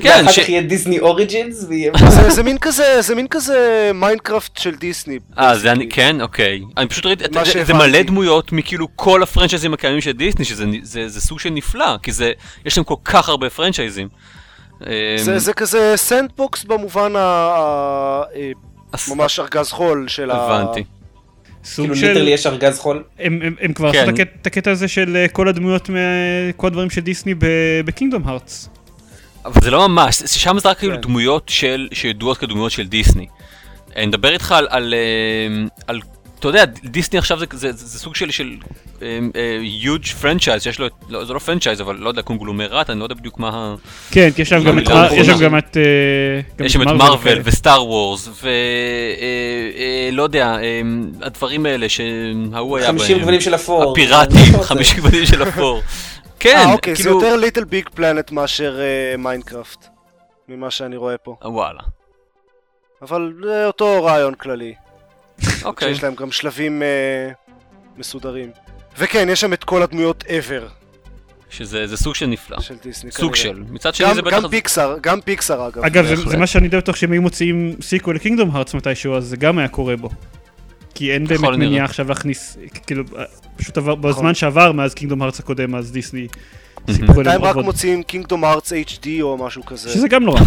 כן, 0.00 0.08
ואחר 0.22 0.32
ש- 0.32 0.38
כך 0.38 0.48
יהיה 0.48 0.62
Disney 0.62 0.98
Origins 1.00 1.64
ויהיה... 1.68 1.92
זה- 2.08 2.30
זה 2.30 2.42
מין 2.42 2.58
כזה, 2.58 3.02
זה 3.02 3.14
מין 3.14 3.26
כזה 3.28 3.90
Minecraft 3.94 4.56
של 4.56 4.74
דיסני. 4.74 5.18
אה, 5.38 5.58
זה 5.58 5.72
אני. 5.72 5.88
כן, 5.88 6.20
אוקיי. 6.20 6.60
אני 6.76 6.88
פשוט 6.88 7.06
ראיתי, 7.06 7.24
זה-. 7.66 7.74
מלא 7.74 8.02
דמויות 8.02 8.52
מכאילו 8.52 8.86
כל 8.96 9.22
ה 9.22 9.26
franchise 9.26 9.65
ים 9.65 9.74
הקיימים 9.74 10.00
של 10.00 10.12
דיסני, 10.12 10.44
שזה 10.44 10.64
זה- 10.82 11.08
זה 11.08 11.20
סוג 11.20 11.38
של 11.40 11.50
נפלא, 11.50 11.96
כי 12.02 12.12
זה, 12.12 12.32
יש 12.66 12.76
להם 12.78 12.84
כל 12.84 12.94
כך 13.04 13.28
הרבה 13.28 13.50
franchise 13.50 13.93
ים. 13.93 14.08
זה, 14.80 14.86
אמ, 15.32 15.38
זה 15.38 15.52
כזה 15.52 15.92
sandbox 15.96 16.64
במובן 16.64 17.12
ה... 17.16 18.22
ממש 19.08 19.40
ארגז 19.40 19.70
חול 19.70 20.08
של 20.08 20.30
ה... 20.30 20.34
הבנתי. 20.34 20.84
סוג 21.64 21.84
כאילו 21.84 21.96
של... 21.96 22.06
literally 22.08 22.30
יש 22.30 22.46
ארגז 22.46 22.78
חול. 22.78 23.02
הם, 23.18 23.38
הם, 23.44 23.54
הם 23.60 23.72
כבר 23.72 23.92
כן. 23.92 23.98
עשו 23.98 24.10
את 24.40 24.46
הקטע- 24.46 24.70
הזה 24.70 24.88
של 24.88 25.16
אה, 25.16 25.28
כל 25.28 25.48
הדמויות, 25.48 25.90
כל 26.56 26.66
הדברים 26.66 26.90
של 26.90 27.00
דיסני 27.00 27.34
ב- 27.34 27.46
ב 27.84 27.89
Kingdom 27.89 28.22
Hearts. 28.28 28.68
אבל 29.44 29.60
זה 29.60 29.70
לא 29.70 29.88
ממש, 29.88 30.16
שם 30.16 30.58
זה 30.58 30.68
רק 30.68 30.78
כאילו 30.78 30.94
כן. 30.94 31.00
דמויות 31.00 31.48
של, 31.48 31.88
שידועות 31.92 32.38
כדמויות 32.38 32.72
של 32.72 32.86
דיסני. 32.86 33.26
אני 33.96 34.06
מדבר 34.06 34.32
איתך 34.32 34.52
על, 34.52 34.66
על, 34.70 34.94
אמ, 34.94 35.68
על, 35.86 36.00
אתה 36.38 36.48
יודע, 36.48 36.64
דיסני 36.84 37.18
עכשיו 37.18 37.38
זה, 37.38 37.44
זה, 37.52 37.72
זה, 37.72 37.86
זה 37.86 37.98
סוג 37.98 38.14
של, 38.14 38.30
של 38.30 38.56
אמ, 39.02 39.30
huge 39.82 40.06
franchise, 40.22 40.60
שיש 40.60 40.78
לו, 40.78 40.86
לא, 41.08 41.24
זה 41.24 41.32
לא 41.32 41.40
franchise, 41.46 41.82
אבל 41.82 41.96
לא 41.96 42.08
יודע, 42.08 42.22
קונגלומרט, 42.22 42.90
אני 42.90 42.98
לא 42.98 43.04
יודע 43.04 43.14
בדיוק 43.14 43.38
מה. 43.38 43.74
כן, 44.10 44.30
כי 44.36 44.42
יש 44.42 44.48
שם 44.48 44.64
גם 44.64 44.78
את 44.78 44.84
יש 45.12 45.26
שם. 45.26 45.38
גם 45.38 45.58
את... 45.58 45.76
אה, 45.76 46.40
גם 46.58 46.66
יש 46.66 46.72
שם 46.72 46.82
את. 46.82 46.86
מארוול 46.86 47.38
ו 47.44 47.52
Star 47.52 47.86
Wars, 47.86 48.28
ולא 50.12 50.22
יודע, 50.22 50.56
אה, 50.62 50.80
הדברים 51.22 51.66
האלה 51.66 51.88
שההוא 51.88 52.78
היה 52.78 52.86
50 52.86 53.08
בהם. 53.08 53.20
גוונים 53.20 53.40
של 53.40 53.54
אפור. 53.54 53.90
הפיראטים, 53.92 54.62
50 54.62 54.96
גוונים 55.00 55.26
של 55.26 55.42
אפור. 55.42 55.82
כן, 56.42 56.56
אה, 56.56 56.72
אוקיי, 56.72 56.94
זה 56.96 57.02
כאילו... 57.02 57.22
יותר 57.22 57.36
Little 57.36 57.64
Big 57.64 57.88
Planet 57.88 58.30
מאשר 58.30 58.80
אה, 58.80 59.16
Minecraft. 59.16 59.86
ממה 60.48 60.70
שאני 60.70 60.96
רואה 60.96 61.18
פה. 61.18 61.36
וואלה, 61.44 61.80
אבל 63.02 63.32
זה 63.44 63.66
אותו 63.66 64.04
רעיון 64.04 64.34
כללי. 64.34 64.74
אוקיי. 65.64 65.94
שיש 65.94 66.04
להם 66.04 66.14
גם 66.14 66.32
שלבים 66.32 66.82
אה, 66.82 67.30
מסודרים. 67.96 68.50
וכן, 68.98 69.28
יש 69.30 69.40
שם 69.40 69.52
את 69.52 69.64
כל 69.64 69.82
הדמויות 69.82 70.24
ever 70.24 70.82
שזה 71.50 71.86
זה 71.86 71.96
סוג 71.96 72.14
של 72.14 72.26
נפלא. 72.26 72.60
של 72.60 72.74
דיסני. 72.82 73.10
סוג 73.10 73.36
כנראה. 73.36 73.56
של. 73.56 73.62
מצד 73.70 73.94
שני 73.94 74.08
גם, 74.08 74.14
זה 74.14 74.22
גם 74.22 74.42
בטח... 74.42 74.50
פיקסאר, 74.50 74.96
גם 75.00 75.20
פיקסאר 75.20 75.68
אגב. 75.68 75.84
אגב, 75.84 76.06
זה-. 76.06 76.16
זה 76.16 76.36
מה 76.36 76.46
שאני 76.46 76.68
די 76.68 76.76
בטוח 76.76 76.96
שהם 76.96 77.12
היו 77.12 77.22
מוציאים 77.22 77.76
sequel 77.80 78.16
ל 78.16 78.20
Kingdom 78.20 78.50
Hearts 78.56 78.74
מתישהו, 78.74 79.16
אז 79.16 79.24
זה 79.24 79.36
גם 79.36 79.58
היה 79.58 79.68
קורה 79.68 79.96
בו. 79.96 80.10
כי 80.94 81.12
אין 81.12 81.24
באמת. 81.26 81.40
מניעה 81.50 81.84
עכשיו 81.84 82.08
להכניס, 82.08 82.56
כאילו, 82.86 83.04
אה, 83.18 83.24
פשוט 83.56 83.78
עבר, 83.78 83.94
בזמן 83.94 84.34
שעבר 84.34 84.72
מאז 84.72 84.94
Kingdom 84.94 85.22
Hearts 85.22 85.40
הקודם, 85.40 85.74
אז 85.74 85.92
דיסני 85.92 86.26
סיפחו 86.90 87.06
בינתיים 87.06 87.26
אליהם 87.26 87.42
רק 87.42 87.50
עוד. 87.50 87.64
מוצאים 87.64 88.02
Kingdom 88.02 88.44
Hearts 88.44 88.72
HD 88.72 89.06
או 89.20 89.36
משהו 89.46 89.66
כזה. 89.66 89.90
שזה 89.90 90.08
גם 90.08 90.30
רע. 90.30 90.40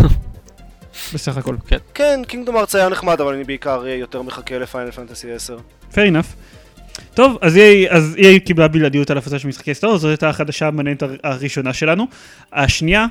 בסך 1.13 1.37
הכל. 1.37 1.55
כן, 1.93 2.21
קינגדום 2.27 2.57
ארץ 2.57 2.75
היה 2.75 2.89
נחמד, 2.89 3.21
אבל 3.21 3.33
אני 3.33 3.43
בעיקר 3.43 3.85
אה, 3.87 3.93
יותר 3.95 4.21
מחכה 4.21 4.57
לפיינל 4.57 4.91
פנטסי 4.91 5.31
10. 5.33 5.57
fair 5.91 5.95
enough. 5.95 6.27
טוב, 7.13 7.37
אז 7.41 7.55
EA, 7.55 7.59
אז 7.89 8.15
EA 8.17 8.39
קיבלה 8.45 8.67
בלעדיות 8.67 9.09
על 9.09 9.17
הפצה 9.17 9.39
של 9.39 9.47
משחקי 9.47 9.73
סטאר, 9.73 9.97
זאת 9.97 10.09
הייתה 10.09 10.29
החדשה 10.29 10.67
המעניינת 10.67 11.03
הר- 11.03 11.15
הראשונה 11.23 11.73
שלנו. 11.73 12.07
השנייה, 12.53 13.05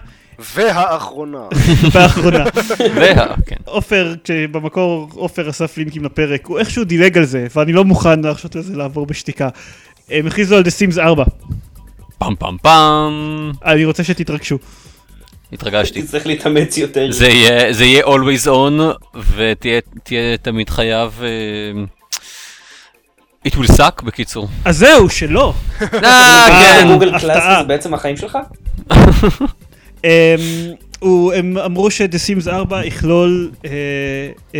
והאחרונה. 0.55 1.47
והאחרונה. 1.93 2.45
וה... 2.97 3.35
כן. 3.47 3.57
עופר, 3.65 4.15
כשבמקור 4.25 5.09
עופר 5.15 5.51
אסף 5.51 5.77
לינקים 5.79 6.05
לפרק, 6.05 6.47
הוא 6.47 6.59
איכשהו 6.59 6.85
דילג 6.85 7.19
על 7.19 7.25
זה, 7.25 7.47
ואני 7.55 7.73
לא 7.73 7.85
מוכן 7.85 8.21
להרשות 8.21 8.55
לזה 8.55 8.77
לעבור 8.77 9.07
בשתיקה. 9.07 9.49
הם 10.11 10.27
הכריזו 10.27 10.57
על 10.57 10.63
The 10.63 10.95
Sims 10.95 11.01
4, 11.01 11.25
פעם 12.19 12.35
פעם 12.39 12.57
פעם. 12.63 13.53
אני 13.65 13.85
רוצה 13.85 14.05
שתתרגשו. 14.05 14.59
התרגשתי. 15.53 16.03
תצטרך 16.03 16.27
להתאמץ 16.27 16.79
יותר. 16.79 17.13
זה 17.13 17.29
יהיה, 17.29 17.73
זה 17.73 17.85
יהיה 17.85 18.05
always 18.05 18.47
on, 18.47 18.97
ותהיה 19.35 19.81
תהיה 20.03 20.37
תמיד 20.37 20.71
חייב... 20.71 21.21
אה, 21.23 21.85
it 23.49 23.53
will 23.53 23.73
suck, 23.77 24.05
בקיצור. 24.05 24.49
אז 24.65 24.79
זהו, 24.79 25.11
שלא. 25.11 25.55
אה, 25.81 26.79
כן. 26.81 26.89
Google. 26.93 27.19
Glass 27.19 27.45
זה 27.45 27.65
בעצם 27.67 27.95
החיים 27.95 28.17
שלך? 28.17 28.39
הם, 30.05 30.41
הוא, 30.99 31.33
הם 31.33 31.59
אמרו 31.59 31.91
ש-The 31.91 32.45
Sims 32.45 32.49
4 32.49 32.85
יכלול 32.85 33.51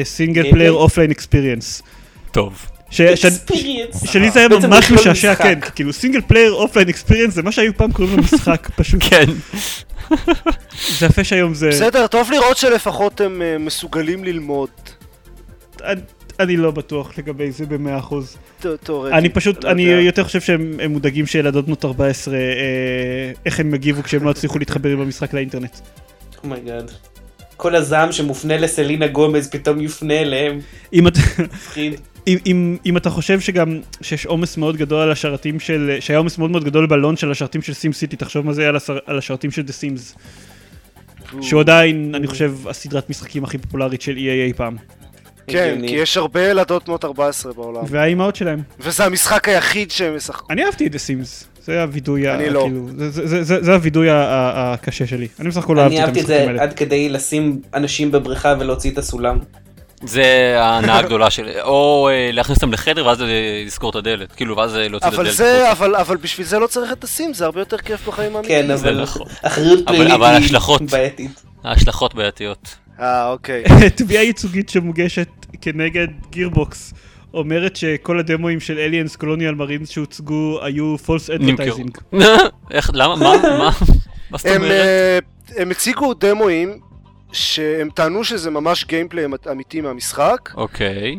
single? 0.05 0.51
player 0.51 0.73
offline 0.73 1.11
experience. 1.11 1.83
טוב. 2.33 2.67
שלי 2.91 4.31
זה 4.31 4.39
היה 4.39 4.49
ממש 4.49 4.91
משעשע. 4.91 5.35
כן, 5.35 5.59
כאילו 5.75 5.93
single 5.93 6.21
player 6.21 6.53
offline 6.53 6.89
experience 6.89 7.35
זה 7.35 7.43
מה 7.43 7.53
שהיו 7.53 7.77
פעם 7.77 7.93
קוראים 7.93 8.17
לו 8.17 8.23
משחק, 8.23 8.69
פשוט. 8.77 9.03
כן. 9.11 9.25
זה 10.99 11.07
יפה 11.07 11.25
שהיום 11.25 11.55
זה... 11.55 11.69
בסדר, 11.69 12.07
טוב 12.07 12.31
לראות 12.31 12.57
שלפחות 12.57 13.21
הם 13.21 13.43
אה, 13.43 13.59
מסוגלים 13.59 14.25
ללמוד. 14.25 14.71
אני- 16.41 16.57
לא 16.57 16.71
בטוח 16.71 17.19
לגבי 17.19 17.51
זה 17.51 17.67
במאה 17.67 17.99
אחוז. 17.99 18.37
אני 19.13 19.29
פשוט, 19.29 19.65
לא 19.65 19.71
אני. 19.71 19.83
יותר 19.83 20.25
חושב 20.25 20.41
שהם 20.41 20.73
הם 20.83 20.91
מודאגים 20.93 21.27
שילדות 21.27 21.67
בנות 21.67 21.85
14, 21.85 22.35
אה, 22.35 22.41
איך 23.47 23.61
הם 23.61 23.75
יגיבו 23.75 24.03
כשהם 24.03 24.25
לא 24.25 24.31
יצליחו 24.31 24.59
להתחבר 24.59 24.89
עם 24.89 25.01
המשחק 25.01 25.35
לאינטרנט. 25.35 25.77
Oh 26.45 26.56
my 26.56 26.68
god. 26.68 26.91
כל 27.57 27.75
הזעם 27.75 28.13
שמופנה 28.13 28.57
לסלינה 28.57 29.07
גומז 29.07 29.49
פתאום 29.51 29.81
יופנה 29.81 30.15
אליהם. 30.21 30.61
אם 30.93 31.09
את- 31.09 31.17
מפחיד. 31.39 31.95
אם, 32.27 32.39
אם, 32.47 32.77
אם 32.87 32.97
אתה 32.97 33.11
חושב 33.11 33.41
שגם 33.41 33.81
שיש 34.03 34.27
עומס 34.27 34.57
מאוד 34.57 34.77
גדול 34.77 35.01
על 35.03 35.11
השרתים 35.13 35.61
של, 35.61 35.97
שהיה 36.01 36.19
עומס 36.19 36.39
מאוד 36.39 36.51
מאוד 36.51 36.65
גדול 36.65 36.87
בלון 36.87 37.17
של 37.17 37.31
השרתים 37.31 37.63
של 37.63 37.75
SimCity, 37.75 38.17
תחשוב 38.17 38.47
מה 38.47 38.53
זה 38.53 38.61
היה 38.63 38.69
על, 38.69 38.77
השר, 38.77 38.99
על 39.07 39.19
השרתים 39.19 39.51
של 39.51 39.63
The 39.63 39.73
Sims. 39.73 40.15
שהוא 41.43 41.61
עדיין, 41.61 42.15
אני 42.15 42.27
חושב, 42.27 42.55
הסדרת 42.69 43.11
משחקים 43.11 43.45
הכי 43.45 43.59
פופולרית 43.59 44.03
של 44.03 44.13
EA 44.17 44.47
אי 44.47 44.53
פעם. 44.57 44.77
כן. 45.47 45.79
כי 45.87 45.95
יש 45.95 46.17
הרבה 46.17 46.49
ילדות 46.51 46.87
בנות 46.87 47.05
14 47.05 47.53
בעולם. 47.53 47.83
והאימהות 47.89 48.37
שלהם. 48.37 48.63
וזה 48.81 49.05
המשחק 49.05 49.49
היחיד 49.49 49.91
שהם 49.91 50.17
משחקים. 50.17 50.47
אני 50.51 50.65
אהבתי 50.65 50.87
את 50.87 50.93
דה 50.93 50.99
סימס. 50.99 51.45
זה 51.65 51.83
הווידוי, 51.83 52.29
ה- 52.29 52.35
אני 52.35 52.51
לא. 52.51 52.61
כאילו, 52.61 52.87
זה, 52.97 53.11
זה, 53.11 53.27
זה, 53.27 53.43
זה, 53.43 53.63
זה 53.63 53.73
הווידוי 53.75 54.11
ה- 54.11 54.15
ה- 54.15 54.73
הקשה 54.73 55.07
שלי. 55.07 55.29
אני 55.41 55.49
בסך 55.49 55.63
הכל 55.65 55.79
אהבתי 55.79 55.95
אני 55.97 56.05
את 56.05 56.09
אהבתי 56.09 56.21
את 56.21 56.25
המשחקים 56.25 56.45
זה 56.45 56.51
האלה. 56.51 56.63
עד 56.63 56.73
כדי 56.73 57.09
לשים 57.09 57.61
אנשים 57.75 58.13
בבריכה 58.13 58.55
ולהוציא 58.61 58.91
את 58.91 58.99
הסולם. 58.99 59.39
זה 60.07 60.55
ההנאה 60.59 60.99
הגדולה 60.99 61.31
של... 61.31 61.49
או 61.63 62.09
אה, 62.13 62.31
להכניס 62.33 62.59
אותם 62.59 62.73
לחדר 62.73 63.07
ואז 63.07 63.23
אה, 63.23 63.27
לסגור 63.67 63.91
את 63.91 63.97
הדלת. 63.97 64.33
כאילו, 64.33 64.57
ואז 64.57 64.77
אה, 64.77 64.89
להוציא 64.89 65.09
את 65.09 65.15
אבל 65.15 65.23
הדלת. 65.25 65.37
זה, 65.37 65.69
החוצה. 65.69 65.73
אבל, 65.87 65.97
אבל 65.97 66.17
בשביל 66.17 66.47
זה 66.47 66.59
לא 66.59 66.67
צריך 66.67 66.93
את 66.93 67.05
הסים, 67.05 67.35
זה 67.35 67.45
הרבה 67.45 67.61
יותר 67.61 67.79
כיף 67.79 68.09
בחיים 68.09 68.37
האמיתיים. 68.37 68.67
כן, 68.69 68.77
זה 68.77 68.89
אבל 68.91 69.03
נכון. 69.03 69.27
אחריות 69.43 69.79
אבל- 69.87 69.97
פלילית 69.97 70.13
אבל 70.15 70.25
היא. 70.27 70.89
בעייתית. 70.91 71.43
ההשלכות 71.65 72.15
בעייתיות. 72.15 72.75
אה, 73.01 73.31
אוקיי. 73.31 73.65
תביעה 73.97 74.23
ייצוגית 74.23 74.69
שמוגשת 74.69 75.29
כנגד 75.61 76.09
Gearbox 76.31 76.95
אומרת 77.35 77.77
שכל 77.77 78.19
הדמואים 78.19 78.61
של 78.61 78.79
Aliens 78.79 79.17
Colonial 79.17 79.55
Marines 79.55 79.91
שהוצגו 79.91 80.59
היו 80.63 80.99
false. 80.99 81.31
advertising. 81.31 81.99
איך, 82.71 82.91
למה, 82.95 83.17
מה, 83.17 83.33
מה? 83.59 83.71
מה 84.31 84.39
זאת 84.39 84.47
הם, 84.47 84.57
אומרת? 84.63 84.73
אה, 84.73 85.19
הם 85.63 85.71
הציגו 85.71 86.15
דמואים 86.15 86.79
שהם 87.33 87.89
טענו 87.95 88.25
שזה 88.25 88.51
ממש 88.51 88.85
gameplay 88.85 89.25
אמ- 89.25 89.33
אמיתי 89.51 89.81
מהמשחק, 89.81 90.51
אוקיי. 90.55 91.19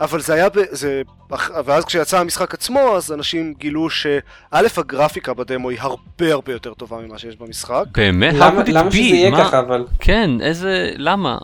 אבל 0.00 0.20
זה 0.20 0.34
היה, 0.34 0.48
ב- 0.48 0.64
זה, 0.70 1.02
ואז 1.64 1.84
כשיצא 1.84 2.18
המשחק 2.20 2.54
עצמו, 2.54 2.96
אז 2.96 3.12
אנשים 3.12 3.54
גילו 3.58 3.90
שא' 3.90 4.18
הגרפיקה 4.76 5.34
בדמו 5.34 5.70
היא 5.70 5.78
הרבה 5.80 6.32
הרבה 6.32 6.52
יותר 6.52 6.74
טובה 6.74 6.96
ממה 7.06 7.18
שיש 7.18 7.36
במשחק. 7.36 7.84
באמת? 7.94 8.34
למה 8.38 8.62
it 8.62 8.70
למה 8.70 8.90
שזה? 8.90 9.00
יהיה 9.00 9.30
מה? 9.30 9.44
ככה 9.44 9.58
אבל? 9.60 9.84
כן, 10.00 10.30
איזה... 10.40 10.90
למה? 10.96 11.38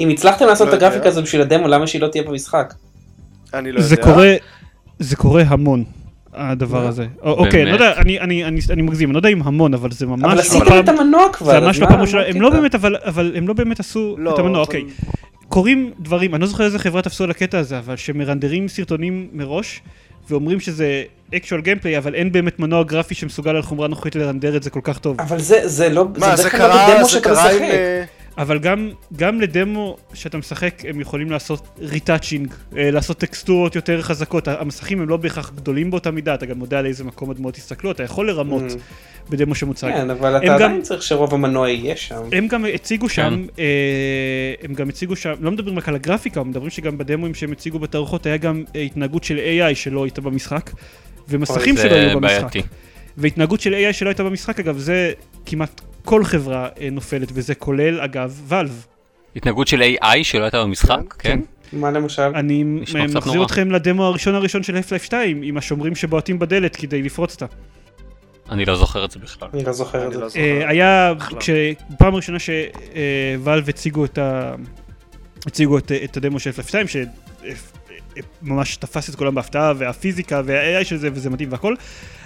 אם 0.00 0.08
הצלחתם 0.08 0.46
לעשות 0.46 0.68
לא 0.68 0.72
את 0.74 0.82
הגרפיקה. 0.82 1.08
הזו 1.08 1.22
בשביל 1.22 1.42
הדמו, 1.42 1.68
למה 1.68 1.86
שהיא 1.86 2.02
לא 2.02 2.08
תהיה 2.08 2.22
במשחק? 2.24 2.74
אני 3.54 3.72
לא 3.72 3.80
זה 3.80 3.94
יודע. 3.94 4.04
קורה, 4.04 4.34
זה 4.98 5.16
קורה 5.16 5.42
המון. 5.46 5.84
הדבר 6.34 6.82
מה? 6.82 6.88
הזה. 6.88 7.06
אוקיי, 7.22 7.62
אני 7.62 7.70
לא? 7.70 7.74
יודע, 7.76 7.92
אני- 7.96 8.20
אני 8.20 8.44
אני- 8.44 8.60
אני 8.70 8.82
מגזים, 8.82 9.08
אני 9.08 9.14
לא 9.14 9.18
יודע 9.18 9.28
אם 9.28 9.42
המון, 9.42 9.74
אבל 9.74 9.90
זה 9.90 10.06
ממש... 10.06 10.22
אבל 10.24 10.38
עשיתם 10.40 10.78
את 10.78 10.88
המנוע 10.88 11.32
כבר. 11.32 11.46
זה 11.50 11.56
אז 11.58 11.62
ממש 11.64 11.78
מה- 11.78 11.86
בפעם 11.86 11.98
מה 11.98 12.04
ראשונה, 12.04 12.22
הם? 12.26 12.40
לא 12.40 12.50
באמת, 12.50 12.74
אבל 12.74 12.96
אבל 13.04 13.32
הם 13.36 13.48
לא 13.48 13.54
באמת 13.54 13.80
עשו 13.80 14.14
לא, 14.18 14.34
את 14.34 14.38
המנוע, 14.38 14.52
אבל- 14.54 14.60
אוקיי. 14.60 14.84
קורים 15.48 15.92
דברים, 15.98 16.34
אני 16.34 16.40
לא 16.40 16.46
זוכר 16.46 16.64
איזה 16.64 16.78
חברה 16.78 17.02
תפסו 17.02 17.24
על 17.24 17.30
הקטע 17.30 17.58
הזה, 17.58 17.78
אבל 17.78 17.96
שמרנדרים 17.96 18.68
סרטונים 18.68 19.28
מראש, 19.32 19.82
ואומרים 20.30 20.60
שזה 20.60 21.04
actual 21.34 21.64
gameplay, 21.64 21.98
אבל 21.98 22.14
אין 22.14 22.32
באמת 22.32 22.58
מנוע 22.58 22.82
גרפי 22.82 23.14
שמסוגל 23.14 23.56
על 23.56 23.62
חומרה 23.62 23.88
נוכחית 23.88 24.16
לרנדר 24.16 24.56
את 24.56 24.62
זה 24.62 24.70
כל 24.70 24.80
כך 24.82 24.98
טוב. 24.98 25.20
אבל 25.20 25.38
זה 25.38 25.68
זה 25.68 25.88
לא, 25.88 26.04
מה, 26.18 26.36
זה 26.36 26.42
זה 26.42 26.50
קרה, 26.50 27.04
זה 27.04 27.20
קרה 27.20 27.50
עם... 27.52 27.62
אה, 28.38 28.42
אבל 28.42 28.58
גם, 28.58 28.90
גם 29.16 29.40
לדמו 29.40 29.96
שאתה 30.14 30.38
משחק, 30.38 30.82
הם 30.88 31.00
יכולים 31.00 31.30
לעשות 31.30 31.68
retouching, 31.80 32.54
לעשות 32.72 33.18
טקסטורות 33.18 33.76
יותר 33.76 34.02
חזקות. 34.02 34.48
המסכים 34.48 35.00
הם 35.00 35.08
לא 35.08 35.16
בהכרח 35.16 35.52
גדולים 35.56 35.90
באותה 35.90 36.10
מידה, 36.10 36.34
אתה 36.34 36.46
גם 36.46 36.60
יודע 36.60 36.78
על 36.78 36.86
איזה 36.86 37.04
מקום 37.04 37.30
הדמויות 37.30 37.58
יסתכלו, 37.58 37.90
אתה 37.90 38.02
יכול 38.02 38.28
לרמות 38.30 38.62
Mm. 38.62 39.30
בדמו 39.30 39.54
שמוצג. 39.54 39.88
כן, 39.88 40.10
אבל 40.10 40.36
אתה 40.36 40.46
הם 40.46 40.52
עדיין 40.52 40.72
גם- 40.76 40.82
צריך 40.82 41.02
שרוב 41.02 41.34
המנוע 41.34 41.68
יהיה 41.70 41.96
שם. 41.96 42.22
הם 42.32 42.48
גם 42.48 42.64
הציגו 42.74 43.08
שם, 43.08 43.46
אה, 43.58 43.64
הם 44.62 44.74
גם 44.74 44.88
הציגו 44.88 45.16
שם, 45.16 45.34
לא 45.40 45.50
מדברים 45.50 45.78
רק 45.78 45.88
על 45.88 45.94
הגרפיקה, 45.94 46.40
הם 46.40 46.50
מדברים 46.50 46.70
שגם 46.70 46.98
בדמוים 46.98 47.34
שהם 47.34 47.52
הציגו 47.52 47.78
בתערוכות 47.78 48.26
היה 48.26 48.36
גם 48.36 48.64
אה, 48.76 48.80
התנהגות 48.80 49.24
של 49.24 49.38
AI 49.38 49.74
שלא 49.74 50.04
הייתה 50.04 50.20
במשחק, 50.20 50.70
ומסכים 51.28 51.76
שלא 51.76 51.94
היו 51.94 52.20
במשחק. 52.20 52.40
בעייתי. 52.40 52.62
והתנהגות 53.16 53.60
של 53.60 53.74
AI 53.74 53.92
שלא 53.92 54.08
הייתה 54.08 54.24
במשחק, 54.24 54.60
אגב, 54.60 54.78
זה 54.78 55.12
כמעט 55.46 55.80
כל 56.06 56.24
חברה 56.24 56.68
אה, 56.80 56.88
נופלת, 56.92 57.28
וזה 57.32 57.54
כולל, 57.54 58.00
אגב, 58.00 58.40
ואלב. 58.44 58.86
התנהגות 59.36 59.68
של 59.68 59.82
AI 59.82 60.16
שלא 60.22 60.42
הייתה 60.42 60.62
במשחק, 60.62 61.14
כן? 61.18 61.40
מה 61.72 61.90
למשל? 61.90 62.22
אני 62.22 62.64
מחזיר. 62.64 63.44
אתכם 63.44 63.70
לדמו 63.70 64.04
הראשון 64.04 64.34
הראשון 64.34 64.62
של 64.62 64.76
Half-Life 64.76 65.04
2, 65.04 65.42
עם 65.42 65.56
השומרים 65.56 65.94
שבועטים 65.94 66.38
בדלת 66.38 66.76
כדי 66.76 67.02
לפרוץ 67.02 67.32
אותה. 67.32 67.46
אני 68.50 68.64
לא 68.64 68.76
זוכר 68.76 69.04
את 69.04 69.10
זה 69.10 69.18
בכלל. 69.18 69.48
אני 69.54 69.64
לא 69.64 69.72
זוכר 69.72 70.06
את 70.06 70.12
זה. 70.12 70.18
לא. 70.18 70.28
אה, 70.36 70.68
היה. 70.68 71.12
כשפעם 71.38 72.14
ראשונה 72.14 72.38
שוואלב 72.38 73.68
הציגו 73.68 74.04
את 74.04 74.18
ה... 74.18 74.54
הציגו 75.46 75.78
את, 75.78 75.92
את 75.92 76.16
הדמו 76.16 76.40
של 76.40 76.50
Half-Life 76.50 76.68
2, 76.68 76.86
שממש 78.42 78.76
תפס 78.76 79.10
את 79.10 79.14
כולם 79.14 79.34
בהפתעה, 79.34 79.72
והפיזיקה 79.76 80.42
וה-AI 80.44 80.84
של 80.84 80.96
זה, 80.96 81.08
וזה 81.12 81.30
מדהים 81.30 81.52
והכל. 81.52 81.74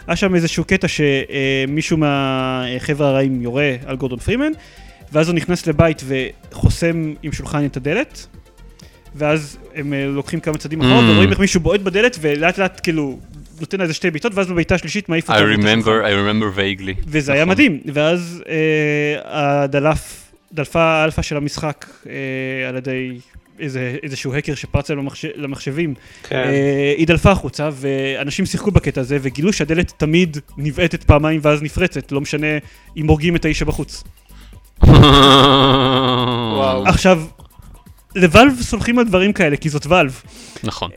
היה 0.07 0.17
שם 0.17 0.35
איזשהו 0.35 0.65
קטע 0.65 0.87
שמישהו 0.89 1.97
מהחבר'ה 1.97 3.09
הרעים 3.09 3.43
יורה 3.43 3.75
על 3.87 3.97
גורדון 3.97 4.19
פרימן, 4.19 4.53
ואז 5.13 5.29
הוא 5.29 5.37
נכנס 5.37 5.67
לבית 5.67 6.03
וחוסם 6.07 7.15
עם 7.23 7.33
שולחן 7.33 7.65
את 7.65 7.77
הדלת, 7.77 8.27
ואז 9.15 9.59
הם 9.75 9.93
אה, 9.95 10.07
לוקחים 10.07 10.41
כמה 10.41 10.59
צעדים 10.59 10.81
אחורה, 10.81 11.01
Mm. 11.01 11.11
ורואים 11.13 11.31
איך 11.31 11.41
מישהו 11.41 11.61
בועט 11.61 11.81
בדלת, 11.81 12.17
ולאט 12.21 12.59
לאט 12.59 12.81
כאילו 12.83 13.19
נותן 13.61 13.79
לה 13.79 13.83
איזה 13.83 13.95
שתי 13.95 14.11
בעיטות, 14.11 14.35
ואז 14.35 14.47
בבעיטה 14.47 14.75
השלישית 14.75 15.09
מעיף 15.09 15.31
I 15.31 15.33
אותו. 15.33 15.47
ואת 15.49 15.59
remember. 15.59 15.87
I 15.87 16.13
remember 16.13 16.59
vaguely. 16.59 17.05
וזה 17.07 17.33
היה 17.33 17.43
נכון. 17.45 17.53
מדהים, 17.53 17.81
ואז 17.95 18.43
אה, 18.49 19.17
הדלף, 19.25 20.33
דלפה 20.53 20.83
האלפא 20.83 21.23
של 21.23 21.37
המשחק 21.37 21.87
אה, 22.07 22.69
על 22.69 22.77
ידי 22.77 23.19
איזה, 23.61 23.97
איזשהו 24.03 24.35
האקר 24.35 24.55
שפרץ 24.55 24.91
להם 24.91 24.99
למחש, 24.99 25.25
למחשבים, 25.35 25.95
כן. 26.23 26.37
אה, 26.37 26.95
היא 26.97 27.07
דלפה 27.07 27.31
החוצה, 27.31 27.69
ואנשים 27.73 28.47
שיחקו 28.47 28.71
בקטע 28.71 29.01
הזה, 29.01 29.19
וגילו 29.23 29.53
שהדלת 29.53 29.93
תמיד 29.97 30.39
נבעטת 30.57 31.05
פעמיים 31.05 31.41
ואז 31.43 31.63
נפרצת, 31.63 32.13
לא 32.13 32.21
משנה 32.21 32.47
אם 32.97 33.07
הורגים 33.07 33.37
את 33.37 33.45
האיש 33.45 33.59
שבחוץ. 33.59 34.05
וואו. 36.57 36.87
עכשיו, 36.87 37.23
לוואלב 38.15 38.63
סולחים 38.63 38.99
על 38.99 39.05
דברים 39.05 39.33
כאלה, 39.33 39.57
כי 39.57 39.69
זאת 39.69 39.87
ואלב. 39.87 40.23
נכון. 40.63 40.91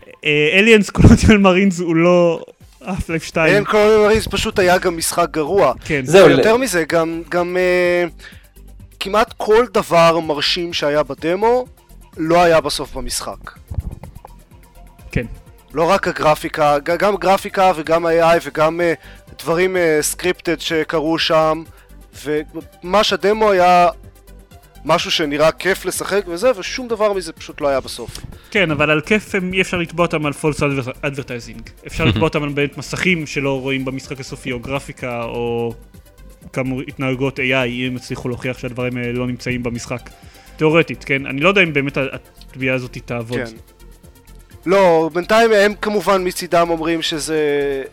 אליאנס 0.54 0.90
קולוניאל 0.90 1.38
מרינס 1.38 1.80
הוא 1.80 1.96
לא 1.96 2.44
אף 2.84 3.10
לייף 3.10 3.24
2. 3.24 3.56
אין 3.56 3.64
קולוניאל 3.64 4.00
מריז 4.00 4.28
פשוט 4.28 4.60
היה 4.60 4.78
גם 4.78 4.98
משחק 4.98 5.28
גרוע. 5.32 5.74
כן. 5.86 6.02
זהו, 6.06 6.28
ויותר 6.28 6.58
מזה, 6.58 6.84
גם, 6.90 7.22
גם 7.30 7.58
אה, 7.58 8.06
כמעט 9.00 9.34
כל 9.38 9.66
דבר 9.74 10.20
מרשים 10.20 10.74
שהיה 10.74 11.04
בדמו, 11.04 11.66
לא 12.18 12.44
היה 12.44 12.62
בסוף 12.62 12.94
במשחק. 12.94 13.52
כן. 15.12 15.26
לא 15.74 15.90
רק 15.90 16.08
הגרפיקה, 16.08 16.80
גם 16.80 17.16
גרפיקה 17.16 17.72
וגם 17.76 18.06
AI 18.06 18.40
וגם 18.44 18.82
אה, 18.82 18.94
דברים 19.40 19.78
scripted 20.02 20.60
שקרו 20.60 21.20
שם, 21.20 21.64
וממש 22.24 23.14
הדמו 23.14 23.52
היה 23.52 23.88
משהו 24.86 25.12
שנראה 25.12 25.52
כיף 25.52 25.86
לשחק 25.86 26.24
וזה, 26.28 26.52
ושום 26.60 26.88
דבר 26.88 27.14
מזה 27.14 27.34
פשוט 27.34 27.62
לא 27.62 27.68
היה 27.68 27.80
בסוף. 27.80 28.18
כן, 28.52 28.72
אבל 28.72 28.90
על 28.92 29.02
כיף 29.02 29.36
הם- 29.36 29.54
אי 29.54 29.62
אפשר 29.62 29.78
לתבוע 29.78 30.06
אותם 30.06 30.26
על 30.26 30.34
false 30.34 30.60
advertising. 31.02 31.62
אפשר 31.88 32.06
לתבוע 32.06 32.24
אותם 32.24 32.44
על 32.44 32.50
באמת 32.50 32.78
מסכים 32.78 33.28
שלא 33.28 33.60
רואים 33.62 33.86
במשחק 33.86 34.20
הסופי, 34.20 34.52
או 34.52 34.60
גרפיקה, 34.60 35.24
או 35.24 35.74
כאמור 36.54 36.82
התנהגות 36.88 37.40
AI, 37.40 37.42
אם 37.68 37.88
הם 37.88 37.96
יצליחו 37.96 38.30
להוכיח 38.30 38.58
שהדברים 38.58 38.98
האלה 38.98 39.14
לא 39.14 39.28
נמצאים 39.28 39.64
במשחק. 39.64 40.10
תיאורטית, 40.58 41.04
כן? 41.04 41.26
אני 41.26 41.42
לא 41.42 41.50
יודע 41.50 41.64
אם 41.64 41.74
באמת 41.74 41.98
התביעה 41.98 42.76
הזאת 42.76 42.98
תעבוד. 43.06 43.38
כן. 43.38 43.56
לא, 44.66 45.10
בינתיים 45.14 45.52
הם 45.52 45.74
כמובן 45.82 46.28
מצידם 46.28 46.68
אומרים 46.70 47.02
שזה, 47.02 47.38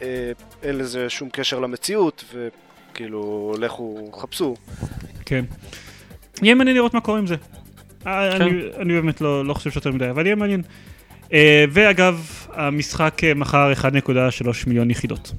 אה, 0.02 0.32
אין 0.62 0.78
לזה 0.78 1.08
שום 1.08 1.28
קשר 1.32 1.58
למציאות, 1.58 2.24
וכאילו, 2.34 3.54
לכו, 3.58 4.10
חפשו. 4.20 4.56
כן. 5.26 5.44
יהיה 6.42 6.54
מעניין 6.54 6.76
לראות 6.76 6.94
מה 6.94 7.00
קורה 7.00 7.18
עם 7.18 7.26
זה. 7.26 7.34
אה, 8.06 8.38
כן. 8.38 8.42
אני, 8.42 8.50
אני 8.78 8.92
באמת 8.92 9.20
לא, 9.20 9.44
לא 9.44 9.54
חושב 9.54 9.70
שיותר 9.70 9.92
מדי, 9.92 10.10
אבל 10.10 10.26
יהיה 10.26 10.36
מעניין. 10.36 10.62
Uh, 11.28 11.32
ואגב, 11.70 12.46
המשחק 12.52 13.20
אה, 13.24 13.34
מכר 13.34 13.72
1.3 13.72 13.88
מיליון 14.66 14.90
יחידות. 14.90 15.32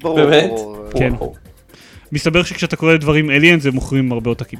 ברור, 0.00 0.16
באמת? 0.16 0.44
ברור. 0.44 0.90
כן. 0.98 1.12
וואו. 1.12 1.34
מסתבר 2.12 2.42
שכשאתה 2.42 2.76
קורא 2.76 2.92
לדברים 2.92 3.30
אליאן 3.30 3.60
זה 3.60 3.70
מוכרים 3.70 4.12
הרבה 4.12 4.30
עותקים. 4.30 4.58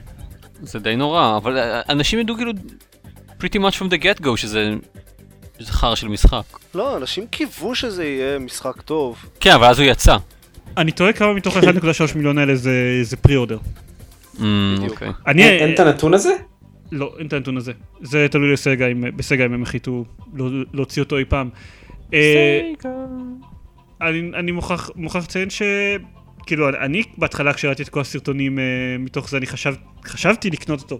זה 0.62 0.78
די 0.78 0.96
נורא, 0.96 1.36
אבל 1.36 1.58
אנשים 1.88 2.18
ידעו 2.18 2.36
כאילו 2.36 2.52
pretty 3.40 3.58
much 3.58 3.78
from 3.78 3.88
the 3.90 4.02
get 4.02 4.24
go 4.24 4.36
שזה 4.36 4.74
חרא 5.62 5.94
של 5.94 6.08
משחק. 6.08 6.42
לא, 6.74 6.96
אנשים 6.96 7.26
קיוו 7.26 7.74
שזה 7.74 8.04
יהיה 8.04 8.38
משחק 8.38 8.80
טוב. 8.82 9.16
כן, 9.40 9.52
אבל 9.52 9.66
אז 9.66 9.78
הוא 9.78 9.86
יצא. 9.86 10.16
אני 10.76 10.92
תוהה 10.92 11.12
כמה 11.12 11.34
מתוך 11.34 11.56
ה-1.3 11.56 12.16
מיליון 12.16 12.38
האלה 12.38 12.56
זה, 12.56 12.98
זה 13.02 13.16
פרי 13.16 13.36
אורדר. 13.36 13.58
Mm. 14.36 14.40
אוקיי. 14.88 15.08
אני... 15.26 15.42
אין 15.42 15.62
אין 15.62 15.74
את 15.74 15.80
הנתון 15.80 16.14
הזה? 16.14 16.32
לא, 16.92 17.14
אין 17.18 17.26
את 17.26 17.32
הנתון 17.32 17.56
הזה. 17.56 17.72
זה 18.02 18.26
תלוי 18.30 18.52
לסגה, 18.52 18.86
אם, 18.86 19.04
בסגה 19.16 19.46
אם 19.46 19.52
הם 19.52 19.62
החליטו 19.62 20.04
לא- 20.34 20.50
להוציא 20.72 21.02
אותו 21.02 21.18
אי 21.18 21.24
פעם. 21.24 21.50
אה, 22.14 22.60
אני, 24.00 24.30
אני 24.34 24.52
מוכרח, 24.52 24.90
מוכרח 24.96 25.24
לציין 25.24 25.50
ש... 25.50 25.62
כאילו, 26.46 26.68
אני 26.68 27.02
בהתחלה 27.18 27.52
כשראיתי 27.52 27.82
את 27.82 27.88
כל 27.88 28.00
הסרטונים 28.00 28.58
אה, 28.58 28.64
מתוך 28.98 29.30
זה, 29.30 29.36
אני 29.36 29.46
חשב, 29.46 29.74
חשבתי 30.06 30.50
לקנות 30.50 30.80
אותו. 30.80 30.98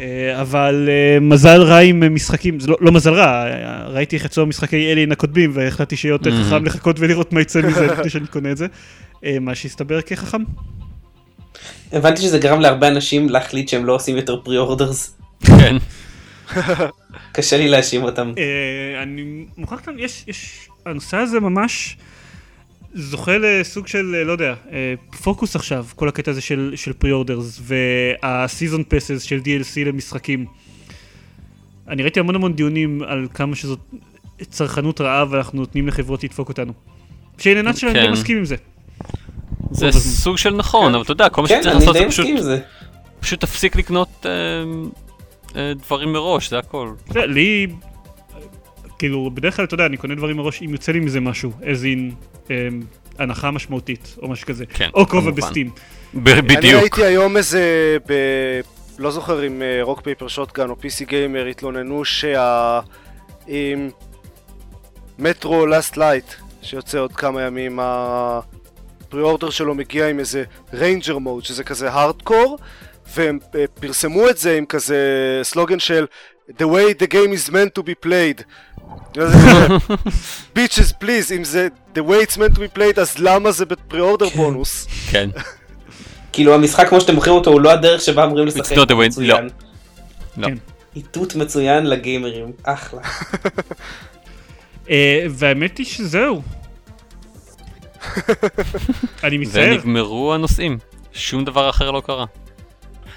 אה, 0.00 0.40
אבל 0.40 0.88
אה, 0.88 1.20
מזל 1.20 1.62
רע 1.62 1.78
עם 1.78 2.14
משחקים, 2.14 2.60
זה 2.60 2.68
לא, 2.68 2.76
לא 2.80 2.92
מזל 2.92 3.12
רע, 3.14 3.44
ראיתי 3.86 4.16
איך 4.16 4.24
יצאו 4.24 4.42
המשחקי 4.42 4.92
אליין 4.92 5.12
הקודמים 5.12 5.50
והחלטתי 5.54 5.96
שיהיה 5.96 6.12
יותר 6.12 6.30
Mhm. 6.30 6.44
חכם 6.46 6.64
לחכות 6.64 6.96
ולראות 7.00 7.32
מה 7.32 7.40
יצא 7.40 7.62
מזה 7.62 7.86
לפני 7.86 8.10
שאני 8.10 8.26
קונה 8.26 8.50
את 8.50 8.56
זה. 8.56 8.66
אה, 9.24 9.36
מה 9.40 9.54
שהסתבר 9.54 10.00
כחכם. 10.00 10.42
הבנתי 11.92 12.22
שזה 12.22 12.38
גרם 12.38 12.60
להרבה 12.60 12.88
אנשים 12.88 13.28
להחליט 13.28 13.68
שהם 13.68 13.84
לא 13.84 13.94
עושים 13.94 14.16
יותר 14.16 14.40
פרי-אורדרס. 14.44 15.16
כן. 15.46 15.76
קשה 17.32 17.56
לי 17.56 17.68
להאשים 17.68 18.02
אותם. 18.02 18.32
אה, 18.38 19.02
אני 19.02 19.44
מוכרח 19.56 19.80
כאן, 19.84 19.94
יש, 19.98 20.24
יש, 20.28 20.68
הנושא 20.86 21.16
הזה 21.16 21.40
ממש 21.40 21.96
זוכה 22.96 23.38
לסוג 23.38 23.86
של, 23.86 24.14
אה, 24.18 24.24
לא 24.24 24.32
יודע, 24.32 24.54
אה, 24.72 24.94
פוקוס 25.22 25.56
עכשיו, 25.56 25.86
כל 25.96 26.08
הקטע 26.08 26.30
הזה 26.30 26.40
של, 26.40 26.72
של 26.76 26.92
פרי-אורדרס, 26.92 27.60
והסיזון 27.62 28.82
פסס 28.88 29.22
של 29.22 29.40
DLC 29.44 29.84
למשחקים. 29.86 30.46
אני 31.88 32.02
ראיתי 32.02 32.20
המון 32.20 32.34
המון 32.34 32.52
דיונים 32.52 33.02
על 33.02 33.26
כמה 33.34 33.56
שזאת 33.56 33.78
צרכנות 34.42 35.00
רעה 35.00 35.24
ואנחנו 35.30 35.58
נותנים 35.58 35.88
לחברות 35.88 36.24
לדפוק 36.24 36.48
אותנו. 36.48 36.72
שעניינת 37.38 37.76
שלהם 37.76 37.94
כן. 37.94 38.04
לא 38.04 38.12
מסכים 38.12 38.36
עם 38.36 38.44
זה. 38.44 38.56
זה. 39.70 39.92
סוג 39.92 40.38
של 40.38 40.54
נכון, 40.54 40.94
אבל 40.94 41.02
אתה 41.02 41.12
יודע, 41.12 41.28
כל 41.28 41.42
מה 41.42 41.48
כן, 41.48 41.58
שצריך 41.60 41.76
אני 41.76 41.86
לעשות 41.86 41.96
זה 41.96 42.08
פשוט 42.08 42.24
מסכים 42.24 42.36
עם 42.36 42.42
זה. 42.42 42.60
פשוט 43.20 43.40
תפסיק 43.40 43.76
לקנות 43.76 44.26
אה, 44.26 44.30
אה, 45.56 45.72
דברים 45.74 46.12
מראש, 46.12 46.50
זה 46.50 46.58
הכל. 46.58 46.90
לי, 47.14 47.66
כאילו, 48.98 49.30
בדרך 49.30 49.56
כלל, 49.56 49.64
אתה 49.64 49.74
יודע, 49.74 49.86
אני 49.86 49.96
קונה 49.96 50.14
דברים 50.14 50.36
מראש 50.36 50.62
אם 50.62 50.72
יוצא 50.72 50.92
לי 50.92 51.00
מזה 51.00 51.20
משהו, 51.20 51.52
as 51.60 51.64
in, 51.64 52.14
אה, 52.50 52.68
הנחה 53.18 53.50
משמעותית, 53.50 54.16
או 54.22 54.28
משהו 54.28 54.46
כזה. 54.46 54.66
כן, 54.66 54.88
או 54.94 55.06
כובע. 55.06 55.30
ב 55.30 55.36
Steam. 55.36 55.70
ב- 56.14 56.28
אני 56.28 56.42
בדיוק. 56.42 56.80
ראיתי 56.80 57.04
היום 57.04 57.36
איזה, 57.36 57.96
ב... 58.08 58.12
לא 58.98 59.10
זוכר 59.10 59.46
אם 59.46 59.62
Rock 59.82 60.00
Paper 60.00 60.28
Shotgun 60.28 60.70
או 60.70 60.74
PC 60.74 61.04
Gamer 61.04 61.46
התלוננו 61.46 62.04
שה... 62.04 62.80
עם 63.46 63.90
Metro 65.18 65.66
Last 65.66 65.96
Light, 65.96 66.24
שיוצא 66.62 66.98
עוד 66.98 67.12
כמה 67.12 67.42
ימים, 67.42 67.78
ה 67.82 67.99
pre-order 67.99 69.50
שלו 69.50 69.74
מגיע 69.74 70.08
עם 70.08 70.18
איזה 70.18 70.44
Ranger 70.72 71.18
mode, 71.18 71.44
שזה 71.44 71.64
כזה 71.64 71.90
הארדקור, 71.90 72.58
והם 73.14 73.38
אה, 73.54 73.64
פרסמו 73.80 74.28
את 74.28 74.38
זה 74.38 74.56
עם 74.56 74.66
כזה 74.66 74.98
סלוגן 75.42 75.78
של 75.78 76.06
The 76.50 76.66
way 76.68 76.92
the 77.02 77.06
game 77.06 77.32
is 77.32 77.50
meant 77.50 77.74
to 77.78 77.82
be 77.82 77.94
played. 78.06 78.42
Bitches 80.54 80.92
please, 80.92 81.32
אם 81.36 81.44
זה 81.44 81.68
The 81.94 82.00
way 82.00 82.26
it's 82.28 82.36
meant 82.36 82.54
to 82.54 82.58
be 82.58 82.78
played, 82.78 83.00
אז 83.00 83.18
למה 83.18 83.52
זה 83.52 83.64
ב 83.66 83.72
pre-order 83.72 84.28
bonus? 84.28 84.86
כן. 85.10 85.30
כאילו 86.32 86.54
המשחק 86.54 86.88
כמו 86.88 87.00
שאתם 87.00 87.14
מוכרים 87.14 87.34
אותו 87.36 87.50
הוא 87.50 87.60
לא 87.60 87.70
הדרך 87.72 88.00
שבה 88.00 88.24
אמורים 88.24 88.46
לשחק. 88.46 88.76
not 88.76 88.86
the 88.86 88.92
way- 88.92 89.06
מצוין. 89.06 89.48
לא. 90.36 90.46
כן. 90.48 90.54
איתות 90.96 91.34
מצוין 91.34 91.86
לגיימרים. 91.86 92.52
אחלה. 92.62 93.00
אה, 94.90 95.26
והאמת 95.30 95.78
היא 95.78 95.86
שזהו. 95.86 96.42
אני 99.24 99.38
מצטער. 99.38 99.72
ונגמרו 99.72 100.34
הנושאים. 100.34 100.78
שום 101.12 101.44
דבר 101.44 101.70
אחר 101.70 101.90
לא 101.90 102.02
קרה. 102.06 102.24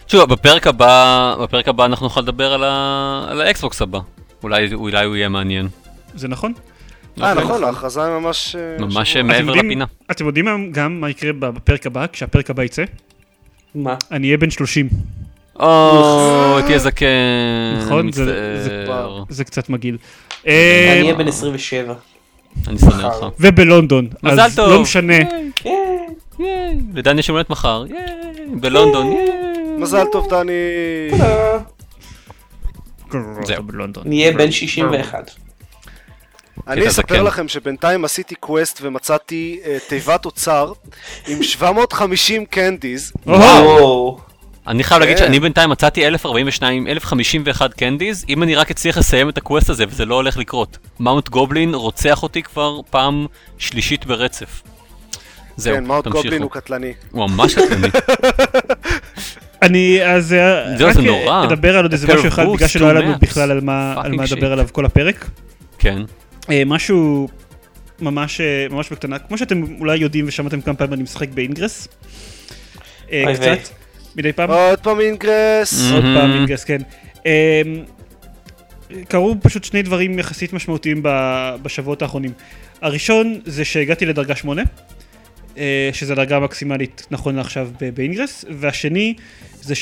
תשמע, 0.10 0.26
בפרק 0.26 0.68
הבא, 0.68 1.36
בפרק 1.43 1.68
הבא 1.68 1.86
אנחנו 1.86 2.05
נוכל 2.05 2.22
לדבר 2.22 2.53
על, 2.53 2.64
ה... 2.64 3.26
על 3.30 3.41
האקסבוקס 3.41 3.82
הבא. 3.82 3.99
אולי, 4.43 4.74
אולי 4.74 5.05
הוא 5.05 5.16
יהיה 5.16 5.30
מעניין. 5.30 5.68
זה 6.16 6.28
נכון. 6.28 6.53
אה, 7.22 7.32
אוקיי. 7.32 7.43
נכון, 7.45 7.64
ההכרזה 7.64 8.03
היא 8.03 8.20
ממש... 8.20 8.55
אה, 8.55 8.86
ממש 8.86 9.14
שבוע. 9.14 9.24
מעבר 9.24 9.39
אתם 9.39 9.47
יודעים- 9.47 9.66
לפינה. 9.66 9.86
אתם 10.12 10.26
יודעים 10.28 10.72
גם 10.72 11.01
מה 11.01 11.10
יקרה 11.10 11.32
בפרק 11.34 11.86
הבא, 11.88 12.05
כשהפרק 12.14 12.49
הבא 12.49 12.64
יצא? 12.64 12.84
מה? 13.76 13.95
אני 14.12 14.28
אהיה 14.28 14.38
בן 14.38 14.49
30. 14.49 14.89
או, 15.60 16.57
תהיה 16.66 16.80
זקן. 16.80 17.05
נכון, 17.86 18.12
זה- 18.12 18.26
זה-. 18.64 18.86
זה 19.30 19.43
קצת 19.43 19.70
מגעיל. 19.70 19.97
אני 20.45 20.53
אה, 20.53 20.99
אהיה 21.01 21.14
בן 21.14 21.28
27. 21.28 21.93
אני 22.68 22.78
שונא 22.80 23.03
אותך. 23.03 23.26
ובלונדון. 23.39 24.07
מזל 24.24 24.41
אז 24.41 24.55
טוב. 24.55 24.70
לא 24.70 24.82
משנה. 24.82 25.14
כן. 25.55 26.07
לדן 26.93 27.20
יש 27.20 27.30
יום 27.30 27.38
מחר. 27.49 27.84
בלונדון. 28.53 29.14
מזל 29.80 30.06
טוב, 30.12 30.30
דני. 30.30 30.52
זהו. 33.44 33.64
בלונדון. 33.64 34.04
נהיה 34.08 34.32
בן 34.32 34.52
61. 34.52 35.32
אני 36.68 36.88
אספר. 36.88 37.24
לכם 37.24 37.48
שבינתיים 37.48 38.06
עשיתי 38.06 38.36
quest 38.36 38.80
ומצאתי 38.82 39.60
אה, 39.66 39.78
תיבת 39.88 40.26
אוצר 40.26 40.74
עם 41.28 41.44
750 41.54 42.46
candies. 42.46 43.14
אני 44.68 44.84
חייב 44.84 45.00
להגיד 45.00 45.18
כן. 45.18 45.24
שאני 45.26 45.40
בינתיים 45.40 45.70
מצאתי 45.70 46.08
1042, 46.08 46.88
1051 46.88 47.74
candies, 47.74 48.26
אם 48.30 48.44
אני 48.44 48.56
רק 48.56 48.72
אצליח 48.72 48.98
לסיים 48.98 49.30
את 49.30 49.38
ה 49.38 49.43
quest 49.43 49.70
הזה, 49.70 49.86
וזה 49.90 50.06
לא 50.06 50.16
הולך 50.16 50.38
לקרות. 50.38 50.78
Mount 51.00 51.30
Goblin 51.30 51.76
רוצח 51.76 52.24
אותי 52.24 52.44
כבר 52.44 52.80
פעם 52.90 53.26
שלישית 53.58 54.06
ברצף. 54.06 54.62
זהו, 55.58 55.76
כן, 55.76 55.84
Mount 55.84 56.08
Goblin 56.08 56.24
תמשיכו. 56.24 56.44
הוא 56.44 56.52
קטלני. 56.52 56.94
הוא 57.12 57.30
ממש 57.30 57.56
קטלני. 57.56 57.88
אני 59.62 60.05
אז 60.05 60.34
אה, 60.34 60.76
רק. 60.80 60.95
אדבר 61.51 61.78
על 61.78 61.86
עוד 61.86 61.91
איזה 61.91 62.07
משהו 62.07 62.28
אחד, 62.28 62.45
בגלל 62.53 62.68
שלא 62.68 62.86
היה 62.86 62.93
לנו. 62.93 63.14
בכלל 63.20 63.51
על 63.51 63.62
מה. 63.62 63.95
לדבר 64.07 64.51
עליו 64.51 64.68
כל 64.72 64.86
הפרק. 64.86 65.30
כן. 65.80 66.01
אה, 66.51 66.64
משהו 66.66 67.28
ממש 68.01 68.41
אה, 68.41 68.68
ממש 68.70 68.89
בקטנה, 68.91 69.20
כמו 69.20 69.38
שאתם 69.38 69.64
אולי 69.80 69.97
יודעים 69.97 70.26
ושמעתם 70.28 70.62
כמה 70.62 70.76
פעמים 70.76 70.93
אני 70.93 71.03
משחק 71.03 71.30
ב 71.30 71.36
Ingress. 71.36 71.88
קצת, 73.07 73.70
מדי 74.16 74.34
פעם. 74.34 74.51
עוד 74.51 74.80
פעם 74.80 74.99
Ingress. 75.00 75.74
Mm. 75.74 75.93
עוד. 75.93 76.03
פעם 76.03 76.32
Ingress, 76.32 76.64
כן. 76.64 76.82
אה, 77.26 77.62
קרו 79.07 79.36
פשוט 79.41 79.64
שני 79.64 79.82
דברים 79.82 80.20
יחסית 80.20 80.53
משמעותיים 80.53 81.03
ב- 81.03 81.55
בשבועות 81.62 82.01
האחרונים. 82.01 82.32
הראשון 82.82 83.39
זה 83.45 83.66
שהגעתי 83.66 84.05
לדרגה 84.05 84.36
8, 84.36 84.64
אה, 85.57 85.89
שזו 85.93 86.14
הדרגה 86.14 86.36
המקסימלית 86.36 87.07
נכון 87.12 87.36
לעכשיו 87.36 87.70
באינגרס, 87.95 88.45
והשני 88.49 89.14
זה 89.62 89.74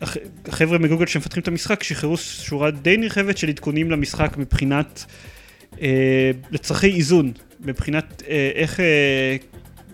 שהחבר'ה 0.00 0.78
מגוגל 0.78 1.06
שמפתחים 1.06 1.42
את 1.42 1.48
המשחק 1.48 1.82
שחררו 1.82 2.16
שורה 2.16 2.70
די 2.70 2.96
נרחבת 2.96 3.38
של 3.38 3.48
עדכונים 3.48 3.90
למשחק 3.90 4.36
מבחינת, 4.36 5.04
אה, 5.80 6.30
לצרכי 6.50 6.86
איזון, 6.86 7.32
מבחינת 7.60 8.22
אה, 8.28 8.50
איך, 8.54 8.80
אה, 8.80 9.36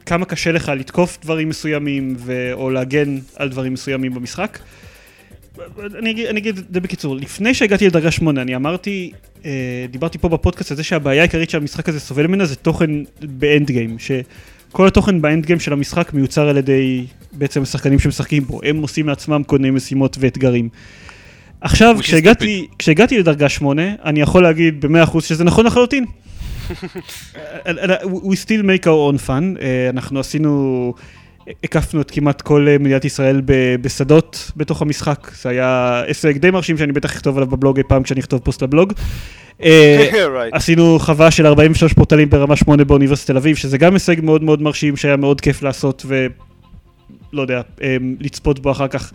כמה 0.07 0.25
קשה 0.25 0.53
לך 0.53 0.69
לתקוף 0.69 1.19
דברים 1.23 1.49
מסוימים 1.49 2.15
ו- 2.19 2.53
או 2.53 2.71
להגן 2.71 3.19
על 3.37 3.49
דברים 3.49 3.73
מסוימים 3.73 4.15
במשחק. 4.15 4.59
אני 5.99 6.11
אגיד, 6.11 6.27
אני 6.27 6.41
אגיד 6.41 6.59
את 6.59 6.65
זה 6.75 6.81
בקיצור, 6.81 7.17
לפני 7.17 7.55
שהגעתי 7.55 7.87
לדרגה 7.87 8.11
8 8.11 8.43
אני 8.43 8.57
אמרתי, 8.57 9.13
אה, 9.45 9.87
דיברתי 9.91 10.19
פה 10.19 10.29
בפודקאסט 10.29 10.71
על 10.71 10.77
זה 10.77 10.83
שהבעיה 10.83 11.23
העיקרית 11.23 11.51
שהמשחק 11.51 11.89
הזה 11.89 12.01
סובל 12.01 12.27
ממנה 12.27 12.45
זה 12.45 12.57
תוכן 12.57 12.91
באנד 13.23 13.71
גיים, 13.71 13.99
שכל 14.75 14.87
התוכן 14.87 15.23
באנד 15.23 15.47
גיים 15.47 15.61
של 15.61 15.73
המשחק 15.73 16.13
מיוצר 16.15 16.49
על 16.49 16.57
ידי 16.57 17.07
בעצם 17.33 17.63
השחקנים 17.63 17.99
שמשחקים 17.99 18.45
בו, 18.45 18.61
הם 18.65 18.83
עושים 18.83 19.09
לעצמם 19.09 19.43
כל 19.43 19.59
מיני 19.59 19.71
משימות 19.71 20.17
ואתגרים. 20.21 20.69
עכשיו, 21.61 21.97
כשהגעתי, 22.01 22.67
כשהגעתי 22.79 23.19
לדרגה 23.19 23.49
8, 23.49 23.83
אני 24.05 24.21
יכול 24.21 24.43
להגיד 24.43 24.87
ב-100% 24.87 25.21
שזה 25.21 25.45
נכון 25.45 25.67
לחלוטין. 25.67 26.05
We 28.31 28.37
still 28.45 28.63
make 28.63 28.85
our 28.85 29.13
own 29.13 29.29
fun, 29.29 29.61
אנחנו 29.91 30.21
עשינו, 30.21 30.95
הקפנו 31.65 32.01
את 32.01 32.11
כמעט 32.11 32.43
כל 32.43 32.67
אה, 32.69 32.79
מדינת 32.79 33.05
ישראל 33.05 33.43
בשדות 33.81 34.53
בתוך 34.57 34.83
המשחק, 34.83 35.31
זה 35.43 35.49
היה 35.49 36.03
הישג 36.07 36.39
די 36.39 36.51
מרשים 36.51 36.79
שאני 36.79 36.93
בטח 36.93 37.13
אכתוב 37.13 37.37
עליו 37.37 37.49
בבלוג 37.51 37.77
אי 37.77 37.83
פעם 37.83 38.03
כשאני 38.03 38.21
אכתוב 38.21 38.41
פוסט 38.41 38.63
לבלוג. 38.63 38.93
אה. 39.63 40.09
עשינו 40.53 40.99
חווה 40.99 41.31
של 41.31 41.47
43 41.47 41.93
פורטלים 41.93 42.31
ברמה 42.31 42.57
8 42.57 42.85
באוניברסיטת 42.85 43.31
תל 43.31 43.37
אביב, 43.37 43.57
שזה 43.57 43.79
גם 43.79 43.95
הישג 43.95 44.21
מאוד 44.21 44.43
מאוד 44.43 44.63
מרשים, 44.63 44.97
שהיה 44.97 45.17
מאוד 45.17 45.41
כיף 45.41 45.63
לעשות 45.63 46.07
ולא 46.07 47.43
יודע, 47.43 47.61
אה, 47.83 47.97
לצפות 48.21 48.59
בו 48.59 48.71
אחר 48.71 48.89
כך. 48.89 49.13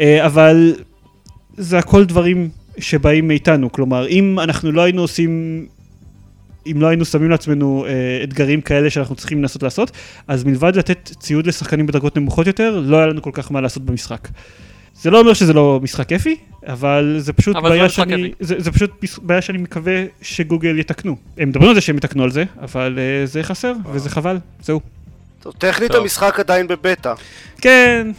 אבל 0.00 0.74
זה 1.56 1.78
הכל 1.78 2.04
דברים 2.04 2.48
שבאים 2.78 3.28
מאיתנו, 3.28 3.72
כלומר, 3.72 4.08
אם 4.08 4.38
אנחנו 4.40 4.72
לא 4.72 4.82
היינו 4.82 5.02
עושים, 5.02 5.66
אם 6.66 6.80
לא 6.80 6.86
היינו 6.86 7.04
שמים 7.04 7.30
לעצמנו 7.30 7.84
אה, 7.88 8.20
אתגרים 8.24 8.60
כאלה 8.60 8.90
שאנחנו 8.90 9.14
צריכים 9.14 9.42
לנסות 9.42 9.62
לעשות, 9.62 9.90
אז 10.28 10.44
מלבד 10.44 10.76
לתת 10.76 11.10
ציוד 11.20 11.46
לשחקנים 11.46 11.86
בדרגות 11.86 12.16
נמוכות 12.16 12.46
יותר, 12.46 12.82
לא 12.84 12.96
היה 12.96 13.06
לנו 13.06 13.22
כל 13.22 13.30
כך 13.32 13.52
מה 13.52 13.60
לעשות 13.60 13.82
במשחק. 13.84 14.28
זה 15.02 15.10
לא 15.10 15.20
אומר 15.20 15.34
שזה 15.34 15.52
לא 15.52 15.80
משחק 15.82 16.08
כיפי, 16.08 16.36
אבל 16.66 17.16
זה 17.18 17.32
פשוט 17.32 17.56
אבל 17.56 17.68
זה 17.68 17.68
לא 17.68 17.74
בעיה 17.74 17.86
משחק 17.86 18.08
שאני. 18.08 18.32
זה, 18.40 18.54
זה 18.58 18.72
פשוט 18.72 18.90
בעיה 19.22 19.42
שאני 19.42 19.58
מקווה 19.58 20.04
שגוגל 20.22 20.78
יתקנו. 20.78 21.16
הם 21.38 21.48
מדברים 21.48 21.68
על 21.68 21.74
זה 21.74 21.80
שהם 21.80 21.96
יתקנו 21.96 22.22
על 22.22 22.30
זה, 22.30 22.44
אבל 22.60 22.98
אה, 22.98 23.26
זה 23.26 23.42
חסר 23.42 23.72
וזה 23.92 24.10
חבל, 24.10 24.38
זהו. 24.62 24.80
טוב, 25.42 25.52
טכנית 25.58 25.92
טוב. 25.92 26.00
המשחק 26.00 26.40
עדיין 26.40 26.66
בבטא. 26.66 27.14
כן, 27.60 28.10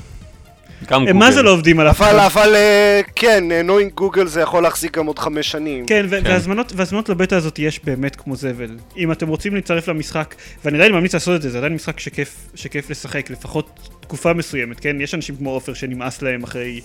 גם 0.88 1.07
הם 1.07 1.17
מה 1.17 1.32
זה 1.32 1.41
לא 1.41 1.51
עובדים 1.51 1.80
עליו. 1.80 1.91
אבל, 1.91 2.19
אבל 2.19 2.55
אה, 2.55 3.01
כן, 3.15 3.43
נוינג 3.63 3.91
גוגל 3.93 4.27
זה 4.27 4.41
יכול 4.41 4.63
להחזיק 4.63 4.97
גם 4.97 5.05
עוד 5.05 5.19
חמש 5.19 5.51
שנים. 5.51 5.86
כן, 5.86 6.05
כן. 6.09 6.19
והזמנות, 6.23 6.73
והזמנות 6.75 7.09
לבטא 7.09 7.36
הזאת 7.36 7.59
יש 7.59 7.80
באמת 7.84 8.15
כמו 8.15 8.36
זבל. 8.36 8.77
אם 8.97 9.11
אתם 9.11 9.27
רוצים 9.27 9.55
להצטרף 9.55 9.88
למשחק, 9.88 10.36
ואני 10.65 10.77
עדיין 10.77 10.91
ממליץ 10.91 11.13
לעשות 11.13 11.36
את 11.36 11.41
זה, 11.41 11.49
זה 11.49 11.57
עדיין 11.57 11.73
משחק 11.73 11.99
שכיף, 11.99 12.36
שכיף 12.55 12.89
לשחק, 12.89 13.30
לפחות 13.30 13.89
תקופה 13.99 14.34
מסוימת, 14.34 14.80
כן? 14.80 15.01
יש 15.01 15.15
אנשים 15.15 15.36
כמו 15.36 15.49
עופר 15.49 15.73
שנמאס 15.73 16.21
להם 16.21 16.43
אחרי 16.43 16.82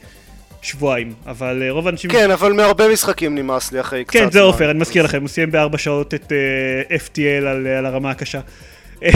שבועיים, 0.63 1.13
אבל 1.27 1.63
אה, 1.63 1.71
רוב 1.71 1.87
האנשים... 1.87 2.11
כן, 2.11 2.31
אבל 2.31 2.53
מהרבה 2.53 2.93
משחקים 2.93 3.35
נמאס 3.35 3.73
לי 3.73 3.81
אחרי 3.81 4.05
קצת 4.05 4.19
כן, 4.19 4.31
זה. 4.31 4.41
עופר, 4.41 4.71
אני 4.71 4.79
מזכיר 4.79 5.05
לכם, 5.05 5.21
הוא 5.21 5.29
סיים 5.29 5.51
בארבע 5.51 5.79
שעות 5.79 6.15
את 6.15 6.33
אה, 6.33 6.97
FTL 6.97 7.47
על 7.47 7.67
על 7.67 7.87
הרמה 7.87 8.11
הקשה. 8.11 8.41
אמ, 9.03 9.09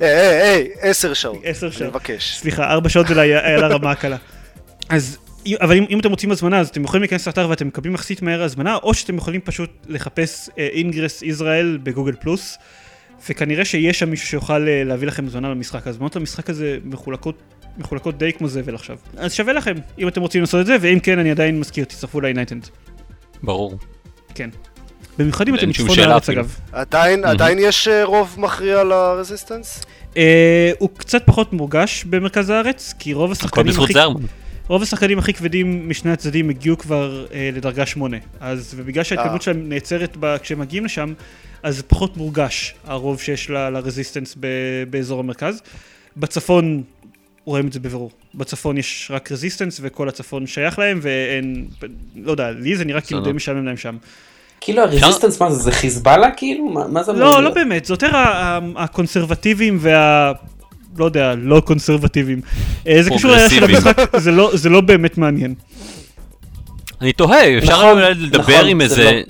היי, 0.00 0.42
היי, 0.42 0.68
עשר 0.80 1.14
שעות. 1.14 1.40
עשר 1.44 1.66
אני 1.66 1.74
שעות. 1.74 1.90
מבקש. 1.90 2.36
סליחה, 2.38 2.70
ארבע 2.70 2.88
שעות 2.88 3.06
זה 3.06 3.20
היה 3.20 3.58
לרמה 3.58 3.90
הקלה. 3.90 4.16
אז, 4.88 5.18
אבל 5.60 5.76
אם, 5.76 5.84
אם 5.90 6.00
אתם 6.00 6.10
רוצים 6.10 6.30
הזמנה, 6.30 6.60
אז 6.60 6.68
אתם 6.68 6.84
יכולים 6.84 7.02
להיכנס 7.02 7.26
לאתר 7.26 7.46
ואתם 7.50 7.66
מקבלים 7.66 7.94
יחסית 7.94 8.22
מהר 8.22 8.42
הזמנה, 8.42 8.76
או 8.82 8.94
שאתם 8.94 9.16
יכולים 9.16 9.40
פשוט 9.40 9.70
לחפש 9.88 10.50
אינגרס 10.56 11.22
ישראל 11.22 11.78
בגוגל 11.82 12.14
פלוס, 12.20 12.58
וכנראה 13.28 13.64
שיש 13.64 13.98
שם 13.98 14.10
מישהו 14.10 14.26
שיוכל 14.28 14.68
אה, 14.68 14.82
להביא 14.84 15.08
לכם 15.08 15.26
הזמנה 15.26 15.48
למשחק. 15.48 15.86
הזמנות 15.86 16.16
למשחק 16.16 16.50
הזה 16.50 16.78
מחולקות, 16.84 17.42
מחולקות 17.78 18.18
די 18.18 18.32
כמו 18.32 18.48
זבל 18.48 18.74
עכשיו. 18.74 18.96
אז 19.16 19.34
שווה 19.34 19.52
לכם, 19.52 19.74
אם 19.98 20.08
אתם 20.08 20.20
רוצים 20.20 20.40
לעשות 20.40 20.60
את 20.60 20.66
זה, 20.66 20.76
ואם 20.80 21.00
כן, 21.00 21.18
אני 21.18 21.30
עדיין 21.30 21.60
מזכיר, 21.60 21.84
תצטרפו 21.84 22.20
ל 22.20 22.24
Enlightened. 22.24 22.68
ברור. 23.42 23.78
כן. 24.34 24.50
במיוחד 25.18 25.48
אם 25.48 25.54
אתם 25.54 25.68
מצפון 25.68 25.98
הארץ. 25.98 26.28
אגב. 26.28 26.56
עדיין, 26.72 27.24
עדיין 27.24 27.58
יש 27.60 27.88
אה, 27.88 28.04
רוב 28.04 28.34
מכריע 28.38 28.84
ל 28.84 28.92
Resistance? 28.92 29.80
אה, 30.16 30.72
הוא 30.78 30.88
קצת 30.96 31.22
פחות 31.26 31.52
מורגש 31.52 32.04
במרכז 32.04 32.50
הארץ, 32.50 32.94
כי 32.98 33.12
רוב 33.12 33.32
השחקנים 33.32 33.80
הכי... 33.80 33.92
רוב 34.68 34.82
השחקנים 34.82 35.18
הכי 35.18 35.32
כבדים 35.32 35.88
משני 35.88 36.10
הצדדים 36.12 36.50
הגיעו 36.50 36.78
כבר 36.78 37.26
אה, 37.32 37.50
לדרגה 37.52 37.86
8. 37.86 38.16
אז, 38.40 38.74
ובגלל 38.76 39.04
שההתקדמות. 39.04 39.42
שלהם 39.42 39.68
נעצרת 39.68 40.16
ב, 40.20 40.36
כשהם 40.42 40.58
מגיעים 40.58 40.84
לשם, 40.84 41.12
אז 41.62 41.76
זה 41.76 41.82
פחות 41.82 42.16
מורגש, 42.16 42.74
הרוב 42.84 43.20
שיש 43.20 43.50
ל- 43.50 43.68
לרזיסטנס 43.68 44.36
ב, 44.40 44.46
באזור 44.90 45.20
המרכז. 45.20 45.62
בצפון 46.16 46.82
רואים 47.44 47.66
את 47.66 47.72
זה 47.72 47.80
בבירור. 47.80 48.10
בצפון 48.34 48.78
יש 48.78 49.10
רק 49.14 49.32
רזיסטנס 49.32 49.80
וכל 49.82 50.08
הצפון 50.08 50.46
שייך 50.46 50.78
להם, 50.78 50.98
ואין, 51.02 51.66
לא 52.16 52.30
יודע, 52.30 52.50
לי 52.50 52.76
זה 52.76 52.84
נראה 52.84 53.00
כאילו. 53.00 53.20
די 53.20 53.32
משעמם 53.32 53.64
להם 53.64 53.76
שם. 53.76 53.96
כאילו 54.60 54.82
הרזיסטנס 54.82 55.40
מה 55.42 55.50
זה, 55.50 55.62
זה 55.62 55.72
חיזבאללה 55.72 56.30
כאילו? 56.30 56.64
מה 56.64 56.88
מה 56.88 57.02
זה 57.02 57.12
אמור 57.12 57.22
לא, 57.22 57.42
לא? 57.42 57.50
באמת, 57.50 57.84
זה 57.84 57.92
יותר 57.92 58.10
הקונסרבטיבים 58.76 59.78
וה... 59.80 60.32
לא 60.98 61.04
יודע, 61.04 61.34
לא 61.34 61.60
קונסרבטיבים. 61.60 62.40
אה, 62.86 63.02
זה 63.02 63.10
קשור 63.10 63.30
לערך 63.30 63.50
של. 63.50 63.64
המשחק, 63.64 64.16
זה 64.16 64.30
לא- 64.30 64.50
זה 64.54 64.68
לא 64.68 64.80
באמת 64.80 65.18
מעניין. 65.18 65.54
אני 67.00 67.12
תוהה, 67.12 67.58
אפשר 67.58 67.72
נכון, 67.72 67.90
אולי 67.98 68.14
לדבר 68.14 68.42
נכון, 68.42 68.68
עם 68.68 68.78
זה 68.78 68.84
איזה... 68.84 69.22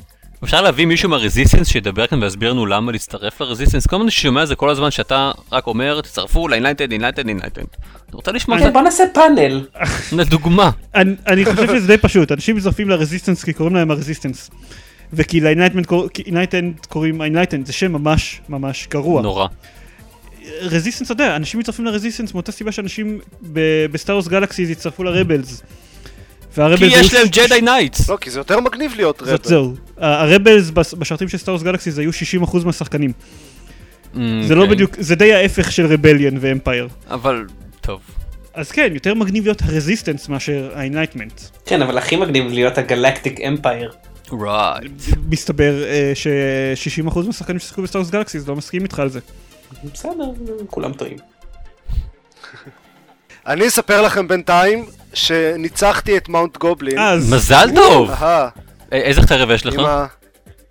אפשר 0.44 0.62
להביא 0.62 0.86
מישהו 0.86 1.08
מה 1.08 1.18
Resistance 1.18 1.68
שידבר 1.68 2.06
כאן 2.06 2.22
ויסביר 2.22 2.52
לנו 2.52 2.66
למה 2.66 2.92
להצטרף 2.92 3.40
ל 3.40 3.44
Resistance? 3.44 3.86
כל 3.86 3.96
הזמן 3.96 4.10
ששומע 4.10 4.42
את 4.42 4.48
זה 4.48 4.54
כל 4.54 4.70
הזמן 4.70 4.90
שאתה 4.90 5.30
רק 5.52 5.66
אומר, 5.66 6.00
תצטרפו 6.00 6.48
ל 6.48 6.52
Enlightened, 6.52 6.92
Enlightened, 6.92 7.28
Enlightened. 7.28 7.60
אני 7.62 8.12
רוצה 8.12 8.32
לשמוע 8.32 8.58
כן, 8.58 8.64
קצת 8.64 8.72
בוא 8.72 8.82
נעשה 8.82 9.04
פאנל. 9.14 9.66
לדוגמה. 10.20 10.70
אני, 10.94 11.14
אני 11.26 11.44
חושב 11.44 11.66
שזה 11.66 11.86
די 11.86 11.98
פשוט, 11.98 12.32
אנשים 12.32 12.56
מצטרפים 12.56 12.88
ל 12.88 12.93
Resistance 12.93 13.44
כי 13.44 13.52
קוראים 13.52 13.74
להם 13.76 13.90
ה 13.90 13.95
Resistance. 13.95 14.50
וכי 15.12 15.40
ל 15.40 15.52
Enlightened 15.52 16.86
קוראים 16.88 17.22
Enlightened, 17.22 17.66
זה 17.66 17.72
שם 17.72 17.92
ממש 17.92 18.40
ממש 18.48 18.88
גרוע. 18.90 19.22
נורא. 19.22 19.46
Resistance, 20.60 21.06
אתה 21.10 21.12
יודע, 21.12 21.36
אנשים 21.36 21.60
מצטרפים 21.60 21.84
ל 21.84 21.89
Resistance 21.89 22.34
מאותה 22.34 22.52
סיבה 22.52 22.72
שאנשים 22.72 23.20
ב 23.92 23.96
Star 23.96 24.12
Wars 24.12 24.28
Galaxies 24.28 24.70
יצטרפו 24.70 25.04
ל 25.04 25.11
rebels. 25.11 25.62
כי 26.54 26.84
יש 26.84 27.14
להם 27.14 27.26
Jedi 27.26 27.60
Knights. 27.60 28.08
לא, 28.08 28.16
כי 28.20 28.30
זה 28.30 28.40
יותר 28.40 28.60
מגניב 28.60 28.92
להיות 28.96 29.22
זאת 29.24 29.40
rebel. 29.40 29.48
זהו. 29.48 29.74
ה 29.96 30.07
rebels 30.07 30.70
בשרתים 30.70 31.28
של 31.28 31.38
Star 31.38 31.50
Wars 31.50 31.62
Galaxies 31.62 31.98
היו 31.98 32.10
60% 32.44 32.64
מהשחקנים. 32.64 33.12
זה 34.14 34.20
לא 34.54 34.62
אוקיי. 34.62 34.74
בדיוק, 34.74 34.96
זה 34.98 35.14
די 35.14 35.34
ההפך 35.34 35.72
של 35.72 35.86
rebellion 35.86 36.34
ו 36.40 36.46
empire. 36.46 36.88
אבל, 37.10 37.46
טוב. 37.80 38.00
אז 38.54 38.70
כן, 38.70 38.90
יותר 38.94 39.14
מגניב 39.14 39.44
להיות 39.44 39.62
ה 39.62 39.68
Resistance 39.68 40.28
מאשר 40.28 40.70
ה 40.74 40.79
Enlightenment. 40.79 41.40
כן, 41.66 41.82
אבל 41.82 41.98
הכי 41.98 42.16
מגניב 42.16 42.52
להיות 42.52 42.78
ה 42.78 42.85
Galactic 42.85 43.40
Empire. 43.40 43.92
Right. 44.32 44.92
מסתבר 45.28 45.84
אה, 45.84 46.12
ש-60% 46.14 47.18
מהשחקנים 47.26 47.58
ששיחקו 47.58 47.82
ב 47.82 47.85
Star 47.85 47.98
Wars 47.98 48.10
Galaxies 48.10 48.48
לא 48.48 48.56
מסכימים 48.56 48.84
איתך 48.84 48.98
על 48.98 49.08
זה. 49.08 49.20
בסדר, 49.92 50.30
כולם 50.70 50.92
טועים. 50.92 51.16
אני 53.46 53.68
אספר 53.68 54.02
לכם 54.02 54.28
בינתיים 54.28 54.86
שניצחתי 55.14 56.16
את 56.16 56.28
Mount 56.28 56.56
Goblin. 56.56 56.98
אז, 56.98 57.32
מזל 57.32 57.68
טוב! 57.74 58.10
אהה, 58.10 58.48
א- 58.90 58.94
איזה 58.94 59.22
חרב 59.22 59.50
יש 59.50 59.66
לך? 59.66 59.74
עם 59.78 59.86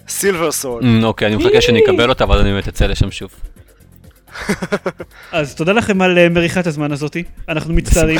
ה 0.07 0.13
silver 0.13 0.51
sword. 0.51 0.83
אמ, 0.83 1.03
אוקיי, 1.03 1.27
אני 1.27 1.35
מחכה 1.35 1.61
שאני 1.61 1.79
אקבל 1.83 2.09
אותה, 2.09 2.23
אבל 2.23 2.37
אני 2.37 2.51
באמת 2.51 2.67
אצא 2.67 2.85
לשם 2.85 3.11
שוב. 3.11 3.29
אז 5.31 5.55
תודה 5.55 5.71
לכם 5.73 6.01
על 6.01 6.17
אה, 6.17 6.29
מריחת 6.29 6.67
הזמן 6.67 6.91
הזאתי, 6.91 7.23
אנחנו 7.49 7.73
מצטערים, 7.73 8.19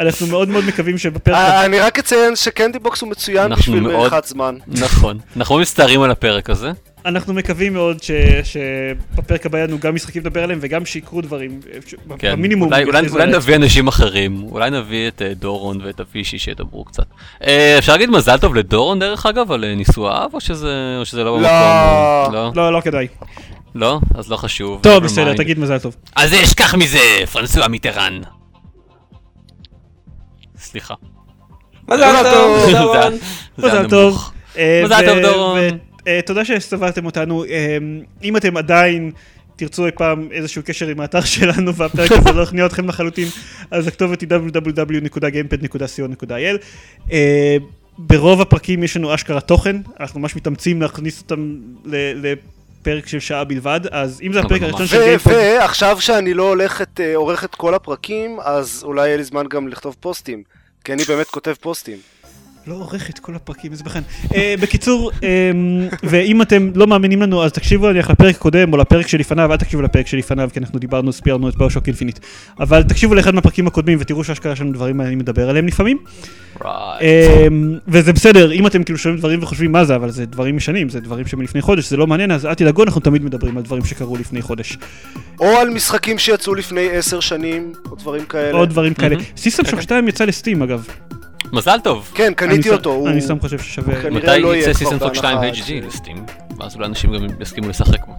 אנחנו 0.00 0.26
מאוד 0.26 0.48
מאוד 0.48 0.64
מקווים 0.64 0.98
שבפרק 0.98 1.34
אה, 1.34 1.64
אני 1.64 1.78
רק 1.78 1.98
אציין 1.98 2.36
ש 2.36 2.48
Candy 2.48 2.78
Box 2.78 3.00
הוא 3.02 3.10
מצוין 3.10 3.44
אנחנו 3.44 3.56
בשביל 3.62 3.80
מאוד- 3.80 3.94
מריחת 3.94 4.24
זמן. 4.24 4.56
נכון. 4.66 5.18
אנחנו 5.36 5.58
מצטערים 5.58 6.02
על 6.02 6.10
הפרק 6.10 6.50
הזה. 6.50 6.70
אנחנו 7.06 7.34
מקווים 7.34 7.72
מאוד 7.74 8.02
ש- 8.02 8.10
שבפרק 8.44 9.46
הבא 9.46 9.58
יהיה 9.58 9.66
גם 9.80 9.94
משחקים 9.94 10.22
לדבר 10.22 10.42
עליהם 10.42 10.58
וגם 10.62 10.86
שיקרו 10.86 11.20
דברים, 11.20 11.60
אה, 11.74 11.78
כן. 12.18 12.32
במינימום. 12.32 12.72
אולי-. 12.72 13.26
נביא 13.26 13.56
אנשים 13.56 13.88
אחרים. 13.88 14.42
אולי 14.50 14.70
נביא 14.70 15.08
את 15.08 15.22
דורון 15.38 15.78
ואת 15.84 16.00
אבישי 16.00 16.38
שידברו 16.38 16.84
קצת. 16.84 17.04
אפשר 17.78 17.92
להגיד 17.92 18.10
מזל 18.10 18.36
טוב 18.38 18.54
לדורון 18.54 18.98
דרך 18.98 19.26
אגב 19.26 19.52
על 19.52 19.74
נישואיו, 19.74 20.30
או 20.34 20.40
שזה 20.40 20.96
או 21.00 21.04
שזה 21.04 21.24
לא 21.24 21.32
במקום? 21.36 21.50
לא. 21.52 22.28
לא. 22.32 22.52
לא, 22.54 22.72
לא 22.72 22.80
כדאי. 22.80 23.06
לא? 23.74 24.00
אז 24.14 24.30
לא 24.30 24.36
חשוב. 24.36 24.80
טוב, 24.82 25.04
בסדר, 25.04 25.32
mind. 25.32 25.36
תגיד 25.36 25.58
מזל 25.58 25.78
טוב. 25.78 25.96
אז 26.16 26.34
אשכח 26.34 26.74
מזה, 26.74 26.98
פרנסואה 27.32 27.68
מיטרן. 27.68 28.20
סליחה. 30.58 30.94
מזל 31.88 32.22
טוב, 32.34 32.66
זה- 32.66 32.72
דורון. 32.78 33.12
זה 33.56 33.66
מזל. 33.68 33.88
טוב. 33.90 34.30
אה, 34.56 34.80
מזל 34.84 35.06
טוב, 35.06 35.18
דורון. 35.32 35.58
אה, 36.08 36.20
תודה 36.26 36.44
שסבלתם 36.44 37.06
אותנו. 37.06 37.44
אה, 37.44 37.76
אם 38.22 38.36
אתם 38.36 38.56
עדיין 38.56 39.10
תרצו 39.56 39.86
אי 39.86 39.90
פעם 39.92 40.28
איזשהו 40.32 40.62
קשר 40.64 40.88
עם 40.88 41.00
האתר 41.00 41.20
שלנו 41.20 41.74
והפרק 41.74 42.12
הזה 42.12 42.32
לא 42.32 42.42
יכניע 42.42 42.66
אתכם 42.66 42.88
לחלוטין, 42.88 43.28
אז 43.70 43.86
הכתובת 43.86 44.20
היא 44.20 44.28
www.gamepad.co.il. 44.28 46.56
ברוב 47.98 48.40
הפרקים 48.40 48.82
יש 48.82 48.96
לנו 48.96 49.14
אשכרה 49.14 49.40
תוכן, 49.40 49.76
אנחנו 50.00 50.20
ממש 50.20 50.36
מתאמצים 50.36 50.82
להכניס 50.82 51.20
אותם 51.22 51.56
לפרק 52.84 53.06
של 53.06 53.20
שעה 53.20 53.44
בלבד, 53.44 53.80
אז 53.90 54.20
אם 54.22 54.32
זה 54.32 54.40
הפרק. 54.40 54.62
הראשון 54.62 54.86
של 54.86 54.98
גיימפוד, 55.04 55.32
ועכשיו 55.32 56.00
שאני 56.00 56.34
לא 56.34 56.48
הולך 56.48 56.82
את, 56.82 57.00
אה, 57.00 57.16
עורך 57.16 57.44
את 57.44 57.54
כל 57.54 57.74
הפרקים, 57.74 58.38
אז 58.42 58.82
אולי 58.84 59.06
יהיה 59.06 59.16
לי 59.16 59.24
זמן 59.24 59.46
גם 59.46 59.68
לכתוב 59.68 59.96
פוסטים. 60.00 60.42
כי 60.84 60.92
אני 60.92 61.04
באמת 61.04 61.26
כותב 61.26 61.54
פוסטים. 61.60 61.98
לא 62.66 62.74
עורך 62.74 63.10
את 63.10 63.18
כל 63.18 63.34
הפרקים, 63.34 63.72
איזה 63.72 63.84
בכן. 63.84 64.00
אה, 64.34 64.54
בקיצור, 64.60 65.10
אה, 65.22 65.50
ואם 66.02 66.42
אתם 66.42 66.70
לא 66.74 66.86
מאמינים 66.86 67.22
לנו, 67.22 67.44
אז 67.44 67.52
תקשיבו 67.52 67.92
נניח 67.92 68.10
לפרק 68.10 68.34
הקודם 68.34 68.72
או 68.72 68.78
לפרק 68.78 69.08
שלפניו, 69.08 69.52
אל 69.52 69.56
תקשיבו 69.56 69.82
לפרק 69.82 70.06
שלפניו, 70.06 70.48
כי 70.52 70.60
אנחנו 70.60 70.78
דיברנו, 70.78 71.12
ספיילרנו 71.12 71.48
את 71.48 71.56
BioShock 71.56 71.86
Infinite. 71.86 72.18
אבל 72.60 72.82
תקשיבו 72.82 73.14
לאחד 73.14 73.34
מהפרקים 73.34 73.66
הקודמים 73.66 73.98
ותראו 74.00 74.24
שאשכרה 74.24 74.52
יש 74.52 74.60
לנו 74.60 74.72
דברים 74.72 74.96
מעניינים 74.96 75.20
לדבר 75.20 75.50
עליהם 75.50 75.66
לפעמים. 75.66 75.98
אה, 76.64 77.46
וזה 77.88 78.12
בסדר, 78.12 78.52
אם 78.52 78.66
אתם 78.66 78.84
כאילו 78.84 78.98
שומעים 78.98 79.18
דברים 79.18 79.42
וחושבים 79.42 79.72
מה 79.72 79.84
זה, 79.84 79.96
אבל 79.96 80.10
זה 80.10 80.26
דברים 80.26 80.56
ישנים, 80.56 80.88
זה 80.88 81.00
דברים 81.00 81.26
שמלפני 81.26 81.62
חודש, 81.62 81.90
זה 81.90 81.96
לא 81.96 82.06
מעניין, 82.06 82.30
אז 82.30 82.46
אל 82.46 82.54
תדאגו, 82.54 82.82
אנחנו 82.82 83.00
תמיד 83.00 83.24
מדברים 83.24 83.56
על 83.56 83.62
דברים 83.62 83.84
שקרו 83.84 84.16
לפני 84.16 84.42
חודש. 84.42 84.78
או 85.40 85.46
על 85.46 85.70
משחקים 85.70 86.18
שיצאו 86.18 86.54
לפני 86.54 86.90
עשר 86.90 87.20
שנים, 87.20 87.72
או 87.90 87.96
דברים 87.96 88.24
כאלה. 88.24 88.58
עוד 88.58 88.68
דברים 88.68 88.94
כאלה. 88.94 89.16
System 89.36 89.64
Shock 89.64 89.80
2 89.80 90.08
יצא 90.08 90.24
לסטים 90.24 90.62
אגב. 90.62 90.86
מזל 91.52 91.78
טוב. 91.84 92.12
כן, 92.14 92.32
קניתי 92.36 92.70
אותו. 92.70 93.06
אני 93.06 93.20
סתם 93.20 93.40
חושב 93.40 93.58
ששווה... 93.58 94.10
מתי 94.10 94.40
לא 94.40 94.56
יצא 94.56 94.72
סיסטם 94.72 95.14
2 95.14 95.38
בהנחה 95.38 95.60
HD 95.60 95.86
לסטים? 95.86 96.16
ואז 96.58 96.74
אולי 96.74 96.86
אנשים 96.86 97.12
גם 97.12 97.26
יסכימו 97.40 97.68
לשחק 97.68 98.06
בו. 98.06 98.12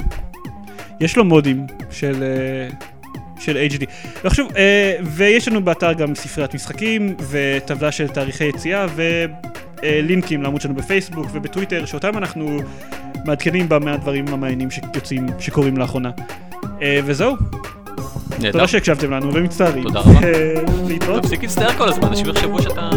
יש 1.00 1.18
לו 1.18 1.26
מודים 1.26 1.68
של, 1.92 2.24
אה, 2.24 2.70
של 3.40 3.68
HD. 3.72 3.86
לא 4.24 4.30
חשוב, 4.30 4.52
אה, 4.58 4.96
ויש 5.04 5.48
לנו 5.48 5.66
באתר 5.66 5.94
גם 5.94 6.16
ספריית 6.16 6.54
משחקים 6.54 7.16
וטבלה 7.30 7.92
של 7.92 8.08
תאריכי 8.08 8.46
יציאה 8.46 8.86
ולינקים 8.96 10.44
לעמוד 10.44 10.62
שלנו 10.62 10.76
בפייסבוק 10.76 11.28
ובטוויטר 11.34 11.86
שאותם 11.86 12.18
אנחנו 12.18 12.60
מעדכנים 13.26 13.70
בה 13.70 13.80
מהדברים 13.80 14.26
המעניינים 14.28 14.72
שיוצאים, 14.72 15.28
שקורים 15.40 15.78
לאחרונה. 15.78 16.12
אה, 16.82 17.00
וזהו, 17.06 17.36
נהדר. 18.40 18.52
תודה 18.52 18.68
שהקשבתם 18.68 19.12
לנו 19.12 19.34
ומצטערים. 19.34 19.84
תודה 19.84 20.00
רבה. 20.00 20.28
אה, 20.28 20.54
להתראות. 20.88 21.24
תפסיק 21.24 21.44
להצטער 21.44 21.72
כל 21.78 21.90
הזמן, 21.90 22.08
אנשים 22.08 22.30
יחשבו 22.30 22.62
שאתה... 22.62 22.90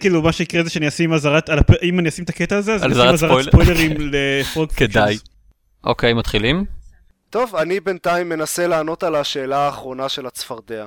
שכאילו 0.00 0.22
מה 0.22 0.32
שיקרה 0.32 0.62
זה 0.64 0.70
שאני 0.70 0.88
אשים 0.88 1.12
אזהרת, 1.12 1.50
אם 1.82 1.98
אני 1.98 2.08
אשים 2.08 2.24
את 2.24 2.28
הקטע 2.30 2.56
הזה, 2.56 2.74
אז 2.74 2.82
אני 2.82 2.92
אשים 2.92 3.00
אזהרת 3.02 3.14
אזהרת 3.14 3.30
ספוילר. 3.30 3.50
ספוילרים 3.50 3.92
לפרוג 4.12 4.72
כדאי. 4.72 5.18
אוקיי, 5.84 6.14
מתחילים? 6.14 6.64
טוב, 7.30 7.56
אני 7.56 7.80
בינתיים 7.80 8.28
מנסה 8.28 8.66
לענות 8.66 9.02
על 9.02 9.14
השאלה 9.14 9.58
האחרונה 9.58 10.08
של 10.08 10.26
הצפרדע. 10.26 10.86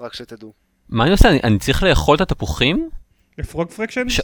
רק 0.00 0.14
שתדעו. 0.14 0.52
מה 0.88 1.04
אני 1.04 1.12
עושה? 1.12 1.28
אני- 1.30 1.40
אני 1.44 1.58
צריך 1.58 1.82
לאכול 1.82 2.16
את 2.16 2.20
התפוחים? 2.20 2.88
לפרוג 3.38 3.70
פרקשן? 3.70 4.08
ש- 4.08 4.20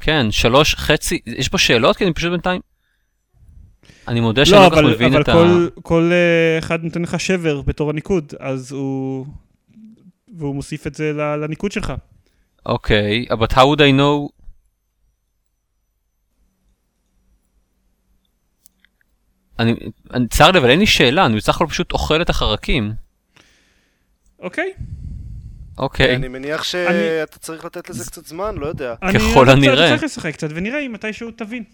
כן, 0.00 0.26
שלוש 0.30 0.74
חצי, 0.74 1.18
יש 1.26 1.48
פה 1.48 1.58
שאלות? 1.58 1.96
כי 1.96 2.04
אני 2.04 2.12
פשוט 2.14 2.30
בינתיים... 2.30 2.60
אני 4.08 4.20
מודה 4.20 4.44
שאני 4.46 4.56
לא, 4.60 4.64
לא 4.64 4.70
כל 4.70 4.74
כך 4.76 4.82
אבל, 4.82 4.90
מבין 4.94 5.12
אבל 5.12 5.22
את 5.22 5.28
ה... 5.28 5.32
כל, 5.32 5.68
כל 5.82 6.10
אה, 6.12 6.58
אחד 6.58 6.84
נותן 6.84 7.02
לך 7.02 7.20
שבר 7.20 7.60
בתור 7.62 7.90
הניקוד, 7.90 8.32
אז 8.40 8.72
הוא... 8.72 9.26
והוא 10.38 10.54
מוסיף 10.54 10.86
את 10.86 10.94
זה 10.94 11.12
לניקוד 11.12 11.72
שלך. 11.72 11.92
אוקיי, 12.66 13.26
but 13.30 13.52
how 13.52 13.64
would 13.64 13.80
I 13.80 13.92
know... 13.98 14.32
אני, 19.58 19.74
אני 20.14 20.28
צר 20.28 20.50
לי, 20.50 20.58
אבל 20.58 20.70
אין 20.70 20.78
לי 20.78 20.86
שאלה, 20.86 21.26
אני 21.26 21.36
בסך 21.36 21.56
הכל 21.56 21.66
פשוט 21.66 21.92
אוכל 21.92 22.22
את 22.22 22.30
החרקים. 22.30 22.92
אוקיי? 24.38 24.72
אוקיי, 25.78 26.16
אני 26.16 26.28
מניח 26.28 26.60
אני- 26.60 26.64
שאתה 26.64 27.38
צריך 27.38 27.64
לתת 27.64 27.90
לזה 27.90 28.04
קצת 28.04 28.26
זמן, 28.26 28.54
לא 28.58 28.66
יודע. 28.66 28.94
ככל 29.14 29.50
אני 29.50 29.68
הנראה. 29.68 29.88
צריך 29.88 30.02
לשחק 30.04 30.32
קצת, 30.32 30.48
ונראה 30.54 30.78
אם 30.80 30.92
מתישהו 30.92 31.30
תבין. 31.30 31.64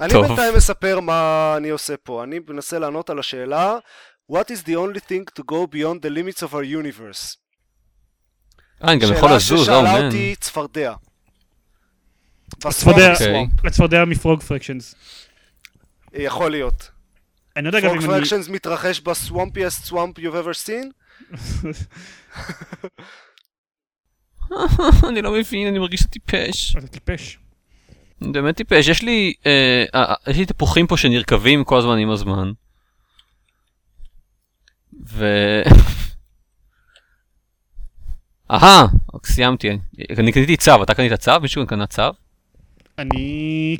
אני 0.00 0.12
טוב. 0.12 0.26
בינתיים 0.26 0.54
מספר 0.56 1.00
מה 1.00 1.54
אני 1.56 1.68
עושה 1.70 1.94
פה. 1.96 2.24
אני 2.24 2.38
מנסה 2.48 2.78
לענות 2.78 3.10
על 3.10 3.18
השאלה 3.18 3.76
What 4.32 4.44
is 4.44 4.66
the 4.66 4.72
only 4.76 4.98
thing 5.08 5.24
to 5.38 5.42
go 5.42 5.66
beyond 5.74 6.02
the 6.02 6.10
limits 6.10 6.42
of 6.42 6.54
our 6.54 6.64
universe? 6.64 7.36
אה, 8.84 8.92
אני 8.92 9.00
גם 9.00 9.12
יכול 9.12 9.32
לזוז, 9.32 9.66
שאלה 9.66 9.76
או 9.76 9.84
ששאלה 9.84 10.00
מן. 10.00 10.06
אותי 10.06 10.34
צפרדע. 10.40 10.94
הצפרדע. 12.64 13.14
הצפרדע 13.64 14.04
מפרוג 14.04 14.42
פרקשנס. 14.42 14.94
יכול 16.14 16.50
להיות. 16.50 16.90
אני 17.56 17.64
לא 17.64 17.68
יודע 17.68 17.80
גם 17.80 17.88
פרוג 17.88 18.04
אם 18.04 18.10
אני... 18.10 18.18
פרקשנס 18.18 18.48
מתרחש 18.48 19.00
בסוואמפיאסט 19.00 19.84
סוואמפ 19.84 20.18
you've 20.18 20.22
ever 20.22 20.54
seen? 20.66 20.86
אני 25.08 25.22
לא 25.22 25.32
מבין, 25.32 25.68
אני 25.68 25.78
מרגיש 25.78 26.06
טיפש. 26.06 26.76
אתה 26.76 26.86
טיפש. 26.86 27.38
אני 28.22 28.32
באמת 28.32 28.56
טיפש, 28.56 28.88
יש 28.88 29.02
לי, 29.02 29.32
אה, 29.46 29.84
אה, 29.94 30.14
יש 30.26 30.36
לי 30.36 30.46
תפוחים 30.46 30.86
פה 30.86 30.96
שנרקבים 30.96 31.64
כל 31.64 31.78
הזמן 31.78 31.98
עם 31.98 32.10
הזמן. 32.10 32.52
ו... 35.08 35.26
אהה, 38.52 38.86
סיימתי. 39.26 39.78
אני 40.18 40.32
קניתי 40.32 40.56
צו, 40.56 40.82
אתה 40.82 40.94
קנית 40.94 41.12
צו? 41.12 41.40
מישהו 41.42 41.66
קנה 41.66 41.86
צו? 41.86 42.02
אני... 42.98 43.76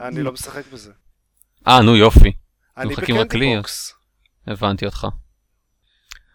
אני 0.00 0.22
לא 0.22 0.32
משחק 0.32 0.62
בזה. 0.72 0.92
אה, 1.68 1.82
נו 1.82 1.96
יופי, 1.96 2.32
אני. 2.76 2.94
בקנדי 2.94 3.56
בוקס. 3.56 3.94
הבנתי 4.46 4.86
אותך. 4.86 5.06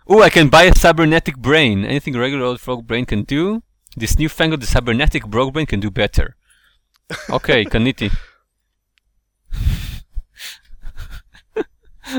Oh, 0.09 0.13
I 0.13 0.29
can 0.29 0.49
buy 0.49 0.63
a 0.63 0.75
cybernetic 0.83 1.37
brain. 1.37 1.83
Anything 1.85 2.15
regular 2.15 2.45
old 2.45 2.61
frog 2.61 2.87
brain 2.87 3.05
can 3.05 3.23
do, 3.23 3.61
this 3.99 4.17
newfangled 4.19 4.63
cybernetic 4.63 5.23
frog 5.31 5.53
brain 5.53 5.65
can 5.65 5.79
do 5.81 5.89
better. 5.89 6.25
אוקיי, 7.29 7.65
קניתי. 7.71 8.09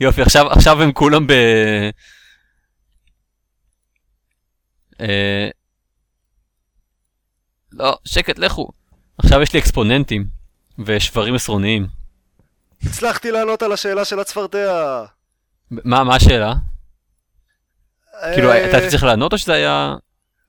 יופי, 0.00 0.22
עכשיו, 0.22 0.46
עכשיו 0.50 0.82
הם 0.82 0.92
כולם 0.92 1.26
ב... 1.26 1.32
אה... 5.00 5.48
לא, 7.72 7.98
שקט, 8.04 8.38
לכו. 8.38 8.68
עכשיו 9.18 9.42
יש 9.42 9.52
לי 9.52 9.58
אקספוננטים 9.58 10.24
ושברים 10.86 11.34
עשרוניים. 11.34 11.86
הצלחתי 12.82 13.30
לענות 13.30 13.62
על 13.62 13.72
השאלה 13.72 14.04
של 14.04 14.20
הצפרדע. 14.20 15.04
מה, 15.70 16.04
מה 16.04 16.16
השאלה? 16.16 16.54
כאילו, 18.34 18.50
אה, 18.50 18.68
אתה 18.68 18.76
היית 18.76 18.90
צריך 18.90 19.02
לענות 19.02 19.32
או 19.32 19.38
שזה 19.38 19.52
היה 19.52 19.94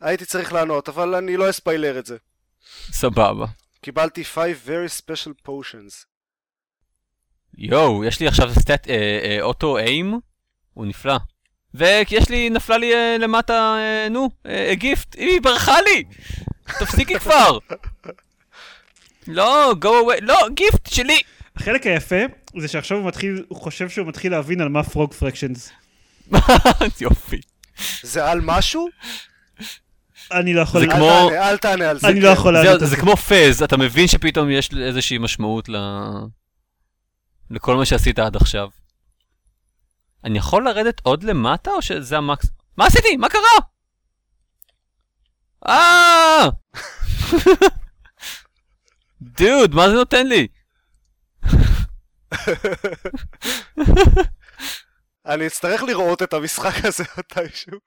הייתי 0.01 0.25
צריך 0.25 0.53
לענות, 0.53 0.89
אבל 0.89 1.15
אני 1.15 1.37
לא 1.37 1.49
אספיילר 1.49 1.99
את 1.99 2.05
זה. 2.05 2.17
סבבה? 2.91 3.45
קיבלתי 3.81 4.25
5 4.25 4.51
very 4.65 5.01
special 5.01 5.47
potions. 5.47 6.05
יואו, 7.57 8.05
יש 8.05 8.19
לי 8.19 8.27
עכשיו 8.27 8.49
סטט, 8.59 8.87
אה, 8.87 9.19
אה, 9.23 9.37
אוטו 9.41 9.77
איים, 9.77 10.19
הוא 10.73 10.85
נפלא. 10.85 11.17
ויש 11.73 12.29
לי, 12.29 12.49
נפלה 12.49 12.77
לי 12.77 12.93
אה, 12.93 13.17
למטה, 13.19 13.53
אה, 13.77 14.09
נו, 14.09 14.29
אה, 14.45 14.71
גיפט, 14.73 15.15
היא 15.17 15.41
ברחה 15.41 15.81
לי! 15.81 16.03
תפסיקי 16.79 17.19
כבר! 17.19 17.57
לא, 19.27 19.73
go 19.81 19.85
away, 19.85 20.21
לא, 20.21 20.37
גיפט 20.53 20.85
שלי! 20.93 21.21
החלק 21.55 21.85
היפה 21.87 22.15
זה 22.57 22.67
שעכשיו 22.67 22.97
הוא 22.97 23.07
מתחיל, 23.07 23.43
הוא 23.47 23.57
חושב 23.61 23.89
שהוא 23.89 24.07
מתחיל 24.07 24.31
להבין 24.31 24.61
על 24.61 24.69
מה 24.69 24.83
פרוג 24.83 25.13
פרקשנס. 25.13 25.71
יופי. 27.01 27.41
זה 28.03 28.31
על 28.31 28.41
משהו? 28.43 28.87
אני 30.31 30.53
לא 30.53 30.61
יכול... 30.61 30.81
זה 30.81 30.87
אל 30.87 30.91
כמו- 30.95 31.29
אל 31.31 31.57
תענה 31.57 31.89
על 31.89 31.99
זה. 31.99 32.07
אני 32.07 32.19
לא 32.21 32.27
כן. 32.27 32.33
יכול 32.33 32.53
לענות 32.53 32.73
על 32.73 32.79
זה 32.79 32.85
זה. 32.85 32.95
כמו 32.95 33.17
פז, 33.17 33.63
אתה 33.63 33.77
מבין 33.77 34.07
שפתאום 34.07 34.49
יש 34.49 34.69
איזושהי 34.81 35.17
משמעות 35.17 35.69
ל... 35.69 35.75
לכל 37.51 37.75
מה 37.75 37.85
שעשית 37.85 38.19
עד 38.19 38.35
עכשיו. 38.35 38.69
אני 40.27 40.37
יכול 40.37 40.65
לרדת 40.65 41.01
עוד 41.03 41.23
למטה 41.23 41.71
או 41.71 41.81
שזה 41.81 42.17
המקס... 42.17 42.45
מה 42.77 42.85
עשיתי? 42.85 43.17
מה 43.17 43.29
קרה? 43.29 43.41
אה! 45.67 46.47
דוד, 49.21 49.75
מה 49.75 49.89
זה 49.89 49.95
נותן 49.95 50.27
לי? 50.27 50.47
אני 55.25 55.47
אצטרך 55.47 55.83
לראות 55.83 56.23
את 56.23 56.33
המשחק 56.33 56.85
הזה 56.85 57.03
מתישהו. 57.17 57.77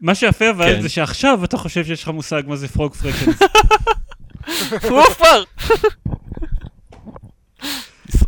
מה 0.00 0.14
שיפה 0.14 0.50
אבל. 0.50 0.82
זה 0.82 0.88
שעכשיו 0.88 1.44
אתה 1.44 1.56
חושב 1.56 1.84
שיש 1.84 2.02
לך 2.02 2.08
מושג 2.08 2.42
מה 2.46 2.56
זה 2.56 2.68
Frog 2.68 2.94
Fractions. 2.94 3.40
הוא 4.90 5.02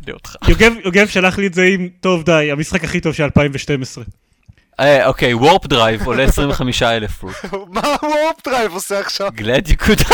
שונא 0.08 0.14
אותך. 0.14 0.36
יוגב, 0.48 0.72
יוגב 0.84 1.06
שלח 1.06 1.38
לי 1.38 1.46
את 1.46 1.54
זה 1.54 1.62
עם, 1.62 1.88
טוב 2.00 2.24
די, 2.24 2.50
המשחק 2.52 2.84
הכי 2.84 3.00
טוב 3.00 3.12
של 3.12 3.22
2012. 3.22 4.04
אה, 4.80 5.06
אוקיי, 5.06 5.34
warp 5.34 5.66
drive 5.66 6.06
עולה 6.06 6.24
25 6.24 6.82
אלף 6.82 7.22
פירות. 7.22 7.34
מה 7.74 7.96
warp 8.02 8.48
drive 8.48 8.72
עושה 8.72 9.00
עכשיו? 9.00 9.30
glad 9.36 9.68
you 9.68 9.84
could... 9.84 10.12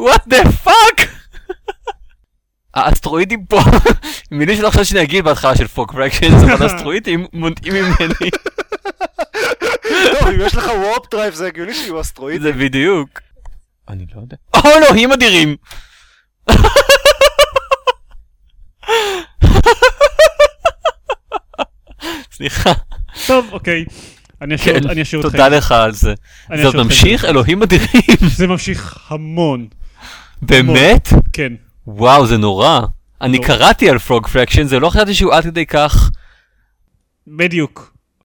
what 0.00 0.22
the 0.30 0.66
fuck? 0.66 1.06
האסטרואידים 2.74 3.46
פה, 3.46 3.60
מילים 4.30 4.56
שלא 4.56 4.70
חשבתי 4.70 4.84
שאני 4.84 5.02
אגיד 5.02 5.24
בהתחלה 5.24 5.56
של 5.56 5.66
Frog 5.68 5.92
Fractions, 5.92 6.42
אבל 6.42 6.62
האסטרואידים 6.62 7.26
מונעים 7.32 7.74
ממני, 7.74 8.30
טוב, 10.20 10.28
אם 10.28 10.40
יש 10.40 10.54
לך 10.54 10.66
warp 10.66 11.10
drive 11.10 11.34
זה 11.34 11.46
הגיוני 11.46 11.74
שיהיו 11.74 12.00
אסטרואידים. 12.00 12.42
זה 12.42 12.52
בדיוק. 12.52 13.20
אני 13.88 14.04
לא 14.14 14.20
יודע. 14.20 14.36
או 14.54 14.78
אלוהים 14.78 15.12
אדירים! 15.12 15.56
סליחה, 22.32 22.72
טוב, 23.26 23.48
אוקיי. 23.52 23.84
אני 24.42 24.54
אשאיר 24.54 24.80
כן, 24.80 24.88
אותך. 25.14 25.30
תודה 25.30 25.48
לך 25.48 25.72
על 25.72 25.92
זה. 25.92 26.14
זה. 26.54 26.78
ממשיך? 26.78 27.24
אלוהים 27.24 27.62
אדירים. 27.62 28.16
זה 28.36 28.46
ממשיך 28.46 28.98
המון. 29.08 29.66
באמת? 30.42 31.08
כן. 31.32 31.52
וואו, 31.86 32.26
זה 32.26 32.36
נורא. 32.36 32.80
אני. 33.20 33.38
קראתי 33.38 33.90
על 33.90 33.98
פרוג 33.98 34.26
פרקשן, 34.26 34.66
זה 34.66 34.80
לא 34.80 34.90
חשבתי 34.90 35.14
שהוא 35.14 35.34
עד 35.34 35.44
כדי 35.44 35.66
כך... 35.66 36.10
בדיוק. 37.26 37.95